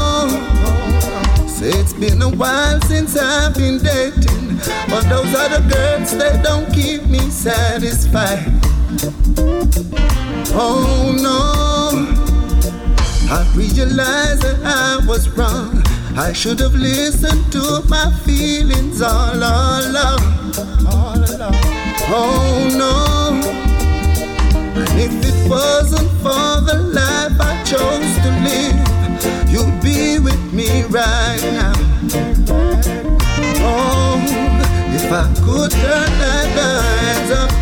Been 2.01 2.19
a 2.23 2.29
while 2.29 2.81
since 2.81 3.15
I've 3.15 3.53
been 3.53 3.77
dating. 3.77 4.57
But 4.89 5.03
those 5.07 5.35
other 5.35 5.61
girls, 5.69 6.17
they 6.17 6.41
don't 6.41 6.65
keep 6.73 7.03
me 7.05 7.19
satisfied. 7.29 8.39
Oh 10.51 11.15
no. 11.21 11.91
I 13.29 13.45
realize 13.55 14.39
that 14.39 14.61
I 14.65 15.05
was 15.05 15.29
wrong. 15.37 15.83
I 16.17 16.33
should 16.33 16.59
have 16.61 16.73
listened 16.73 17.51
to 17.51 17.83
my 17.87 18.11
feelings 18.25 18.99
all 19.03 19.35
along. 19.35 20.21
All 20.89 21.21
along. 21.21 21.53
Oh 22.09 22.67
no. 22.81 23.47
And 24.73 24.99
if 24.99 25.13
it 25.23 25.47
wasn't 25.47 26.09
for 26.23 26.61
the 26.65 26.79
life 26.95 27.39
I 27.39 27.61
chose 27.63 28.17
to 28.25 28.31
live, 28.49 29.51
you'd 29.53 29.79
be 29.83 30.17
with 30.17 30.51
me 30.51 30.81
right 30.85 31.39
now. 31.43 31.70
Oh, 32.03 32.09
if 34.91 35.11
I 35.11 35.23
could 35.45 35.69
turn 35.69 36.11
the 36.55 36.81
hands 36.81 37.31
of 37.31 37.61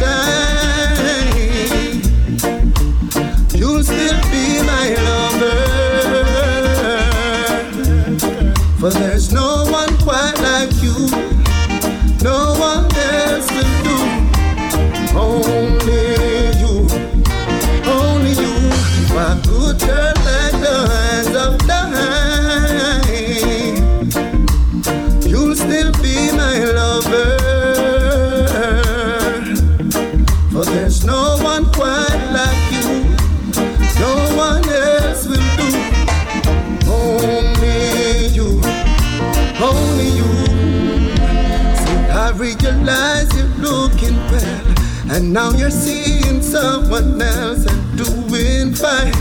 And 45.20 45.34
now 45.34 45.52
you're 45.52 45.70
seeing 45.70 46.41
someone 46.41 47.22
else 47.22 47.66
and 47.66 47.98
doing 47.98 48.74
fine. 48.74 49.12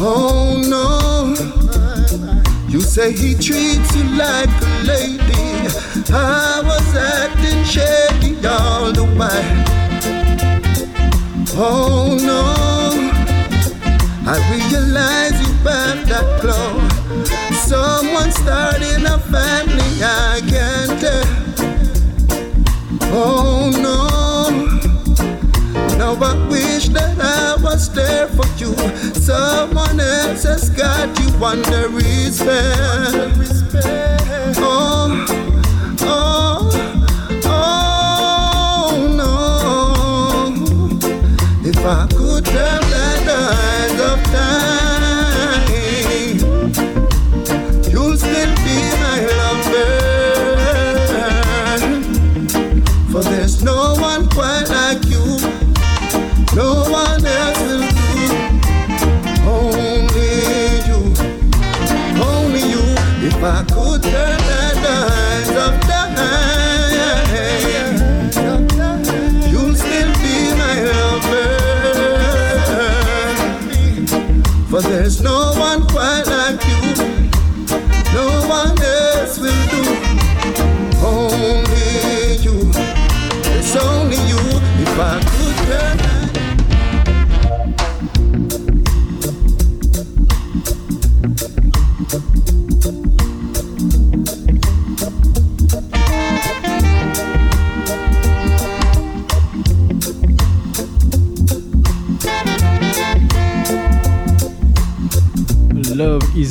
Oh 0.00 0.56
no, 0.66 1.34
you 2.66 2.80
say 2.80 3.12
he 3.12 3.34
treats 3.34 3.94
you 3.94 4.04
like 4.16 4.48
a 4.48 4.84
lady. 4.84 5.68
I 6.10 6.62
was 6.64 6.96
acting 6.96 7.62
shady 7.64 8.34
all 8.46 8.90
the 8.90 9.04
while. 9.18 9.64
Oh 11.58 12.16
no, 12.16 12.42
I 14.26 14.38
realize 14.50 15.38
you 15.46 15.54
back 15.62 16.06
that 16.08 16.40
glow. 16.40 16.80
Someone 17.66 18.32
starting 18.32 19.04
a 19.04 19.18
family, 19.18 20.02
I 20.02 20.40
can't 20.48 21.00
tell. 21.02 21.45
Oh 23.18 23.70
no, 23.72 24.50
now 25.96 26.12
I 26.22 26.48
wish 26.48 26.88
that 26.88 27.18
I 27.18 27.56
was 27.62 27.90
there 27.94 28.28
for 28.28 28.46
you. 28.58 28.74
Someone 29.14 30.00
else 30.00 30.42
has 30.42 30.68
got 30.68 31.18
you 31.18 31.44
under 31.44 31.88
respect. 31.88 33.38
Oh. 34.58 35.35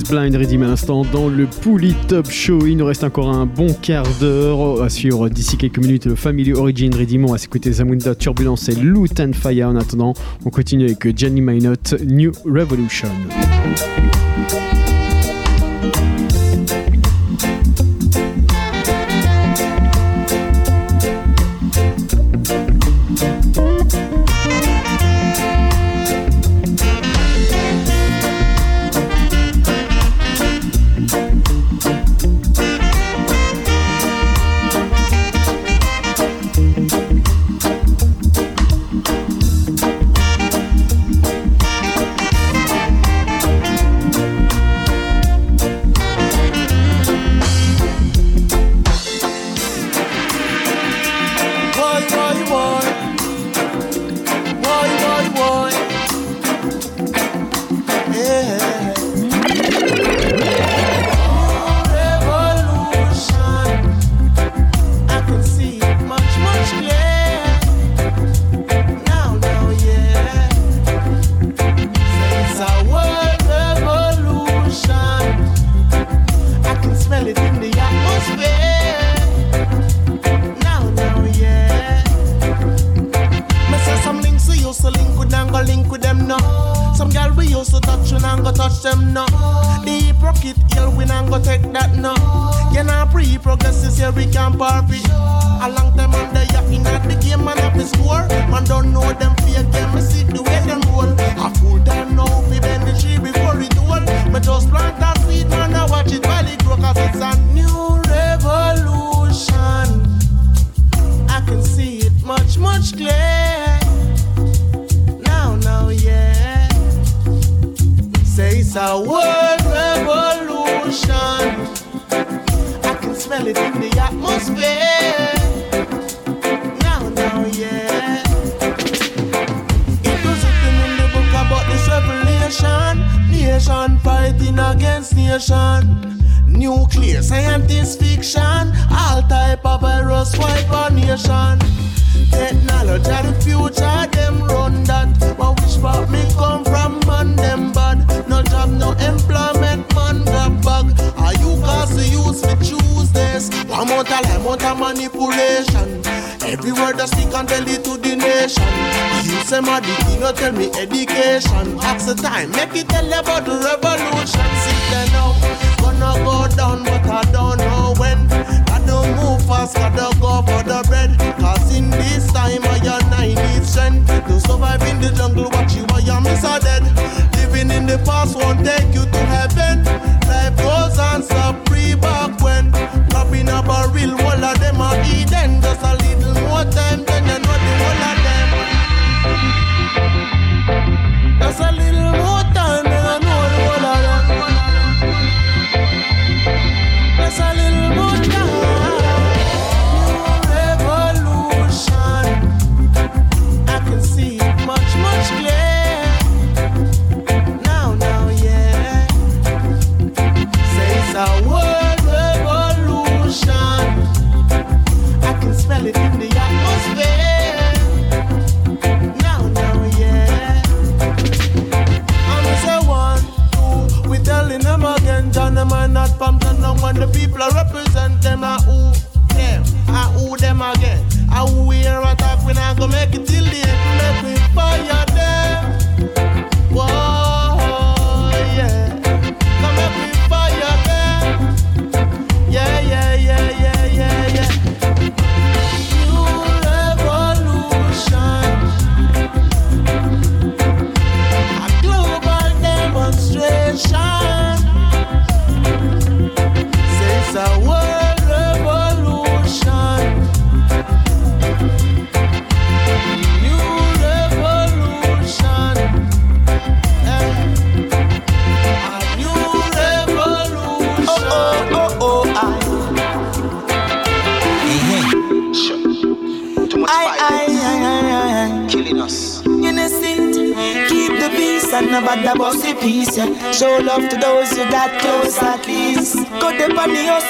Blind 0.10 0.36
Redim 0.36 0.62
à 0.62 0.68
l'instant 0.68 1.04
dans 1.12 1.28
le 1.28 1.46
Pouli 1.46 1.96
Top 2.08 2.30
Show. 2.30 2.66
Il 2.68 2.78
nous 2.78 2.86
reste 2.86 3.04
encore 3.04 3.30
un 3.30 3.46
bon 3.46 3.74
quart 3.82 4.06
d'heure 4.20 4.82
à 4.84 4.90
suivre 4.90 5.30
d'ici 5.30 5.58
quelques 5.58 5.80
minutes 5.80 6.06
le 6.06 6.16
Family 6.16 6.54
Origin 6.54 6.94
Redim. 6.94 7.24
On 7.24 7.32
va 7.32 7.38
s'écouter 7.38 7.72
Zamunda 7.72 8.14
Turbulence 8.14 8.70
et 8.70 8.76
Loot 8.76 9.20
and 9.20 9.34
Fire. 9.34 9.70
En 9.70 9.76
attendant, 9.76 10.14
on 10.46 10.50
continue 10.50 10.86
avec 10.86 11.18
Johnny 11.18 11.42
Minot, 11.42 11.74
New 12.06 12.32
Revolution. 12.46 13.10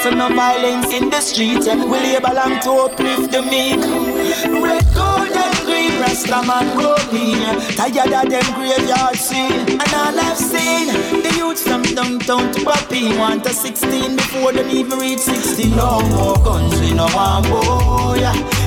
On 0.06 0.18
no 0.18 0.28
violence 0.34 0.92
in 0.92 1.10
the 1.10 1.20
streets. 1.20 1.66
Yeah. 1.66 1.76
We 1.76 1.98
label 1.98 2.38
and 2.38 2.62
to 2.62 2.70
uplift 2.86 3.32
the 3.32 3.42
meek. 3.42 3.80
Red, 4.62 4.84
gold, 4.94 5.34
and 5.34 5.56
green, 5.66 6.00
Rasta 6.00 6.42
man 6.46 6.66
rolling. 6.78 7.42
Tired 7.74 8.12
of 8.14 8.30
them 8.30 8.46
graveyard 8.54 9.16
scene. 9.16 9.80
And 9.82 9.94
all 9.94 10.18
I've 10.18 10.38
seen, 10.38 10.88
the 11.22 11.32
youths 11.36 11.62
from 11.62 11.82
downtown 11.82 12.52
to 12.52 12.60
Papi 12.60 13.18
want 13.18 13.46
a 13.46 13.52
16 13.52 14.16
before 14.16 14.52
them 14.52 14.70
even 14.70 14.98
reach 14.98 15.20
16. 15.20 15.74
No 15.74 16.00
more 16.10 16.36
guns, 16.44 16.80
we 16.80 16.92
no 16.94 17.06
want 17.14 17.46
boy. 17.48 18.22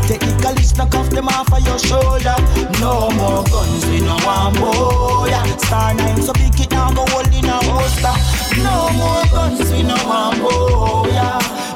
Take 0.07 0.22
the 0.22 0.40
college, 0.41 0.76
knock 0.78 0.95
off 0.95 1.10
them 1.10 1.30
off 1.30 1.53
of 1.53 1.66
your 1.66 1.80
shoulder. 1.80 2.36
No 2.82 3.10
more 3.16 3.44
guns, 3.45 3.86
we 3.88 4.02
no 4.02 4.18
want 4.26 4.56
boy. 4.60 5.32
Star 5.60 5.94
nine, 5.94 6.22
so 6.22 6.34
big 6.34 6.60
it 6.60 6.72
now 6.72 6.91
go 6.91 7.06
hold 7.07 7.28
in 7.28 7.45
a 7.45 7.57
holster. 7.70 8.29
No 8.58 8.90
more 8.94 9.24
guns, 9.32 9.72
we 9.72 9.84
no 9.84 9.96
want 10.06 10.40
boy. 10.42 11.10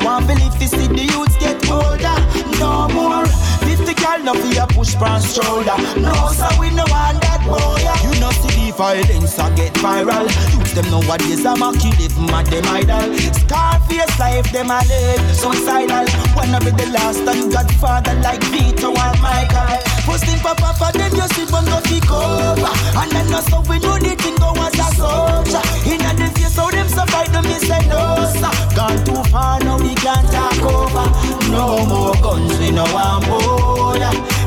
Want 0.04 0.28
believe 0.28 0.60
you 0.62 0.68
see 0.68 0.88
the 0.88 1.04
youths 1.08 1.38
get 1.38 1.64
older. 1.72 2.18
No 2.60 2.88
more. 2.90 3.26
50 3.64 3.94
gal 3.96 4.20
no 4.24 4.34
fear 4.34 4.68
push 4.68 4.96
past 4.96 5.36
shoulder. 5.36 5.78
No, 6.00 6.14
so 6.36 6.48
we 6.60 6.70
no 6.72 6.84
want 6.92 7.22
that 7.24 7.40
boy. 7.48 7.80
You 8.04 8.20
know 8.20 8.32
see 8.32 8.70
the 8.70 8.76
violence 8.76 9.40
a 9.40 9.48
get 9.56 9.74
viral. 9.80 10.28
Youths 10.54 10.74
them 10.74 10.92
nowadays 10.92 11.46
a 11.46 11.56
mock 11.56 11.80
you 11.84 11.92
live 11.96 12.18
mad 12.20 12.48
them 12.48 12.68
idol. 12.68 13.16
Scarface 13.18 14.20
life 14.20 14.52
them 14.52 14.72
a 14.72 14.84
live 14.84 15.24
suicidal. 15.36 16.06
Wanna 16.36 16.60
be 16.60 16.72
the 16.76 16.88
last 16.92 17.24
and 17.24 17.52
Godfather 17.52 18.16
like 18.20 18.44
Vito 18.52 18.92
and 18.92 19.20
Michael. 19.22 19.80
First 20.04 20.26
thing 20.26 20.40
papa 20.40 20.76
for 20.76 20.92
them 20.92 21.16
you 21.16 21.28
see 21.32 21.48
one 21.48 21.66
go 21.66 21.80
kick 21.88 22.12
over. 22.12 22.74
And 23.00 23.12
then 23.12 23.32
no 23.32 23.40
so 23.40 23.62
we 23.70 23.80
know 23.80 23.98
the 23.98 24.16
thing 24.20 24.36
go 24.36 24.52
as 24.60 24.76
a 24.76 24.88
soldier. 25.00 25.64
In 25.88 26.04
the 26.04 26.33
face 26.94 27.12
how 27.12 27.24
them 27.32 27.44
me 27.44 27.58
say 27.60 27.82
no 27.88 28.26
sir. 28.26 28.52
Gone 28.76 29.04
too 29.06 29.24
far 29.32 29.60
now 29.60 29.78
we 29.78 29.96
can't 29.96 30.28
talk 30.32 30.62
over. 30.62 31.08
No 31.50 31.86
more 31.86 32.14
guns 32.22 32.58
we 32.60 32.72
no 32.72 32.84
want 32.94 33.28
more. 33.28 33.98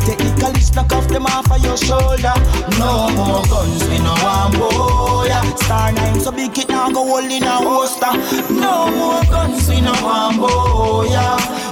Take 0.06 0.18
the 0.18 0.36
college 0.40 0.74
knock 0.74 0.92
off 0.92 1.08
them 1.08 1.26
off 1.26 1.50
of 1.50 1.62
your 1.64 1.76
shoulder. 1.76 2.34
No 2.78 3.10
more 3.14 3.42
guns 3.46 3.82
we 3.88 3.98
no 3.98 4.14
want 4.22 4.58
more. 4.58 5.26
Star 5.58 5.92
nine 5.92 6.20
so 6.20 6.30
big 6.30 6.56
it 6.58 6.68
now 6.68 6.90
go 6.90 7.04
hold 7.04 7.30
in 7.30 7.42
a 7.42 7.56
holster. 7.56 8.12
No 8.52 8.90
more 8.90 9.22
guns 9.24 9.68
we 9.68 9.80
no 9.80 9.92
want 10.02 10.36
more. 10.38 11.06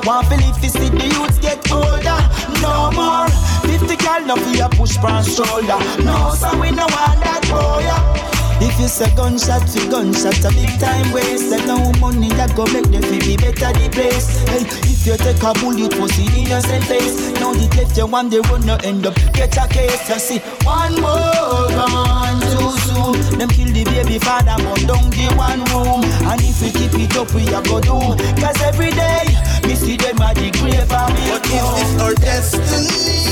Want 0.04 0.26
feel 0.28 0.40
if 0.40 0.62
you 0.62 0.68
see 0.68 0.88
the 0.88 1.06
youths 1.06 1.38
get 1.38 1.70
older. 1.70 2.18
No 2.60 2.90
more. 2.92 3.28
50 3.66 3.96
gal 3.96 4.24
no 4.26 4.36
fear 4.36 4.68
push 4.70 4.96
past 4.96 5.36
shoulder. 5.36 5.78
No, 6.04 6.34
so 6.34 6.50
we 6.60 6.70
no 6.70 6.86
want 6.86 7.20
that 7.22 7.42
boy. 7.48 8.33
If 8.60 8.78
you 8.80 8.88
say 8.88 9.10
gunshot 9.14 9.66
to 9.68 9.80
gunshot, 9.90 10.44
a 10.44 10.50
big 10.54 10.70
time 10.78 11.12
waste. 11.12 11.50
That 11.50 11.66
no 11.66 11.92
money 12.00 12.28
that 12.38 12.54
go 12.54 12.64
make 12.72 12.88
the 12.90 13.00
feel 13.02 13.20
be 13.20 13.36
better 13.36 13.72
the 13.72 13.88
place. 13.90 14.40
Hey, 14.48 14.64
if 14.90 15.06
you 15.06 15.16
take 15.16 15.42
a 15.42 15.52
bullet 15.60 15.92
for 15.94 16.08
the 16.08 16.24
innocent 16.36 16.84
face, 16.84 17.32
now 17.40 17.52
the 17.52 17.66
left 17.76 17.96
you 17.96 18.06
want, 18.06 18.30
day 18.30 18.40
run 18.50 18.64
no 18.64 18.76
end 18.84 19.06
up 19.06 19.14
get 19.34 19.56
a 19.56 19.66
case. 19.68 20.08
You 20.08 20.18
see, 20.18 20.38
one 20.64 20.94
more 21.00 21.68
gone 21.74 22.40
too 22.54 22.70
soon. 22.88 23.38
Them 23.38 23.48
kill 23.50 23.70
the 23.72 23.84
baby 23.84 24.18
father, 24.18 24.56
but 24.56 24.86
don't 24.86 25.10
the 25.10 25.26
one 25.36 25.62
room. 25.74 26.04
And 26.30 26.40
if 26.40 26.62
we 26.62 26.70
keep 26.70 26.94
it 26.94 27.16
up, 27.16 27.32
we 27.34 27.46
a 27.52 27.60
go 27.62 27.80
do. 27.80 28.16
Cause 28.40 28.60
every 28.62 28.90
day, 28.90 29.26
me 29.66 29.74
see 29.74 29.96
them 29.96 30.22
at 30.22 30.36
the 30.36 30.50
grave 30.56 30.88
and 30.88 31.14
But 31.28 31.44
is 31.52 31.68
this 31.74 32.00
our 32.00 32.14
destiny? 32.14 33.24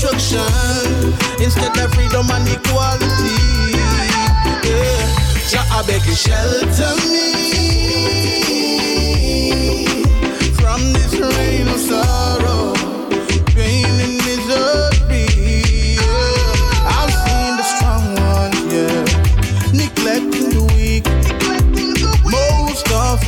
Destruction 0.00 1.12
instead 1.42 1.76
of 1.76 1.92
freedom 1.92 2.30
and 2.30 2.48
equality. 2.48 3.34
Yeah. 4.62 5.50
Jah, 5.50 5.66
I 5.72 5.82
beg 5.88 6.06
you 6.06 6.14
shelter 6.14 6.94
me 7.10 7.34
from 10.54 10.92
this 10.92 11.14
rain 11.18 11.66
of 11.66 11.80
sorrow, 11.80 12.74
pain 13.46 13.86
and 13.86 14.18
misery. 14.22 15.98
I've 16.86 17.12
seen 17.12 17.56
the 17.56 17.64
strong 17.64 18.14
ones, 18.22 18.62
yeah, 18.72 19.02
neglecting 19.72 20.50
the 20.50 20.62
weak. 20.76 21.06
Most 22.24 22.86
of 22.92 23.18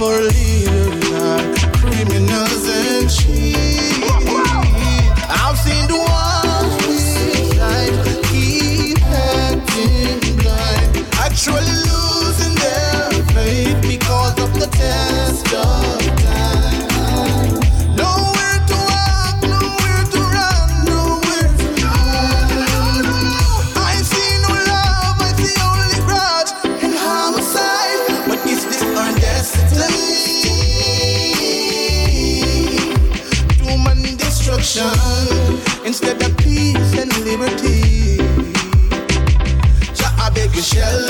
I 40.72 41.09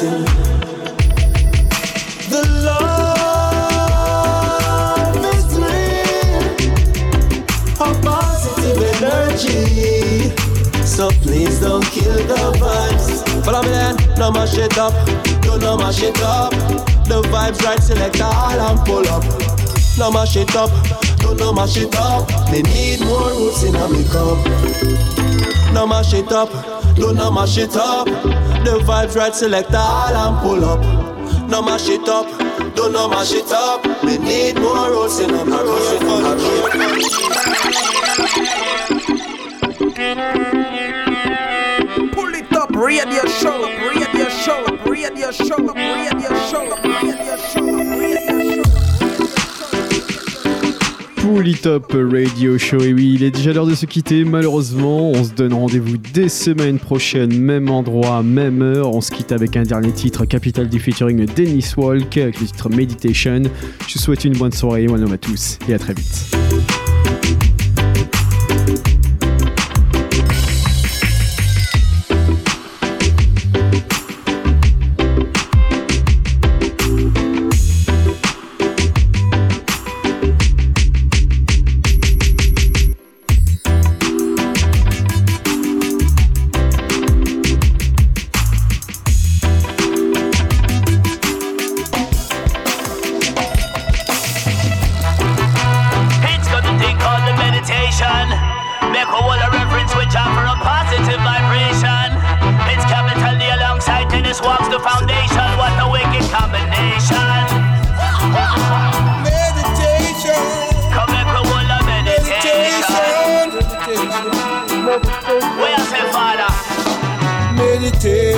The 0.00 0.06
love 2.64 3.20
is 5.26 5.44
real, 5.60 6.40
a 7.78 7.86
positive 8.00 8.80
energy. 8.96 10.32
So 10.86 11.10
please 11.20 11.60
don't 11.60 11.84
kill 11.84 12.14
the 12.14 12.52
vibes. 12.58 13.44
Follow 13.44 13.60
me 13.62 13.68
then, 13.68 13.96
no 14.18 14.30
mash 14.30 14.56
it 14.56 14.78
up, 14.78 14.94
do 15.42 15.58
no 15.58 15.76
mash 15.76 16.02
it 16.02 16.18
up. 16.22 16.52
The 17.04 17.20
vibes 17.28 17.62
right, 17.62 17.82
select 17.82 18.22
all 18.22 18.58
and 18.58 18.80
pull 18.86 19.06
up. 19.06 19.22
No 19.98 20.10
mash 20.10 20.36
it 20.36 20.56
up, 20.56 20.70
do 21.18 21.34
no 21.34 21.52
mash 21.52 21.76
it 21.76 21.94
up. 21.96 22.26
Me 22.50 22.62
need 22.62 23.00
more 23.00 23.32
roots 23.32 23.64
in 23.64 23.76
a 23.76 23.86
me 23.86 24.04
cup. 24.04 24.38
No 25.74 25.86
mash 25.86 26.14
it 26.14 26.32
up. 26.32 26.79
Do 27.00 27.14
no 27.14 27.30
mash 27.30 27.56
it 27.56 27.74
up. 27.76 28.04
The 28.04 28.78
vibes 28.84 29.16
right, 29.16 29.34
select 29.34 29.72
all 29.72 30.14
and 30.14 30.38
pull 30.42 30.62
up. 30.66 30.80
No 31.48 31.62
mash 31.62 31.88
it 31.88 32.06
up. 32.06 32.26
Don't 32.74 32.92
no 32.92 33.08
mash 33.08 33.32
it 33.32 33.50
up. 33.50 33.82
Me 34.04 34.18
need 34.18 34.56
more 34.56 34.90
roots 34.90 35.18
in 35.18 35.30
me 35.32 35.38
Pull 42.12 42.34
it 42.34 42.52
up, 42.52 42.70
radio 42.70 43.24
show, 43.40 43.64
radio 43.88 44.28
show, 44.28 44.62
radio 44.84 45.30
show, 45.30 45.56
radio 45.56 46.28
show, 46.50 46.66
radio 46.84 47.36
show. 47.36 47.49
Polytop 51.40 51.94
Radio 51.94 52.58
Show. 52.58 52.82
Et 52.82 52.92
oui, 52.92 53.12
il 53.14 53.22
est 53.22 53.30
déjà 53.30 53.54
l'heure 53.54 53.64
de 53.64 53.74
se 53.74 53.86
quitter. 53.86 54.24
Malheureusement, 54.26 55.10
on 55.10 55.24
se 55.24 55.32
donne 55.32 55.54
rendez-vous 55.54 55.96
dès 55.96 56.28
semaine 56.28 56.78
prochaine, 56.78 57.32
même 57.32 57.70
endroit, 57.70 58.22
même 58.22 58.60
heure. 58.60 58.94
On 58.94 59.00
se 59.00 59.10
quitte 59.10 59.32
avec 59.32 59.56
un 59.56 59.62
dernier 59.62 59.90
titre, 59.90 60.26
Capital 60.26 60.68
D 60.68 60.78
featuring 60.78 61.24
Dennis 61.24 61.72
Walk, 61.78 62.18
avec 62.18 62.40
le 62.40 62.46
titre 62.46 62.68
Meditation. 62.68 63.44
Je 63.88 63.94
vous 63.94 64.00
souhaite 64.00 64.26
une 64.26 64.36
bonne 64.36 64.52
soirée, 64.52 64.84
love 64.84 65.14
à 65.14 65.16
tous 65.16 65.58
et 65.66 65.72
à 65.72 65.78
très 65.78 65.94
vite. 65.94 66.29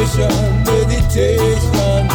Meditation, 0.02 0.64
meditation. 0.66 2.08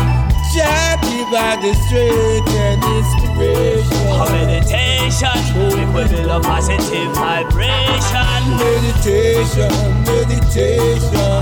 Jah 0.51 0.99
give 1.07 1.31
by 1.31 1.55
the 1.55 1.71
strength 1.87 2.51
and 2.51 2.83
inspiration. 2.83 4.11
A 4.11 4.27
meditation. 4.27 5.31
Make 5.55 5.95
we 5.95 6.03
build 6.11 6.27
a 6.27 6.39
positive 6.41 7.15
vibration. 7.15 8.43
Meditation, 8.59 9.71
meditation. 10.03 11.39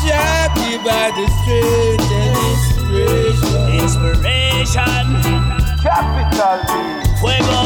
Jah 0.00 0.48
give 0.56 0.80
by 0.88 1.12
the 1.12 1.28
strength 1.44 2.12
and 2.16 2.32
inspiration. 2.48 3.60
Inspiration. 3.84 5.04
Capital 5.84 6.64
Fuego. 7.20 7.60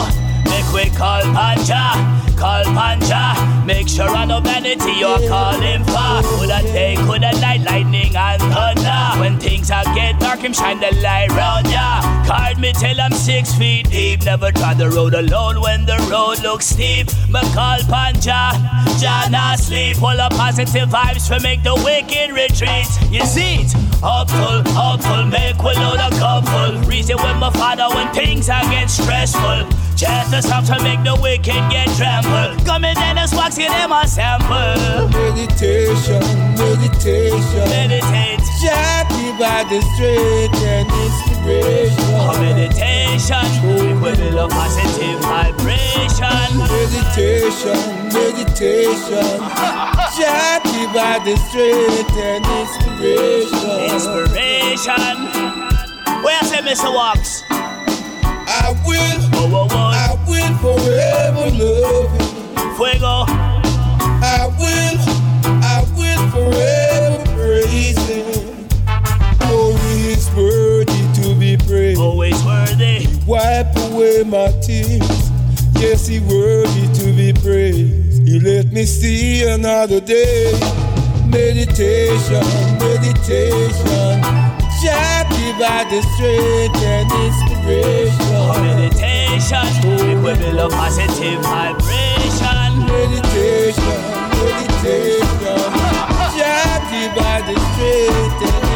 Make 0.51 0.67
we 0.75 0.91
call 0.91 1.23
Panja, 1.31 1.95
call 2.39 2.65
Panja. 2.65 3.67
Make 3.67 3.89
sure 3.89 4.09
I 4.09 4.25
no 4.25 4.41
vanity 4.41 4.93
you're 4.93 5.29
calling 5.29 5.85
for. 5.85 6.23
Coulda 6.23 6.63
day, 6.63 6.95
coulda 6.97 7.33
night, 7.41 7.63
lightning 7.63 8.15
and 8.17 8.41
thunder. 8.41 9.21
When 9.21 9.39
things 9.39 9.71
are 9.71 9.85
get 9.95 10.19
dark, 10.21 10.41
him 10.41 10.53
shine 10.53 10.81
the 10.81 10.95
light 11.03 11.31
round 11.31 11.69
ya. 11.69 12.18
Card 12.29 12.59
me 12.59 12.75
till 12.75 13.01
I'm 13.01 13.13
six 13.13 13.55
feet 13.55 13.89
deep. 13.89 14.23
Never 14.23 14.53
try 14.53 14.75
the 14.75 14.91
road 14.91 15.15
alone 15.15 15.63
when 15.63 15.87
the 15.87 15.97
road 16.13 16.43
looks 16.43 16.67
steep. 16.67 17.07
Me 17.33 17.41
call 17.57 17.81
Panja, 17.89 18.53
Jana 19.01 19.57
sleep. 19.57 19.97
Full 19.97 20.21
of 20.21 20.31
positive 20.33 20.91
vibes 20.91 21.27
for 21.27 21.41
make 21.41 21.63
the 21.63 21.75
wicked 21.75 22.37
retreat. 22.37 22.85
You 23.11 23.25
see 23.25 23.65
it? 23.65 23.73
Hopeful, 24.05 24.61
hopeful, 24.77 25.25
make 25.25 25.57
we 25.63 25.73
load 25.81 26.05
a 26.05 26.11
couple. 26.21 26.77
Reason 26.85 27.17
with 27.17 27.39
my 27.39 27.51
father 27.51 27.89
when 27.97 28.13
things 28.13 28.51
are 28.51 28.61
get 28.69 28.91
stressful. 28.91 29.65
Just 29.97 30.31
the 30.31 30.43
stuff 30.43 30.67
to 30.67 30.77
make 30.85 31.03
the 31.05 31.17
wicked 31.17 31.65
get 31.73 31.89
trampled. 31.97 32.61
Come 32.67 32.85
in 32.85 32.99
and 32.99 33.17
just 33.17 33.33
wax 33.33 33.57
them 33.57 33.91
a 33.91 34.07
sample. 34.07 35.09
Meditation, 35.17 36.21
meditation. 36.61 37.65
Meditate. 37.73 38.45
Jah 38.61 39.09
give 39.17 39.39
by 39.41 39.65
the 39.71 39.81
strength 39.97 40.61
and 40.61 40.89
inspiration. 41.49 42.15
A 42.15 42.41
meditation. 42.41 43.47
We 43.65 43.93
will 43.95 44.39
a 44.39 44.49
positive 44.49 45.21
vibration. 45.21 46.59
Meditation, 46.59 47.81
meditation. 48.13 49.41
Jah 50.17 50.61
give 50.65 50.93
by 50.95 51.19
the 51.25 51.37
strength 51.49 52.17
and 52.17 52.45
inspiration. 52.61 53.95
Inspiration. 53.95 55.17
Where 56.23 56.43
say 56.45 56.61
Mr. 56.61 56.93
Walks? 56.93 57.43
I 57.51 58.75
will, 58.87 59.21
oh, 59.35 59.53
oh, 59.55 59.69
oh. 59.71 59.77
I 59.77 60.17
will 60.29 60.55
forever 60.59 61.51
love 61.57 62.13
you. 62.15 62.77
Fuego. 62.77 63.25
I 64.21 64.47
will, 64.59 64.99
I 65.63 65.85
will 65.97 66.31
forever 66.31 66.78
Always 72.29 72.45
worthy. 72.45 73.07
Wipe 73.27 73.75
away 73.91 74.23
my 74.25 74.49
tears. 74.61 75.31
Yes, 75.81 76.07
he 76.07 76.21
worthy 76.21 76.87
to 76.99 77.13
be 77.17 77.33
praised. 77.33 78.27
He 78.27 78.39
let 78.41 78.73
me 78.73 78.85
see 78.85 79.45
another 79.49 80.01
day. 80.01 80.53
Meditation, 81.27 82.45
meditation. 82.79 84.21
Jah 84.83 85.25
by 85.59 85.85
the 85.91 86.03
strength 86.15 86.83
and 86.85 87.11
inspiration. 87.13 88.35
A 88.37 88.61
meditation. 88.61 89.65
We 90.07 90.15
will 90.17 90.37
build 90.37 90.59
a 90.59 90.69
positive 90.69 91.41
vibration. 91.43 92.87
Meditation, 92.87 93.99
meditation. 94.45 95.49
Jah 96.37 96.79
by 97.17 97.41
the 97.47 97.55
strength 97.73 98.68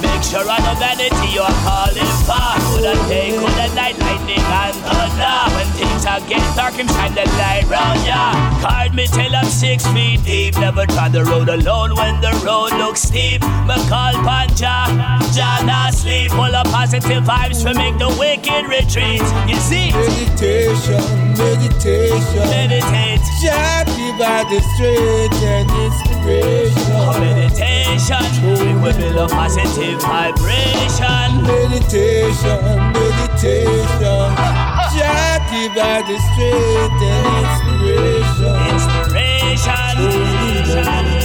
Make 0.00 0.22
sure 0.22 0.48
I 0.48 0.58
know 0.64 0.74
vanity 0.80 1.34
you're 1.34 1.44
calling 1.44 2.06
for. 2.24 2.65
Coulda 2.86 3.08
day, 3.08 3.30
coulda 3.32 3.74
night, 3.74 3.98
lightning 3.98 4.38
and 4.38 4.76
thunder. 4.86 5.56
When 5.56 5.66
things 5.74 6.06
are 6.06 6.20
get 6.28 6.38
dark, 6.54 6.74
him 6.74 6.86
shine 6.86 7.16
the 7.16 7.26
light 7.34 7.66
round 7.66 8.06
ya. 8.06 8.30
Card 8.62 8.94
me 8.94 9.08
till 9.08 9.34
I'm 9.34 9.46
six 9.46 9.84
feet 9.88 10.22
deep. 10.22 10.54
Never 10.54 10.86
try 10.86 11.08
the 11.08 11.24
road 11.24 11.48
alone 11.48 11.96
when 11.96 12.20
the 12.20 12.30
road 12.46 12.70
looks 12.78 13.02
steep. 13.02 13.42
Me 13.42 13.74
call 13.90 14.14
Panja. 14.22 14.86
Jana 15.34 15.90
sleep. 15.90 16.30
Full 16.30 16.54
of 16.54 16.66
positive 16.66 17.24
vibes 17.24 17.64
to 17.64 17.74
make 17.74 17.98
the 17.98 18.08
wicked 18.20 18.68
retreat. 18.68 19.22
You 19.50 19.56
see? 19.56 19.90
Meditation, 19.90 21.02
meditation. 21.34 22.38
Meditate. 22.38 23.16
Give 23.96 24.18
by 24.18 24.44
the 24.48 24.60
strength 24.74 25.42
and 25.42 25.70
inspiration. 25.70 26.92
Oh, 26.94 27.10
a 27.10 27.20
meditation. 27.20 28.22
We 28.44 28.74
will 28.80 28.96
build 28.96 29.16
a 29.16 29.26
positive 29.28 30.00
vibration. 30.00 31.42
Meditation, 31.42 32.75
meditation. 32.76 34.28
Jah 34.94 35.38
by 35.74 36.02
the 36.02 36.18
strength 36.18 37.02
and 37.02 37.26
inspiration. 37.42 38.56
Inspiration. 38.74 41.15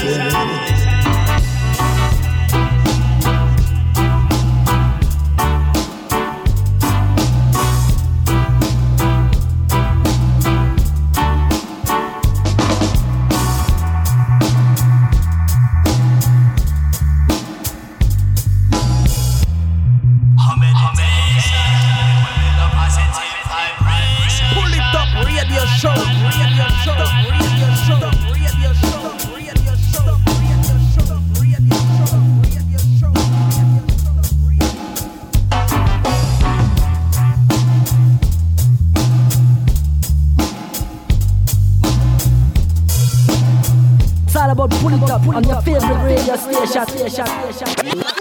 About 44.66 44.80
pull 44.80 44.94
it 44.94 45.10
up 45.10 45.28
on 45.28 45.44
your 45.44 45.62
favorite 45.62 46.04
radio 46.04 46.36
station. 46.36 48.21